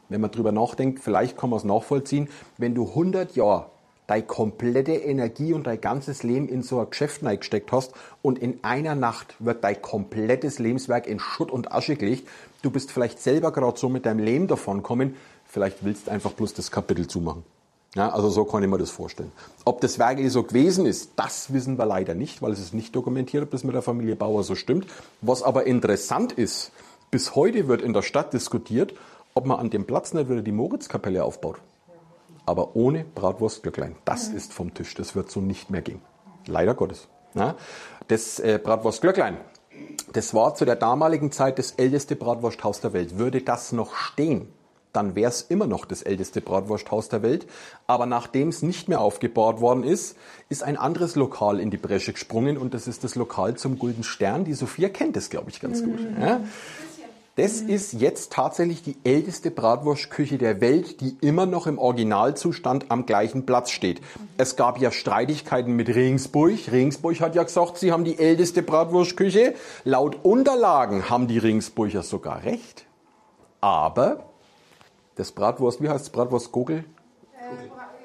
Wenn 0.09 0.21
man 0.21 0.31
drüber 0.31 0.51
nachdenkt, 0.51 0.99
vielleicht 0.99 1.37
kann 1.37 1.49
man 1.49 1.57
es 1.57 1.63
nachvollziehen, 1.63 2.29
wenn 2.57 2.75
du 2.75 2.87
100 2.87 3.35
Jahre 3.35 3.67
deine 4.07 4.23
komplette 4.23 4.93
Energie 4.93 5.53
und 5.53 5.65
dein 5.65 5.79
ganzes 5.79 6.23
Leben 6.23 6.47
in 6.49 6.61
so 6.61 6.79
ein 6.79 6.89
Geschäft 6.89 7.21
gesteckt 7.21 7.71
hast 7.71 7.93
und 8.21 8.39
in 8.39 8.59
einer 8.63 8.95
Nacht 8.95 9.35
wird 9.39 9.63
dein 9.63 9.81
komplettes 9.81 10.59
Lebenswerk 10.59 11.07
in 11.07 11.19
Schutt 11.19 11.51
und 11.51 11.71
Asche 11.71 11.95
gelegt. 11.95 12.27
Du 12.61 12.71
bist 12.71 12.91
vielleicht 12.91 13.21
selber 13.21 13.51
gerade 13.51 13.79
so 13.79 13.89
mit 13.89 14.05
deinem 14.05 14.19
Leben 14.19 14.47
davon 14.47 14.83
kommen, 14.83 15.15
vielleicht 15.45 15.83
willst 15.83 16.07
du 16.07 16.11
einfach 16.11 16.31
bloß 16.31 16.53
das 16.53 16.71
Kapitel 16.71 17.07
zumachen. 17.07 17.43
Ja, 17.95 18.09
also 18.09 18.29
so 18.29 18.43
kann 18.43 18.63
ich 18.63 18.69
mir 18.69 18.79
das 18.79 18.89
vorstellen. 18.89 19.31
Ob 19.65 19.79
das 19.81 19.99
wirklich 19.99 20.31
so 20.31 20.41
gewesen 20.41 20.87
ist, 20.87 21.11
das 21.15 21.53
wissen 21.53 21.77
wir 21.77 21.85
leider 21.85 22.15
nicht, 22.15 22.41
weil 22.41 22.51
es 22.51 22.59
ist 22.59 22.73
nicht 22.73 22.95
dokumentiert, 22.95 23.43
ob 23.43 23.51
das 23.51 23.63
mit 23.63 23.75
der 23.75 23.83
Familie 23.83 24.15
Bauer 24.15 24.43
so 24.43 24.55
stimmt. 24.55 24.87
Was 25.21 25.43
aber 25.43 25.67
interessant 25.67 26.31
ist, 26.31 26.71
bis 27.11 27.35
heute 27.35 27.67
wird 27.67 27.83
in 27.83 27.93
der 27.93 28.01
Stadt 28.01 28.33
diskutiert, 28.33 28.95
ob 29.35 29.45
man 29.45 29.59
an 29.59 29.69
dem 29.69 29.85
Platz 29.85 30.13
nicht 30.13 30.27
wieder 30.27 30.41
die 30.41 30.51
Moritzkapelle 30.51 31.23
aufbaut 31.23 31.59
aber 32.45 32.75
ohne 32.75 33.03
Bratwurstglöcklein. 33.03 33.95
Das 34.05 34.29
mhm. 34.29 34.37
ist 34.37 34.53
vom 34.53 34.73
Tisch. 34.73 34.93
Das 34.95 35.15
wird 35.15 35.31
so 35.31 35.41
nicht 35.41 35.69
mehr 35.69 35.81
gehen. 35.81 36.01
Leider 36.45 36.73
Gottes. 36.73 37.07
Ja? 37.33 37.55
Das 38.07 38.39
äh, 38.39 38.59
Bratwurstglöcklein, 38.61 39.37
das 40.11 40.33
war 40.33 40.55
zu 40.55 40.65
der 40.65 40.75
damaligen 40.75 41.31
Zeit 41.31 41.57
das 41.57 41.71
älteste 41.71 42.15
Bratwursthaus 42.15 42.81
der 42.81 42.93
Welt. 42.93 43.17
Würde 43.17 43.41
das 43.41 43.71
noch 43.71 43.95
stehen, 43.95 44.47
dann 44.93 45.15
wäre 45.15 45.29
es 45.29 45.41
immer 45.41 45.65
noch 45.65 45.85
das 45.85 46.03
älteste 46.03 46.39
Bratwursthaus 46.39 47.09
der 47.09 47.23
Welt. 47.23 47.47
Aber 47.87 48.05
nachdem 48.05 48.49
es 48.49 48.61
nicht 48.61 48.87
mehr 48.87 49.01
aufgebaut 49.01 49.59
worden 49.59 49.83
ist, 49.83 50.15
ist 50.49 50.63
ein 50.63 50.77
anderes 50.77 51.15
Lokal 51.15 51.59
in 51.59 51.71
die 51.71 51.77
Bresche 51.77 52.13
gesprungen 52.13 52.57
und 52.57 52.75
das 52.75 52.87
ist 52.87 53.03
das 53.03 53.15
Lokal 53.15 53.55
zum 53.55 53.79
Gulden 53.79 54.03
Stern. 54.03 54.45
Die 54.45 54.53
Sophia 54.53 54.89
kennt 54.89 55.17
es, 55.17 55.31
glaube 55.31 55.49
ich, 55.49 55.59
ganz 55.59 55.81
mhm. 55.81 55.85
gut. 55.85 55.99
Ja? 56.21 56.41
Das 57.35 57.61
ist 57.61 57.93
jetzt 57.93 58.31
tatsächlich 58.31 58.83
die 58.83 58.95
älteste 59.03 59.49
Bratwurstküche 59.49 60.37
der 60.37 60.61
Welt, 60.61 61.01
die 61.01 61.17
immer 61.21 61.47
noch 61.47 61.65
im 61.65 61.79
Originalzustand 61.79 62.91
am 62.91 63.07
gleichen 63.07 63.47
Platz 63.47 63.71
steht. 63.71 64.01
Es 64.37 64.55
gab 64.55 64.79
ja 64.79 64.91
Streitigkeiten 64.91 65.75
mit 65.75 65.89
Regensburg. 65.89 66.71
Regensburg 66.71 67.19
hat 67.21 67.33
ja 67.33 67.41
gesagt, 67.41 67.79
sie 67.79 67.91
haben 67.91 68.03
die 68.03 68.19
älteste 68.19 68.61
Bratwurstküche. 68.61 69.55
Laut 69.83 70.23
Unterlagen 70.23 71.09
haben 71.09 71.27
die 71.27 71.39
Regensburger 71.39 72.03
sogar 72.03 72.43
recht. 72.43 72.85
Aber 73.61 74.25
das 75.15 75.31
Bratwurst, 75.31 75.81
wie 75.81 75.89
heißt 75.89 76.05
es, 76.05 76.09
Bratwurst 76.11 76.51
Google? 76.51 76.85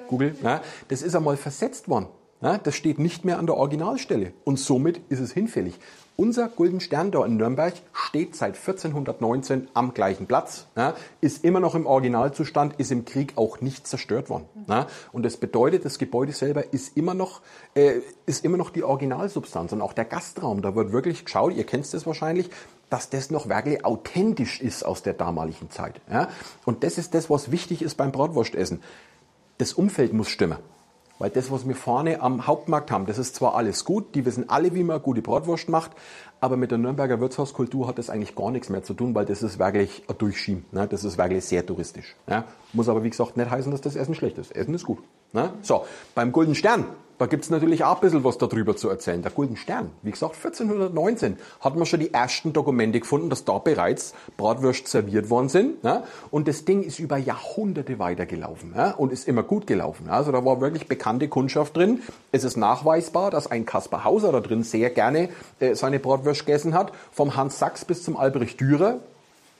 Google, 0.08 0.36
ja, 0.42 0.62
das 0.88 1.02
ist 1.02 1.14
einmal 1.14 1.36
versetzt 1.36 1.90
worden. 1.90 2.06
Ja, 2.40 2.56
das 2.56 2.76
steht 2.76 2.98
nicht 2.98 3.26
mehr 3.26 3.38
an 3.38 3.44
der 3.44 3.56
Originalstelle 3.56 4.32
und 4.44 4.58
somit 4.58 5.02
ist 5.10 5.20
es 5.20 5.32
hinfällig. 5.32 5.78
Unser 6.20 6.48
Golden 6.48 6.80
Stern 6.80 7.12
da 7.12 7.24
in 7.24 7.36
Nürnberg 7.36 7.74
steht 7.92 8.34
seit 8.34 8.56
1419 8.56 9.68
am 9.72 9.94
gleichen 9.94 10.26
Platz, 10.26 10.66
ja, 10.74 10.96
ist 11.20 11.44
immer 11.44 11.60
noch 11.60 11.76
im 11.76 11.86
Originalzustand, 11.86 12.74
ist 12.80 12.90
im 12.90 13.04
Krieg 13.04 13.34
auch 13.36 13.60
nicht 13.60 13.86
zerstört 13.86 14.28
worden. 14.28 14.46
Ja, 14.66 14.88
und 15.12 15.22
das 15.22 15.36
bedeutet, 15.36 15.84
das 15.84 15.96
Gebäude 15.96 16.32
selber 16.32 16.72
ist 16.72 16.96
immer 16.96 17.14
noch, 17.14 17.40
äh, 17.76 18.00
ist 18.26 18.44
immer 18.44 18.56
noch 18.56 18.70
die 18.70 18.82
Originalsubstanz 18.82 19.70
und 19.70 19.80
auch 19.80 19.92
der 19.92 20.06
Gastraum, 20.06 20.60
da 20.60 20.74
wird 20.74 20.90
wirklich 20.90 21.24
geschaut, 21.24 21.54
ihr 21.54 21.64
kennt 21.64 21.84
es 21.84 22.04
wahrscheinlich, 22.04 22.50
dass 22.90 23.10
das 23.10 23.30
noch 23.30 23.48
wirklich 23.48 23.84
authentisch 23.84 24.60
ist 24.60 24.84
aus 24.84 25.04
der 25.04 25.12
damaligen 25.12 25.70
Zeit. 25.70 26.00
Ja? 26.10 26.30
Und 26.64 26.82
das 26.82 26.98
ist 26.98 27.14
das, 27.14 27.30
was 27.30 27.52
wichtig 27.52 27.80
ist 27.80 27.94
beim 27.94 28.10
Bratwurstessen. 28.10 28.82
Das 29.58 29.72
Umfeld 29.72 30.12
muss 30.12 30.30
stimmen. 30.30 30.58
Weil 31.18 31.30
das, 31.30 31.50
was 31.50 31.66
wir 31.66 31.74
vorne 31.74 32.20
am 32.20 32.46
Hauptmarkt 32.46 32.90
haben, 32.90 33.06
das 33.06 33.18
ist 33.18 33.34
zwar 33.34 33.54
alles 33.54 33.84
gut, 33.84 34.14
die 34.14 34.24
wissen 34.24 34.48
alle, 34.48 34.74
wie 34.74 34.84
man 34.84 35.02
gute 35.02 35.20
Bratwurst 35.20 35.68
macht, 35.68 35.92
aber 36.40 36.56
mit 36.56 36.70
der 36.70 36.78
Nürnberger 36.78 37.20
Wirtshauskultur 37.20 37.88
hat 37.88 37.98
das 37.98 38.10
eigentlich 38.10 38.36
gar 38.36 38.50
nichts 38.50 38.68
mehr 38.68 38.84
zu 38.84 38.94
tun, 38.94 39.14
weil 39.14 39.24
das 39.26 39.42
ist 39.42 39.58
wirklich 39.58 40.04
ein 40.08 40.18
Durchschieben. 40.18 40.64
Ne? 40.70 40.86
Das 40.86 41.02
ist 41.02 41.18
wirklich 41.18 41.44
sehr 41.44 41.66
touristisch. 41.66 42.14
Ja? 42.28 42.44
Muss 42.72 42.88
aber, 42.88 43.02
wie 43.02 43.10
gesagt, 43.10 43.36
nicht 43.36 43.50
heißen, 43.50 43.72
dass 43.72 43.80
das 43.80 43.96
Essen 43.96 44.14
schlecht 44.14 44.38
ist. 44.38 44.54
Essen 44.54 44.74
ist 44.74 44.84
gut. 44.84 44.98
Ne? 45.32 45.52
So, 45.62 45.84
beim 46.14 46.30
Golden 46.30 46.54
Stern, 46.54 46.86
da 47.18 47.26
gibt's 47.26 47.50
natürlich 47.50 47.82
auch 47.84 47.96
ein 47.96 48.00
bisschen 48.00 48.24
was 48.24 48.38
darüber 48.38 48.76
zu 48.76 48.88
erzählen. 48.88 49.22
Der 49.22 49.32
Golden 49.32 49.56
Stern, 49.56 49.90
wie 50.02 50.12
gesagt, 50.12 50.36
1419 50.36 51.36
hat 51.60 51.76
man 51.76 51.84
schon 51.84 52.00
die 52.00 52.14
ersten 52.14 52.52
Dokumente 52.52 53.00
gefunden, 53.00 53.28
dass 53.28 53.44
da 53.44 53.58
bereits 53.58 54.14
Bratwürste 54.36 54.88
serviert 54.88 55.28
worden 55.28 55.48
sind. 55.48 55.82
Ja? 55.82 56.04
Und 56.30 56.46
das 56.46 56.64
Ding 56.64 56.82
ist 56.82 57.00
über 57.00 57.16
Jahrhunderte 57.16 57.98
weitergelaufen 57.98 58.72
ja? 58.76 58.92
und 58.92 59.12
ist 59.12 59.26
immer 59.26 59.42
gut 59.42 59.66
gelaufen. 59.66 60.08
Also 60.08 60.30
da 60.30 60.44
war 60.44 60.60
wirklich 60.60 60.86
bekannte 60.86 61.28
Kundschaft 61.28 61.76
drin. 61.76 62.02
Es 62.30 62.44
ist 62.44 62.56
nachweisbar, 62.56 63.32
dass 63.32 63.50
ein 63.50 63.66
Kaspar 63.66 64.04
Hauser 64.04 64.30
da 64.30 64.40
drin 64.40 64.62
sehr 64.62 64.90
gerne 64.90 65.28
äh, 65.58 65.74
seine 65.74 65.98
Bratwürste 65.98 66.44
gegessen 66.44 66.74
hat. 66.74 66.92
Vom 67.12 67.34
Hans 67.36 67.58
Sachs 67.58 67.84
bis 67.84 68.04
zum 68.04 68.16
Albrecht 68.16 68.60
Dürer. 68.60 69.00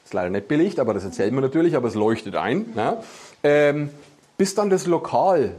Ist 0.05 0.15
leider 0.15 0.31
nicht 0.31 0.49
belegt, 0.49 0.79
aber 0.79 0.95
das 0.95 1.05
erzählt 1.05 1.33
man 1.33 1.43
natürlich, 1.43 1.77
aber 1.77 1.89
es 1.89 1.95
leuchtet 1.95 2.37
ein. 2.37 2.73
Ja? 2.77 3.03
Ähm, 3.43 3.91
bis 4.37 4.55
dann 4.55 4.71
das 4.71 4.87
Lokal 4.87 5.57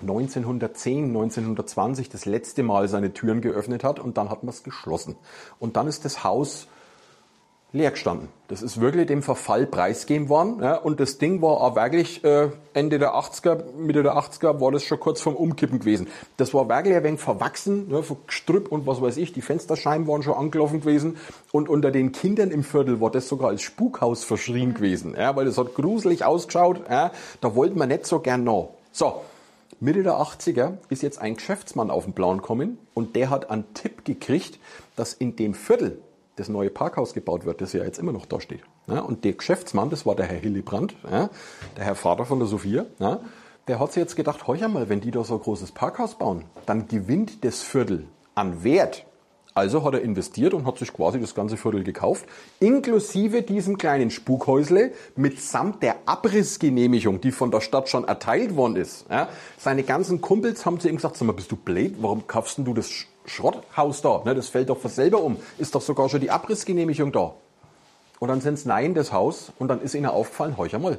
1910, 0.00 1.06
1920 1.06 2.08
das 2.08 2.24
letzte 2.24 2.62
Mal 2.62 2.88
seine 2.88 3.12
Türen 3.12 3.40
geöffnet 3.40 3.84
hat 3.84 3.98
und 3.98 4.16
dann 4.16 4.30
hat 4.30 4.42
man 4.42 4.50
es 4.50 4.62
geschlossen. 4.62 5.16
Und 5.58 5.76
dann 5.76 5.88
ist 5.88 6.04
das 6.04 6.24
Haus 6.24 6.68
leer 7.72 7.90
gestanden. 7.90 8.28
Das 8.48 8.62
ist 8.62 8.80
wirklich 8.80 9.06
dem 9.06 9.22
Verfall 9.22 9.66
preisgegeben 9.66 10.28
worden. 10.28 10.60
Ja, 10.62 10.76
und 10.76 11.00
das 11.00 11.18
Ding 11.18 11.42
war 11.42 11.60
auch 11.60 11.76
wirklich 11.76 12.24
äh, 12.24 12.48
Ende 12.74 12.98
der 12.98 13.14
80er, 13.14 13.72
Mitte 13.76 14.02
der 14.02 14.16
80er 14.16 14.60
war 14.60 14.72
das 14.72 14.84
schon 14.84 15.00
kurz 15.00 15.20
vorm 15.20 15.36
Umkippen 15.36 15.80
gewesen. 15.80 16.08
Das 16.36 16.54
war 16.54 16.68
wirklich 16.68 16.96
ein 16.96 17.04
wenig 17.04 17.20
verwachsen, 17.20 17.90
ja, 17.90 18.02
von 18.02 18.18
Gestrüpp 18.26 18.70
und 18.70 18.86
was 18.86 19.02
weiß 19.02 19.16
ich. 19.16 19.32
Die 19.32 19.42
Fensterscheiben 19.42 20.06
waren 20.06 20.22
schon 20.22 20.34
angelaufen 20.34 20.80
gewesen. 20.80 21.16
Und 21.52 21.68
unter 21.68 21.90
den 21.90 22.12
Kindern 22.12 22.50
im 22.50 22.62
Viertel 22.62 23.00
war 23.00 23.10
das 23.10 23.28
sogar 23.28 23.50
als 23.50 23.62
Spukhaus 23.62 24.24
verschrien 24.24 24.74
gewesen. 24.74 25.14
Ja, 25.18 25.34
weil 25.36 25.44
das 25.44 25.58
hat 25.58 25.74
gruselig 25.74 26.24
ausgeschaut. 26.24 26.82
Ja, 26.88 27.12
da 27.40 27.54
wollten 27.54 27.78
wir 27.78 27.86
nicht 27.86 28.06
so 28.06 28.20
gern 28.20 28.44
noch. 28.44 28.70
So, 28.92 29.20
Mitte 29.78 30.02
der 30.02 30.14
80er 30.14 30.78
ist 30.88 31.02
jetzt 31.02 31.18
ein 31.18 31.36
Geschäftsmann 31.36 31.90
auf 31.90 32.04
den 32.04 32.14
Plan 32.14 32.38
gekommen 32.38 32.78
und 32.94 33.14
der 33.14 33.28
hat 33.28 33.50
einen 33.50 33.74
Tipp 33.74 34.04
gekriegt, 34.04 34.58
dass 34.96 35.12
in 35.12 35.36
dem 35.36 35.52
Viertel 35.52 36.00
das 36.36 36.48
neue 36.48 36.70
Parkhaus 36.70 37.12
gebaut 37.12 37.44
wird, 37.44 37.60
das 37.60 37.72
ja 37.72 37.84
jetzt 37.84 37.98
immer 37.98 38.12
noch 38.12 38.26
da 38.26 38.40
steht. 38.40 38.62
und 38.86 39.24
der 39.24 39.32
Geschäftsmann, 39.34 39.90
das 39.90 40.06
war 40.06 40.14
der 40.14 40.26
Herr 40.26 40.38
Hillebrand, 40.38 40.94
der 41.76 41.84
Herr 41.84 41.94
Vater 41.94 42.24
von 42.24 42.38
der 42.38 42.48
Sophia, 42.48 42.86
der 43.68 43.80
hat 43.80 43.92
sich 43.92 44.00
jetzt 44.00 44.16
gedacht, 44.16 44.46
heuer 44.46 44.68
mal, 44.68 44.88
wenn 44.88 45.00
die 45.00 45.10
da 45.10 45.24
so 45.24 45.34
ein 45.34 45.40
großes 45.40 45.72
Parkhaus 45.72 46.16
bauen, 46.16 46.44
dann 46.66 46.88
gewinnt 46.88 47.44
das 47.44 47.62
Viertel 47.62 48.06
an 48.34 48.64
Wert 48.64 49.04
also 49.56 49.84
hat 49.84 49.94
er 49.94 50.02
investiert 50.02 50.52
und 50.52 50.66
hat 50.66 50.78
sich 50.78 50.92
quasi 50.92 51.18
das 51.18 51.34
ganze 51.34 51.56
Viertel 51.56 51.82
gekauft, 51.82 52.26
inklusive 52.60 53.42
diesem 53.42 53.78
kleinen 53.78 54.10
Spukhäusle 54.10 54.92
mitsamt 55.16 55.82
der 55.82 55.96
Abrissgenehmigung, 56.04 57.22
die 57.22 57.32
von 57.32 57.50
der 57.50 57.62
Stadt 57.62 57.88
schon 57.88 58.04
erteilt 58.06 58.54
worden 58.54 58.76
ist. 58.76 59.06
Ja, 59.10 59.28
seine 59.56 59.82
ganzen 59.82 60.20
Kumpels 60.20 60.66
haben 60.66 60.78
zu 60.78 60.88
ihm 60.88 60.96
gesagt, 60.96 61.16
sag 61.16 61.26
mal, 61.26 61.32
bist 61.32 61.50
du 61.50 61.56
blöd? 61.56 61.96
Warum 62.00 62.26
kaufst 62.26 62.58
denn 62.58 62.66
du 62.66 62.74
das 62.74 62.90
Schrotthaus 63.24 64.02
da? 64.02 64.22
Ne, 64.26 64.34
das 64.34 64.48
fällt 64.48 64.68
doch 64.68 64.78
von 64.78 64.90
selber 64.90 65.22
um. 65.22 65.38
Ist 65.56 65.74
doch 65.74 65.82
sogar 65.82 66.10
schon 66.10 66.20
die 66.20 66.30
Abrissgenehmigung 66.30 67.10
da. 67.12 67.34
Und 68.18 68.28
dann 68.28 68.42
sind 68.42 68.58
sie 68.58 68.68
nein, 68.68 68.92
das 68.94 69.10
Haus. 69.12 69.52
Und 69.58 69.68
dann 69.68 69.80
ist 69.80 69.94
ihnen 69.94 70.06
aufgefallen, 70.06 70.58
heuch 70.58 70.74
einmal, 70.74 70.98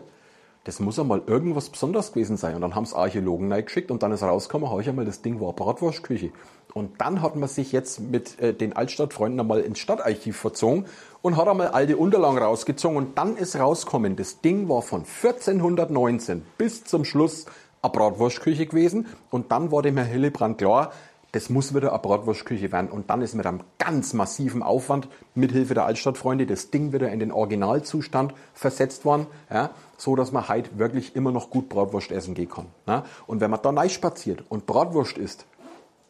das 0.67 0.81
muss 0.81 0.99
einmal 0.99 1.21
irgendwas 1.27 1.69
Besonderes 1.69 2.11
gewesen 2.11 2.35
sein. 2.35 2.53
Und 2.53 2.59
dann 2.59 2.75
haben 2.75 2.83
es 2.83 2.93
Archäologen 2.93 3.49
geschickt 3.63 3.89
und 3.89 4.03
dann 4.03 4.11
ist 4.11 4.21
rausgekommen, 4.21 4.69
heuch 4.69 4.89
einmal, 4.89 5.05
das 5.05 5.21
Ding 5.21 5.39
war 5.39 5.53
Bratwurstküche. 5.53 6.31
Und 6.73 6.99
dann 6.99 7.21
hat 7.21 7.37
man 7.37 7.47
sich 7.47 7.71
jetzt 7.71 8.01
mit 8.01 8.37
äh, 8.41 8.53
den 8.53 8.73
Altstadtfreunden 8.73 9.39
einmal 9.39 9.61
ins 9.61 9.79
Stadtarchiv 9.79 10.35
verzogen 10.35 10.85
und 11.21 11.37
hat 11.37 11.47
einmal 11.47 11.69
alte 11.69 11.95
Unterlagen 11.95 12.37
rausgezogen 12.37 12.97
und 12.97 13.17
dann 13.17 13.37
ist 13.37 13.55
rausgekommen, 13.55 14.17
das 14.17 14.41
Ding 14.41 14.67
war 14.67 14.81
von 14.81 15.05
1419 15.05 16.43
bis 16.57 16.83
zum 16.83 17.05
Schluss 17.05 17.45
eine 17.81 17.93
Bratwurstküche 17.93 18.65
gewesen 18.65 19.07
und 19.29 19.53
dann 19.53 19.71
war 19.71 19.81
dem 19.81 19.95
Herr 19.95 20.05
Hillebrand 20.05 20.57
klar, 20.57 20.91
das 21.31 21.49
muss 21.49 21.75
wieder 21.75 21.91
eine 21.91 21.99
Bratwurstküche 21.99 22.71
werden. 22.71 22.89
Und 22.89 23.09
dann 23.09 23.21
ist 23.21 23.35
mit 23.35 23.45
einem 23.45 23.61
ganz 23.79 24.13
massiven 24.13 24.63
Aufwand 24.63 25.07
mithilfe 25.35 25.73
der 25.73 25.85
Altstadtfreunde 25.85 26.45
das 26.45 26.71
Ding 26.71 26.93
wieder 26.93 27.09
in 27.09 27.19
den 27.19 27.31
Originalzustand 27.31 28.33
versetzt 28.53 29.05
worden, 29.05 29.27
ja, 29.51 29.71
so 29.97 30.15
dass 30.15 30.31
man 30.31 30.47
heute 30.47 30.77
wirklich 30.79 31.15
immer 31.15 31.31
noch 31.31 31.49
gut 31.49 31.69
Bratwurst 31.69 32.11
essen 32.11 32.33
gehen 32.33 32.49
kann. 32.49 32.67
Ja. 32.87 33.05
Und 33.25 33.41
wenn 33.41 33.51
man 33.51 33.61
da 33.61 33.71
neu 33.71 33.89
spaziert 33.89 34.43
und 34.49 34.65
Bratwurst 34.65 35.17
isst, 35.17 35.45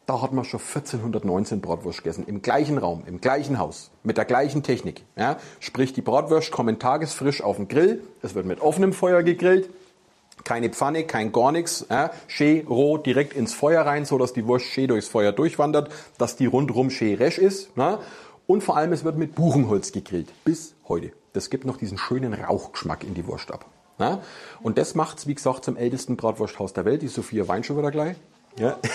da 0.08 0.22
hat 0.22 0.32
man 0.32 0.46
schon 0.46 0.60
1419 0.60 1.60
Bratwurst 1.60 1.98
gegessen, 1.98 2.24
im 2.26 2.40
gleichen 2.40 2.78
Raum, 2.78 3.02
im 3.04 3.20
gleichen 3.20 3.58
Haus, 3.58 3.90
mit 4.02 4.16
der 4.16 4.24
gleichen 4.24 4.62
Technik. 4.62 5.04
Ja? 5.16 5.36
Sprich, 5.60 5.92
die 5.92 6.00
Bratwurst 6.00 6.50
kommen 6.50 6.78
tagesfrisch 6.78 7.42
auf 7.42 7.56
den 7.56 7.68
Grill, 7.68 8.02
es 8.22 8.34
wird 8.34 8.46
mit 8.46 8.62
offenem 8.62 8.94
Feuer 8.94 9.22
gegrillt, 9.22 9.68
keine 10.48 10.70
Pfanne, 10.70 11.04
kein 11.04 11.30
gar 11.30 11.52
nichts, 11.52 11.84
ja? 11.90 12.10
schön 12.26 12.66
roh 12.66 12.96
direkt 12.96 13.34
ins 13.34 13.52
Feuer 13.52 13.82
rein, 13.82 14.06
so 14.06 14.16
dass 14.16 14.32
die 14.32 14.46
Wurst 14.46 14.64
schön 14.64 14.88
durchs 14.88 15.06
Feuer 15.06 15.30
durchwandert, 15.30 15.92
dass 16.16 16.36
die 16.36 16.46
rundrum 16.46 16.88
schön 16.88 17.16
resch 17.16 17.36
ist. 17.36 17.68
Ja? 17.76 18.00
Und 18.46 18.64
vor 18.64 18.78
allem, 18.78 18.94
es 18.94 19.04
wird 19.04 19.18
mit 19.18 19.34
Buchenholz 19.34 19.92
gegrillt, 19.92 20.28
bis 20.44 20.74
heute. 20.88 21.12
Das 21.34 21.50
gibt 21.50 21.66
noch 21.66 21.76
diesen 21.76 21.98
schönen 21.98 22.32
Rauchgeschmack 22.32 23.04
in 23.04 23.12
die 23.12 23.26
Wurst 23.26 23.52
ab. 23.52 23.66
Ja? 23.98 24.22
Und 24.62 24.78
das 24.78 24.94
macht's, 24.94 25.26
wie 25.26 25.34
gesagt, 25.34 25.66
zum 25.66 25.76
ältesten 25.76 26.16
Bratwursthaus 26.16 26.72
der 26.72 26.86
Welt. 26.86 27.02
Die 27.02 27.08
Sophia 27.08 27.46
weint 27.46 27.66
schon 27.66 27.76
wieder 27.76 27.90
gleich. 27.90 28.16
Ja. 28.58 28.78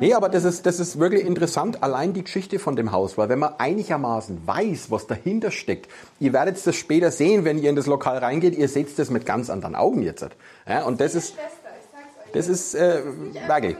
Nee, 0.00 0.14
aber 0.14 0.28
das 0.28 0.44
ist, 0.44 0.66
das 0.66 0.80
ist 0.80 0.98
wirklich 0.98 1.24
interessant, 1.24 1.82
allein 1.82 2.12
die 2.12 2.22
Geschichte 2.22 2.58
von 2.58 2.76
dem 2.76 2.92
Haus, 2.92 3.18
weil 3.18 3.28
wenn 3.28 3.38
man 3.38 3.54
einigermaßen 3.58 4.46
weiß, 4.46 4.90
was 4.90 5.06
dahinter 5.06 5.50
steckt, 5.50 5.90
ihr 6.20 6.32
werdet 6.32 6.64
das 6.64 6.76
später 6.76 7.10
sehen, 7.10 7.44
wenn 7.44 7.58
ihr 7.58 7.70
in 7.70 7.76
das 7.76 7.86
Lokal 7.86 8.18
reingeht, 8.18 8.56
ihr 8.56 8.68
seht 8.68 8.98
das 8.98 9.10
mit 9.10 9.26
ganz 9.26 9.50
anderen 9.50 9.74
Augen 9.74 10.02
jetzt. 10.02 10.24
Ja, 10.68 10.84
und 10.84 11.00
das 11.00 11.14
ist, 11.14 11.34
das 12.32 12.48
ist 12.48 12.74
äh, 12.74 13.02
wirklich. 13.48 13.76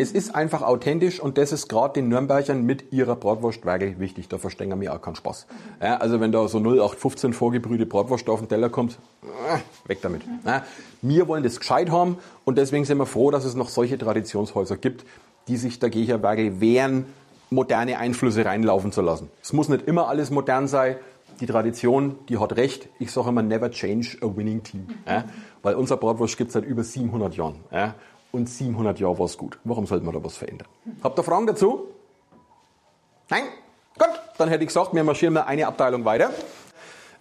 Es 0.00 0.12
ist 0.12 0.32
einfach 0.32 0.62
authentisch 0.62 1.18
und 1.18 1.38
das 1.38 1.50
ist 1.50 1.68
gerade 1.68 1.94
den 1.94 2.08
Nürnbergern 2.08 2.62
mit 2.62 2.92
ihrer 2.92 3.16
Bratwurst 3.16 3.66
wirklich 3.66 3.98
wichtig. 3.98 4.28
Da 4.28 4.38
verstehen 4.38 4.68
wir 4.68 4.76
mir 4.76 4.94
auch 4.94 5.02
keinen 5.02 5.16
Spaß. 5.16 5.48
Ja, 5.82 5.96
also 5.96 6.20
wenn 6.20 6.30
da 6.30 6.46
so 6.46 6.58
0815 6.58 7.32
vorgebrühte 7.32 7.84
Bratwurst 7.84 8.28
auf 8.30 8.38
den 8.38 8.48
Teller 8.48 8.68
kommt, 8.68 8.96
äh, 9.24 9.88
weg 9.88 9.98
damit. 10.00 10.22
Ja, 10.46 10.62
wir 11.02 11.26
wollen 11.26 11.42
das 11.42 11.58
gescheit 11.58 11.90
haben 11.90 12.18
und 12.44 12.58
deswegen 12.58 12.84
sind 12.84 12.98
wir 12.98 13.06
froh, 13.06 13.32
dass 13.32 13.44
es 13.44 13.56
noch 13.56 13.68
solche 13.68 13.98
Traditionshäuser 13.98 14.76
gibt, 14.76 15.04
die 15.48 15.56
sich 15.56 15.80
dagegen 15.80 16.22
wirklich 16.22 16.60
wehren, 16.60 17.06
moderne 17.50 17.98
Einflüsse 17.98 18.44
reinlaufen 18.44 18.92
zu 18.92 19.02
lassen. 19.02 19.28
Es 19.42 19.52
muss 19.52 19.68
nicht 19.68 19.88
immer 19.88 20.06
alles 20.06 20.30
modern 20.30 20.68
sein. 20.68 20.94
Die 21.40 21.46
Tradition, 21.46 22.14
die 22.28 22.38
hat 22.38 22.56
recht. 22.56 22.88
Ich 23.00 23.10
sage 23.10 23.30
immer, 23.30 23.42
never 23.42 23.68
change 23.72 24.16
a 24.22 24.26
winning 24.26 24.62
team. 24.62 24.86
Ja, 25.08 25.24
weil 25.62 25.74
unser 25.74 25.96
Bratwurst 25.96 26.38
gibt 26.38 26.50
es 26.50 26.54
seit 26.54 26.64
über 26.64 26.84
700 26.84 27.34
Jahren. 27.34 27.56
Ja, 27.72 27.96
und 28.32 28.48
700 28.48 29.00
Jahre 29.00 29.18
war 29.18 29.26
es 29.26 29.36
gut. 29.36 29.58
Warum 29.64 29.86
sollte 29.86 30.04
man 30.04 30.14
da 30.14 30.22
was 30.22 30.36
verändern? 30.36 30.68
Habt 31.02 31.18
ihr 31.18 31.22
Fragen 31.22 31.46
dazu? 31.46 31.88
Nein? 33.30 33.44
Gut, 33.98 34.08
dann 34.38 34.48
hätte 34.48 34.64
ich 34.64 34.68
gesagt, 34.68 34.94
wir 34.94 35.04
marschieren 35.04 35.34
mal 35.34 35.42
eine 35.42 35.66
Abteilung 35.66 36.04
weiter. 36.04 36.30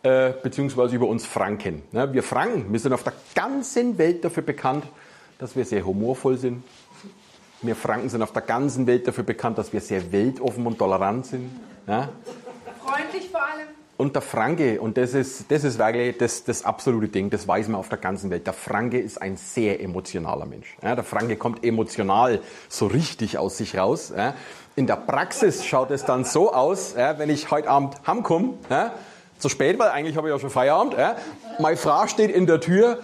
Äh, 0.04 0.34
beziehungsweise 0.44 0.96
über 0.96 1.08
uns 1.08 1.26
Franken. 1.26 1.82
Ja, 1.92 2.14
wir 2.14 2.24
Franken, 2.24 2.72
wir 2.72 2.80
sind 2.80 2.94
auf 2.94 3.04
der 3.04 3.14
ganzen 3.34 3.98
Welt 3.98 4.24
dafür 4.24 4.44
bekannt, 4.44 4.86
dass 5.40 5.56
wir 5.56 5.66
sehr 5.66 5.86
humorvoll 5.86 6.38
sind. 6.38 6.64
Wir 7.62 7.76
Franken 7.76 8.10
sind 8.10 8.22
auf 8.22 8.32
der 8.32 8.44
ganzen 8.44 8.86
Welt 8.86 9.08
dafür 9.08 9.24
bekannt, 9.24 9.58
dass 9.58 9.74
wir 9.74 9.82
sehr 9.82 10.12
weltoffen 10.12 10.68
und 10.68 10.78
tolerant 10.78 11.26
sind. 11.26 11.50
Ja? 11.88 12.10
Freundlich 12.86 13.30
vor 13.30 13.42
allem. 13.42 13.77
Und 13.98 14.14
der 14.14 14.22
Franke, 14.22 14.80
und 14.80 14.96
das 14.96 15.16
ist, 15.16 15.52
das 15.52 15.64
ist 15.64 15.80
wirklich 15.80 16.20
das, 16.20 16.44
das 16.44 16.64
absolute 16.64 17.08
Ding, 17.08 17.32
das 17.32 17.48
weiß 17.48 17.68
man 17.68 17.80
auf 17.80 17.90
der 17.90 17.98
ganzen 17.98 18.30
Welt. 18.30 18.46
Der 18.46 18.54
Franke 18.54 19.00
ist 19.00 19.20
ein 19.20 19.38
sehr 19.38 19.82
emotionaler 19.82 20.46
Mensch. 20.46 20.78
Ja, 20.84 20.94
der 20.94 21.04
Franke 21.04 21.36
kommt 21.36 21.66
emotional 21.66 22.40
so 22.70 22.86
richtig 22.86 23.40
aus 23.40 23.58
sich 23.58 23.76
raus. 23.76 24.14
Ja. 24.16 24.36
In 24.76 24.86
der 24.86 24.98
Praxis 24.98 25.66
schaut 25.66 25.90
es 25.90 26.06
dann 26.06 26.26
so 26.26 26.54
aus, 26.54 26.94
ja, 26.96 27.18
wenn 27.18 27.32
ich 27.32 27.50
heute 27.50 27.70
Abend 27.70 27.96
heimkomme, 28.06 28.54
ja, 28.70 28.94
zu 29.40 29.50
spät, 29.50 29.80
weil 29.80 29.90
eigentlich 29.90 30.16
habe 30.16 30.28
ich 30.28 30.34
ja 30.34 30.40
schon 30.40 30.52
Feierabend. 30.52 30.94
Ja. 30.94 31.16
Meine 31.58 31.78
Frau 31.78 32.06
steht 32.06 32.30
in 32.30 32.46
der 32.46 32.60
Tür 32.60 33.00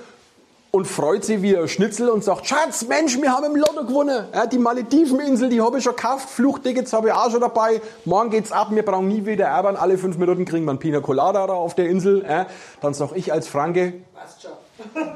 und 0.75 0.87
freut 0.87 1.23
sich 1.23 1.43
wie 1.43 1.55
ein 1.55 1.67
Schnitzel 1.67 2.09
und 2.09 2.23
sagt, 2.23 2.47
Schatz, 2.47 2.87
Mensch, 2.87 3.21
wir 3.21 3.31
haben 3.31 3.45
im 3.45 3.55
Lotto 3.55 3.85
gewonnen. 3.85 4.25
Ja, 4.33 4.47
die 4.47 4.57
Malediveninsel, 4.57 5.49
die 5.49 5.61
habe 5.61 5.77
ich 5.77 5.83
schon 5.83 5.95
gekauft, 5.95 6.27
Fluchttickets 6.31 6.91
habe 6.93 7.09
ich 7.09 7.13
auch 7.13 7.29
schon 7.29 7.41
dabei. 7.41 7.79
Morgen 8.05 8.31
geht's 8.31 8.51
ab, 8.51 8.69
wir 8.71 8.83
brauchen 8.83 9.07
nie 9.07 9.23
wieder 9.23 9.45
erben. 9.45 9.77
Alle 9.77 9.99
fünf 9.99 10.17
Minuten 10.17 10.45
kriegen 10.45 10.65
wir 10.65 10.71
einen 10.71 10.79
Pina 10.79 10.99
Colada 10.99 11.45
da 11.45 11.53
auf 11.53 11.75
der 11.75 11.89
Insel. 11.89 12.25
Ja, 12.27 12.47
dann 12.81 12.95
sag 12.95 13.11
ich 13.15 13.31
als 13.31 13.47
Franke, 13.47 13.93
passt 14.15 14.41
schon. 14.41 14.51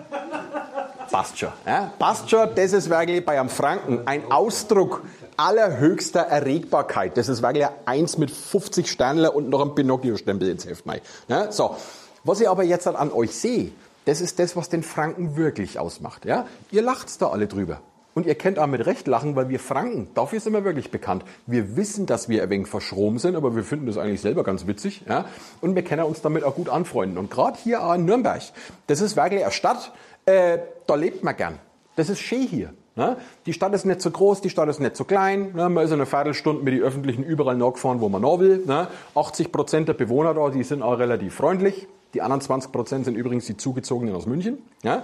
passt 1.12 1.40
schon. 1.40 1.50
Ja, 1.66 1.92
passt 1.98 2.30
schon, 2.30 2.50
das 2.54 2.74
ist 2.74 2.92
wirklich 2.92 3.26
bei 3.26 3.40
einem 3.40 3.50
Franken 3.50 4.02
ein 4.06 4.32
Ausdruck 4.32 5.02
allerhöchster 5.38 6.22
Erregbarkeit. 6.22 7.18
Das 7.18 7.30
ist 7.30 7.42
wirklich 7.42 7.66
eins 7.86 8.20
mit 8.20 8.30
50 8.30 8.92
Sternler 8.92 9.36
und 9.36 9.50
noch 9.50 9.62
ein 9.62 9.74
Pinocchio-Stempel 9.74 10.50
ins 10.50 10.68
Heft. 10.68 10.84
Ja, 11.28 11.52
so. 11.52 11.76
Was 12.24 12.42
ich 12.42 12.50
aber 12.50 12.64
jetzt 12.64 12.86
an 12.88 13.12
euch 13.12 13.34
sehe, 13.34 13.72
das 14.08 14.22
ist 14.22 14.40
das, 14.40 14.56
was 14.56 14.70
den 14.70 14.84
Franken 14.84 15.36
wirklich 15.36 15.80
ausmacht. 15.80 16.24
Ja? 16.26 16.48
Ihr 16.72 16.82
lacht 16.82 17.22
da 17.22 17.28
alle 17.28 17.48
drüber. 17.48 17.82
Und 18.14 18.26
ihr 18.26 18.36
kennt 18.36 18.58
auch 18.58 18.66
mit 18.66 18.86
Recht 18.86 19.06
lachen, 19.06 19.36
weil 19.36 19.50
wir 19.50 19.60
Franken, 19.60 20.08
dafür 20.16 20.40
sind 20.40 20.54
wir 20.54 20.64
wirklich 20.64 20.92
bekannt. 20.92 21.24
Wir 21.46 21.76
wissen, 21.76 22.06
dass 22.06 22.30
wir 22.30 22.42
ein 22.42 22.50
wenig 22.50 22.68
verschroben 22.68 23.20
sind, 23.20 23.36
aber 23.36 23.56
wir 23.56 23.64
finden 23.64 23.86
das 23.86 23.98
eigentlich 23.98 24.22
selber 24.22 24.44
ganz 24.44 24.66
witzig. 24.66 25.04
Ja? 25.08 25.26
Und 25.60 25.76
wir 25.76 25.84
können 25.84 26.04
uns 26.04 26.22
damit 26.22 26.46
auch 26.46 26.56
gut 26.56 26.70
anfreunden. 26.70 27.18
Und 27.18 27.30
gerade 27.30 27.60
hier 27.62 27.84
auch 27.84 27.94
in 27.96 28.06
Nürnberg, 28.06 28.42
das 28.88 29.02
ist 29.02 29.18
wirklich 29.18 29.44
eine 29.44 29.52
Stadt, 29.52 29.92
äh, 30.26 30.58
da 30.88 30.96
lebt 30.96 31.24
man 31.24 31.36
gern. 31.36 31.60
Das 31.98 32.10
ist 32.10 32.20
schön 32.20 32.48
hier. 32.48 32.74
Ne? 32.98 33.16
Die 33.46 33.54
Stadt 33.54 33.74
ist 33.74 33.86
nicht 33.86 34.02
so 34.02 34.10
groß, 34.10 34.42
die 34.42 34.50
Stadt 34.50 34.68
ist 34.70 34.80
nicht 34.80 34.98
so 34.98 35.04
klein. 35.04 35.52
Ne? 35.54 35.70
Man 35.70 35.86
ist 35.86 35.92
eine 35.92 36.08
Viertelstunde 36.08 36.64
mit 36.64 36.74
den 36.74 36.82
Öffentlichen 36.82 37.24
überall 37.24 37.56
nachgefahren, 37.56 38.02
wo 38.02 38.10
man 38.10 38.24
noch 38.24 38.40
will. 38.40 38.64
Ne? 38.66 38.88
80 39.14 39.52
Prozent 39.52 39.88
der 39.88 39.94
Bewohner 39.94 40.34
da, 40.34 40.50
die 40.50 40.64
sind 40.64 40.82
auch 40.82 40.98
relativ 40.98 41.36
freundlich. 41.36 41.88
Die 42.16 42.24
anderen 42.24 42.42
20 42.42 42.72
Prozent 42.72 43.06
sind 43.06 43.16
übrigens 43.16 43.46
die 43.46 43.56
Zugezogenen 43.56 44.16
aus 44.16 44.26
München. 44.26 44.58
Ja? 44.82 45.04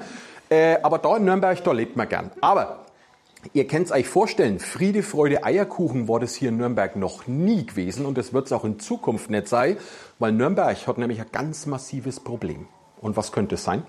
Äh, 0.49 0.77
aber 0.81 0.97
da 0.97 1.17
in 1.17 1.25
Nürnberg, 1.25 1.63
da 1.63 1.71
lebt 1.71 1.95
man 1.95 2.09
gern. 2.09 2.31
Aber 2.41 2.79
Ihr 3.51 3.67
könnt 3.67 3.87
es 3.87 3.91
euch 3.91 4.07
vorstellen, 4.07 4.57
Friede, 4.57 5.03
Freude, 5.03 5.43
Eierkuchen 5.43 6.07
war 6.07 6.21
das 6.21 6.33
hier 6.33 6.47
in 6.47 6.55
Nürnberg 6.55 6.95
noch 6.95 7.27
nie 7.27 7.65
gewesen 7.65 8.05
und 8.05 8.17
das 8.17 8.31
wird 8.31 8.45
es 8.45 8.53
auch 8.53 8.63
in 8.63 8.79
Zukunft 8.79 9.29
nicht 9.29 9.49
sein, 9.49 9.75
weil 10.17 10.31
Nürnberg 10.31 10.87
hat 10.87 10.97
nämlich 10.97 11.19
ein 11.19 11.27
ganz 11.29 11.65
massives 11.65 12.21
Problem. 12.21 12.67
Und 13.01 13.17
was 13.17 13.33
könnte 13.33 13.55
es 13.55 13.65
sein? 13.65 13.83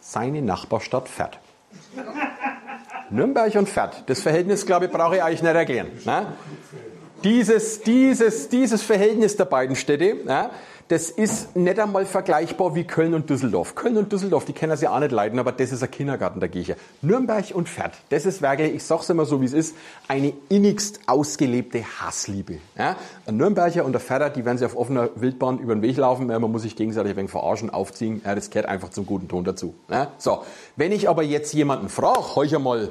Seine 0.00 0.42
Nachbarstadt 0.42 1.08
Fährt. 1.08 1.38
Nürnberg 3.10 3.54
und 3.56 3.68
Fährt, 3.68 4.04
das 4.06 4.20
Verhältnis, 4.20 4.66
glaube 4.66 4.86
ich, 4.86 4.90
brauche 4.90 5.16
ich 5.16 5.22
eigentlich 5.22 5.42
nicht 5.42 5.54
erklären. 5.54 5.88
Ne? 6.04 6.26
Dieses, 7.24 7.80
dieses, 7.80 8.48
dieses 8.48 8.82
Verhältnis 8.82 9.36
der 9.36 9.46
beiden 9.46 9.74
Städte, 9.74 10.24
ne? 10.24 10.50
Das 10.88 11.10
ist 11.10 11.54
nicht 11.54 11.78
einmal 11.78 12.06
vergleichbar 12.06 12.74
wie 12.74 12.84
Köln 12.84 13.12
und 13.12 13.28
Düsseldorf. 13.28 13.74
Köln 13.74 13.98
und 13.98 14.10
Düsseldorf, 14.10 14.46
die 14.46 14.54
kennen 14.54 14.76
sie 14.76 14.88
auch 14.88 14.98
nicht 14.98 15.12
leiden, 15.12 15.38
aber 15.38 15.52
das 15.52 15.70
ist 15.70 15.82
ein 15.82 15.90
Kindergarten 15.90 16.40
der 16.40 16.48
Kirche. 16.48 16.76
Nürnberg 17.02 17.44
und 17.54 17.68
Pferd, 17.68 17.92
das 18.08 18.24
ist 18.24 18.40
wirklich, 18.40 18.74
ich 18.74 18.84
sag's 18.84 19.10
immer 19.10 19.26
so 19.26 19.40
wie 19.42 19.44
es 19.44 19.52
ist, 19.52 19.76
eine 20.08 20.32
innigst 20.48 21.00
ausgelebte 21.06 21.84
Hassliebe. 22.00 22.58
Ja? 22.78 22.96
Ein 23.26 23.36
Nürnberger 23.36 23.84
und 23.84 23.92
der 23.92 24.00
Pferder, 24.00 24.30
die 24.30 24.46
werden 24.46 24.56
sich 24.56 24.66
auf 24.66 24.76
offener 24.76 25.10
Wildbahn 25.14 25.58
über 25.58 25.74
den 25.74 25.82
Weg 25.82 25.98
laufen, 25.98 26.30
ja, 26.30 26.38
man 26.38 26.50
muss 26.50 26.62
sich 26.62 26.74
gegenseitig 26.74 27.16
wenig 27.16 27.30
verarschen, 27.30 27.68
aufziehen, 27.68 28.22
ja, 28.24 28.34
das 28.34 28.48
gehört 28.48 28.66
einfach 28.66 28.88
zum 28.88 29.04
guten 29.04 29.28
Ton 29.28 29.44
dazu. 29.44 29.74
Ja? 29.90 30.12
So, 30.16 30.42
wenn 30.76 30.92
ich 30.92 31.08
aber 31.08 31.22
jetzt 31.22 31.52
jemanden 31.52 31.90
frage, 31.90 32.34
heute 32.34 32.58
mal, 32.58 32.88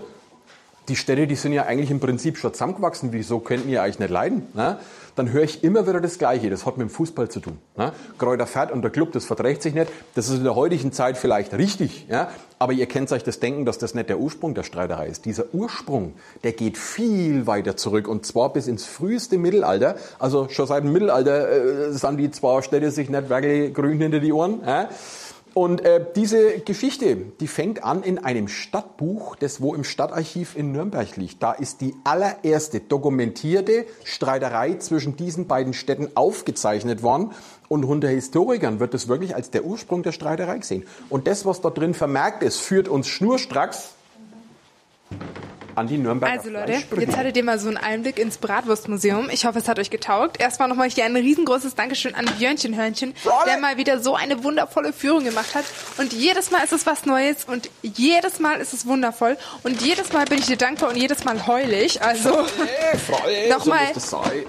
die 0.87 0.95
Städte, 0.95 1.27
die 1.27 1.35
sind 1.35 1.53
ja 1.53 1.63
eigentlich 1.63 1.91
im 1.91 1.99
Prinzip 1.99 2.37
schon 2.37 2.53
zusammengewachsen, 2.53 3.11
wieso 3.11 3.39
könnten 3.39 3.69
ihr 3.69 3.83
eigentlich 3.83 3.99
nicht 3.99 4.09
leiden? 4.09 4.47
Ne? 4.53 4.77
Dann 5.15 5.31
höre 5.31 5.43
ich 5.43 5.63
immer 5.63 5.87
wieder 5.87 5.99
das 5.99 6.17
Gleiche, 6.17 6.49
das 6.49 6.65
hat 6.65 6.77
mit 6.77 6.87
dem 6.87 6.91
Fußball 6.91 7.27
zu 7.27 7.39
tun. 7.39 7.57
Ne? 7.75 7.91
Kräuter 8.17 8.47
Pferd 8.47 8.71
und 8.71 8.83
der 8.83 8.91
Club, 8.91 9.11
das 9.11 9.25
verträgt 9.25 9.63
sich 9.63 9.73
nicht. 9.73 9.91
Das 10.15 10.29
ist 10.29 10.37
in 10.37 10.43
der 10.43 10.55
heutigen 10.55 10.91
Zeit 10.91 11.17
vielleicht 11.17 11.53
richtig, 11.55 12.05
ja? 12.07 12.29
aber 12.59 12.71
ihr 12.71 12.85
kennt 12.85 13.11
euch 13.11 13.23
das 13.23 13.39
Denken, 13.39 13.65
dass 13.65 13.77
das 13.79 13.95
nicht 13.95 14.09
der 14.09 14.19
Ursprung 14.19 14.53
der 14.53 14.63
Streiterei 14.63 15.07
ist. 15.07 15.25
Dieser 15.25 15.53
Ursprung, 15.53 16.13
der 16.43 16.53
geht 16.53 16.77
viel 16.77 17.47
weiter 17.47 17.75
zurück 17.75 18.07
und 18.07 18.25
zwar 18.25 18.53
bis 18.53 18.67
ins 18.67 18.85
früheste 18.85 19.37
Mittelalter. 19.37 19.95
Also 20.19 20.47
schon 20.49 20.67
seit 20.67 20.83
dem 20.83 20.93
Mittelalter 20.93 21.89
äh, 21.89 21.91
sind 21.91 22.17
die 22.17 22.31
zwei 22.31 22.61
Städte 22.61 22.91
sich 22.91 23.09
nicht 23.09 23.29
wirklich 23.29 23.73
grün 23.73 23.99
hinter 23.99 24.19
die 24.19 24.31
Ohren. 24.31 24.61
Ja? 24.65 24.89
Und 25.57 25.83
äh, 25.83 26.05
diese 26.15 26.59
Geschichte, 26.59 27.15
die 27.15 27.47
fängt 27.47 27.83
an 27.83 28.03
in 28.03 28.19
einem 28.19 28.47
Stadtbuch, 28.47 29.35
das 29.35 29.59
wo 29.59 29.73
im 29.73 29.83
Stadtarchiv 29.83 30.55
in 30.55 30.71
Nürnberg 30.71 31.17
liegt. 31.17 31.41
Da 31.41 31.51
ist 31.51 31.81
die 31.81 31.95
allererste 32.03 32.79
dokumentierte 32.79 33.87
Streiterei 34.03 34.75
zwischen 34.75 35.17
diesen 35.17 35.47
beiden 35.47 35.73
Städten 35.73 36.09
aufgezeichnet 36.13 37.01
worden. 37.01 37.31
Und 37.69 37.85
unter 37.85 38.07
Historikern 38.07 38.79
wird 38.79 38.93
das 38.93 39.07
wirklich 39.07 39.33
als 39.33 39.49
der 39.49 39.65
Ursprung 39.65 40.03
der 40.03 40.11
Streiterei 40.11 40.59
gesehen. 40.59 40.85
Und 41.09 41.25
das, 41.25 41.43
was 41.43 41.59
da 41.59 41.71
drin 41.71 41.95
vermerkt 41.95 42.43
ist, 42.43 42.59
führt 42.59 42.87
uns 42.87 43.07
schnurstracks 43.07 43.95
an 45.77 45.87
die 45.87 45.97
Nürnberger 45.97 46.33
Also 46.33 46.49
Leute, 46.49 46.83
jetzt 46.99 47.15
hattet 47.15 47.37
ihr 47.37 47.43
mal 47.43 47.59
so 47.59 47.67
einen 47.67 47.77
Einblick 47.77 48.17
ins 48.17 48.37
Bratwurstmuseum. 48.39 49.29
Ich 49.29 49.45
hoffe, 49.45 49.59
es 49.59 49.67
hat 49.67 49.77
euch 49.77 49.89
getaugt. 49.89 50.39
Erstmal 50.39 50.67
nochmal 50.67 50.89
hier 50.89 51.05
ein 51.05 51.15
riesengroßes 51.15 51.75
Dankeschön 51.75 52.15
an 52.15 52.25
Björnchen 52.37 52.75
Hörnchen, 52.75 53.13
der 53.45 53.57
mal 53.59 53.77
wieder 53.77 53.99
so 53.99 54.15
eine 54.15 54.43
wundervolle 54.43 54.91
Führung 54.91 55.23
gemacht 55.23 55.53
hat. 55.53 55.65
Und 55.97 56.13
jedes 56.13 56.49
Mal 56.51 56.63
ist 56.63 56.73
es 56.73 56.85
was 56.85 57.05
Neues 57.05 57.45
und 57.45 57.69
jedes 57.83 58.39
Mal 58.39 58.59
ist 58.59 58.73
es 58.73 58.87
wundervoll. 58.87 59.37
Und 59.63 59.81
jedes 59.81 60.11
Mal 60.13 60.25
bin 60.25 60.39
ich 60.39 60.47
dir 60.47 60.57
dankbar 60.57 60.89
und 60.89 60.97
jedes 60.97 61.23
Mal 61.25 61.45
heulig. 61.45 62.01
Also 62.01 62.29
nochmal 63.49 63.87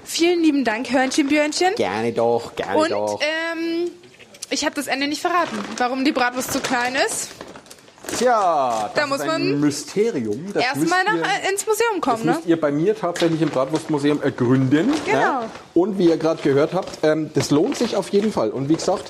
vielen 0.03 0.41
lieben 0.41 0.63
Dank, 0.63 0.91
Hörnchen 0.91 1.27
Björnchen. 1.27 1.75
Gerne 1.75 2.11
doch, 2.11 2.55
gerne 2.55 2.77
und, 2.77 2.91
doch. 2.91 3.19
Ähm, 3.21 3.91
ich 4.49 4.65
habe 4.65 4.73
das 4.73 4.87
Ende 4.87 5.07
nicht 5.07 5.21
verraten, 5.21 5.59
warum 5.77 6.03
die 6.05 6.11
Bratwurst 6.11 6.51
zu 6.51 6.59
klein 6.59 6.95
ist. 6.95 7.29
Tja, 8.19 8.91
das 8.93 8.93
da 8.95 9.07
muss 9.07 9.19
ist 9.19 9.29
ein 9.29 9.51
man 9.51 9.59
Mysterium. 9.61 10.45
Das 10.53 10.63
Erstmal 10.63 11.05
ihr- 11.05 11.21
nach, 11.21 11.49
ins 11.49 11.65
Museum 11.65 12.01
kommen, 12.01 12.17
Das 12.17 12.25
ne? 12.25 12.31
müsst 12.33 12.45
ihr 12.47 12.59
bei 12.59 12.71
mir 12.71 12.95
tatsächlich 12.95 13.41
im 13.41 13.49
Bratwurstmuseum 13.49 14.21
ergründen. 14.21 14.91
Genau. 15.05 15.17
Ja? 15.19 15.43
Und 15.73 15.97
wie 15.97 16.09
ihr 16.09 16.17
gerade 16.17 16.41
gehört 16.41 16.73
habt, 16.73 16.99
ähm, 17.03 17.31
das 17.33 17.49
lohnt 17.49 17.77
sich 17.77 17.95
auf 17.95 18.09
jeden 18.09 18.31
Fall. 18.33 18.49
Und 18.51 18.67
wie 18.69 18.75
gesagt, 18.75 19.05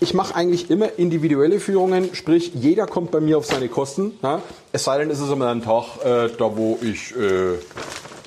ich 0.00 0.14
mache 0.14 0.34
eigentlich 0.34 0.70
immer 0.70 0.98
individuelle 0.98 1.60
Führungen, 1.60 2.14
sprich 2.14 2.52
jeder 2.54 2.86
kommt 2.86 3.10
bei 3.12 3.20
mir 3.20 3.38
auf 3.38 3.46
seine 3.46 3.68
Kosten. 3.68 4.18
Ja? 4.22 4.40
Es 4.72 4.84
sei 4.84 4.98
denn, 4.98 5.10
es 5.10 5.20
ist 5.20 5.30
immer 5.30 5.48
ein 5.50 5.62
Tag, 5.62 5.84
äh, 6.04 6.28
da 6.36 6.56
wo 6.56 6.78
ich... 6.82 7.14
Äh, 7.16 7.54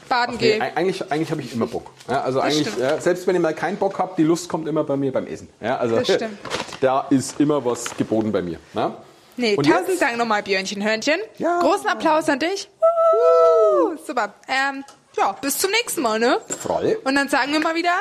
Baden 0.07 0.35
nee, 0.35 0.51
gehen. 0.51 0.61
eig- 0.61 0.75
eigentlich 0.75 1.11
eigentlich 1.11 1.31
habe 1.31 1.41
ich 1.41 1.53
immer 1.53 1.65
Bock. 1.65 1.89
Ja, 2.07 2.21
also 2.21 2.39
eigentlich, 2.39 2.67
stimmt. 2.67 2.79
ja, 2.81 3.01
selbst 3.01 3.25
wenn 3.25 3.35
ich 3.35 3.41
mal 3.41 3.55
keinen 3.55 3.77
Bock 3.77 3.97
habe, 3.97 4.13
die 4.15 4.23
Lust 4.23 4.47
kommt 4.47 4.67
immer 4.67 4.83
bei 4.83 4.95
mir 4.95 5.11
beim 5.11 5.25
Essen. 5.25 5.49
Also 5.59 5.95
Das 5.95 6.07
stimmt. 6.07 6.37
da 6.81 7.07
ist 7.09 7.39
immer 7.39 7.65
was 7.65 7.97
geboten 7.97 8.31
bei 8.31 8.43
mir. 8.43 8.59
Nee, 9.37 9.55
Und 9.55 9.65
tausend 9.65 9.89
jetzt? 9.89 10.01
Dank 10.01 10.17
nochmal, 10.17 10.43
Björnchen 10.43 10.83
Hörnchen. 10.83 11.19
Ja. 11.37 11.59
Großen 11.59 11.87
Applaus 11.87 12.29
an 12.29 12.39
dich. 12.39 12.69
Uh, 12.81 13.95
super. 14.05 14.33
Ähm, 14.47 14.83
ja, 15.17 15.31
bis 15.33 15.57
zum 15.57 15.71
nächsten 15.71 16.01
Mal, 16.01 16.19
ne? 16.19 16.39
Freu. 16.47 16.95
Und 17.03 17.15
dann 17.15 17.29
sagen 17.29 17.51
wir 17.51 17.59
mal 17.59 17.75
wieder 17.75 17.93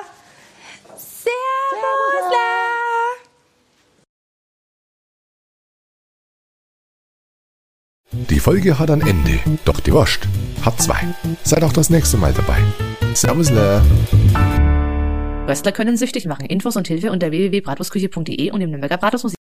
Servusla. 0.96 2.38
Die 8.12 8.40
Folge 8.40 8.78
hat 8.78 8.90
ein 8.90 9.00
Ende, 9.00 9.40
doch 9.64 9.80
die 9.80 9.92
Wurst 9.92 10.28
hat 10.62 10.80
zwei. 10.80 11.14
Seid 11.44 11.64
auch 11.64 11.72
das 11.72 11.88
nächste 11.90 12.18
Mal 12.18 12.32
dabei. 12.32 12.62
Servus, 13.14 13.50
Röstler 15.48 15.72
können 15.72 15.96
süchtig 15.96 16.26
machen. 16.26 16.46
Infos 16.46 16.76
und 16.76 16.88
Hilfe 16.88 17.10
unter 17.10 17.30
www.bratwurstküche.de 17.30 18.50
und 18.50 18.60
im 18.60 18.70
Nürnberger 18.70 18.98
Bratwurstmuseum. 18.98 19.41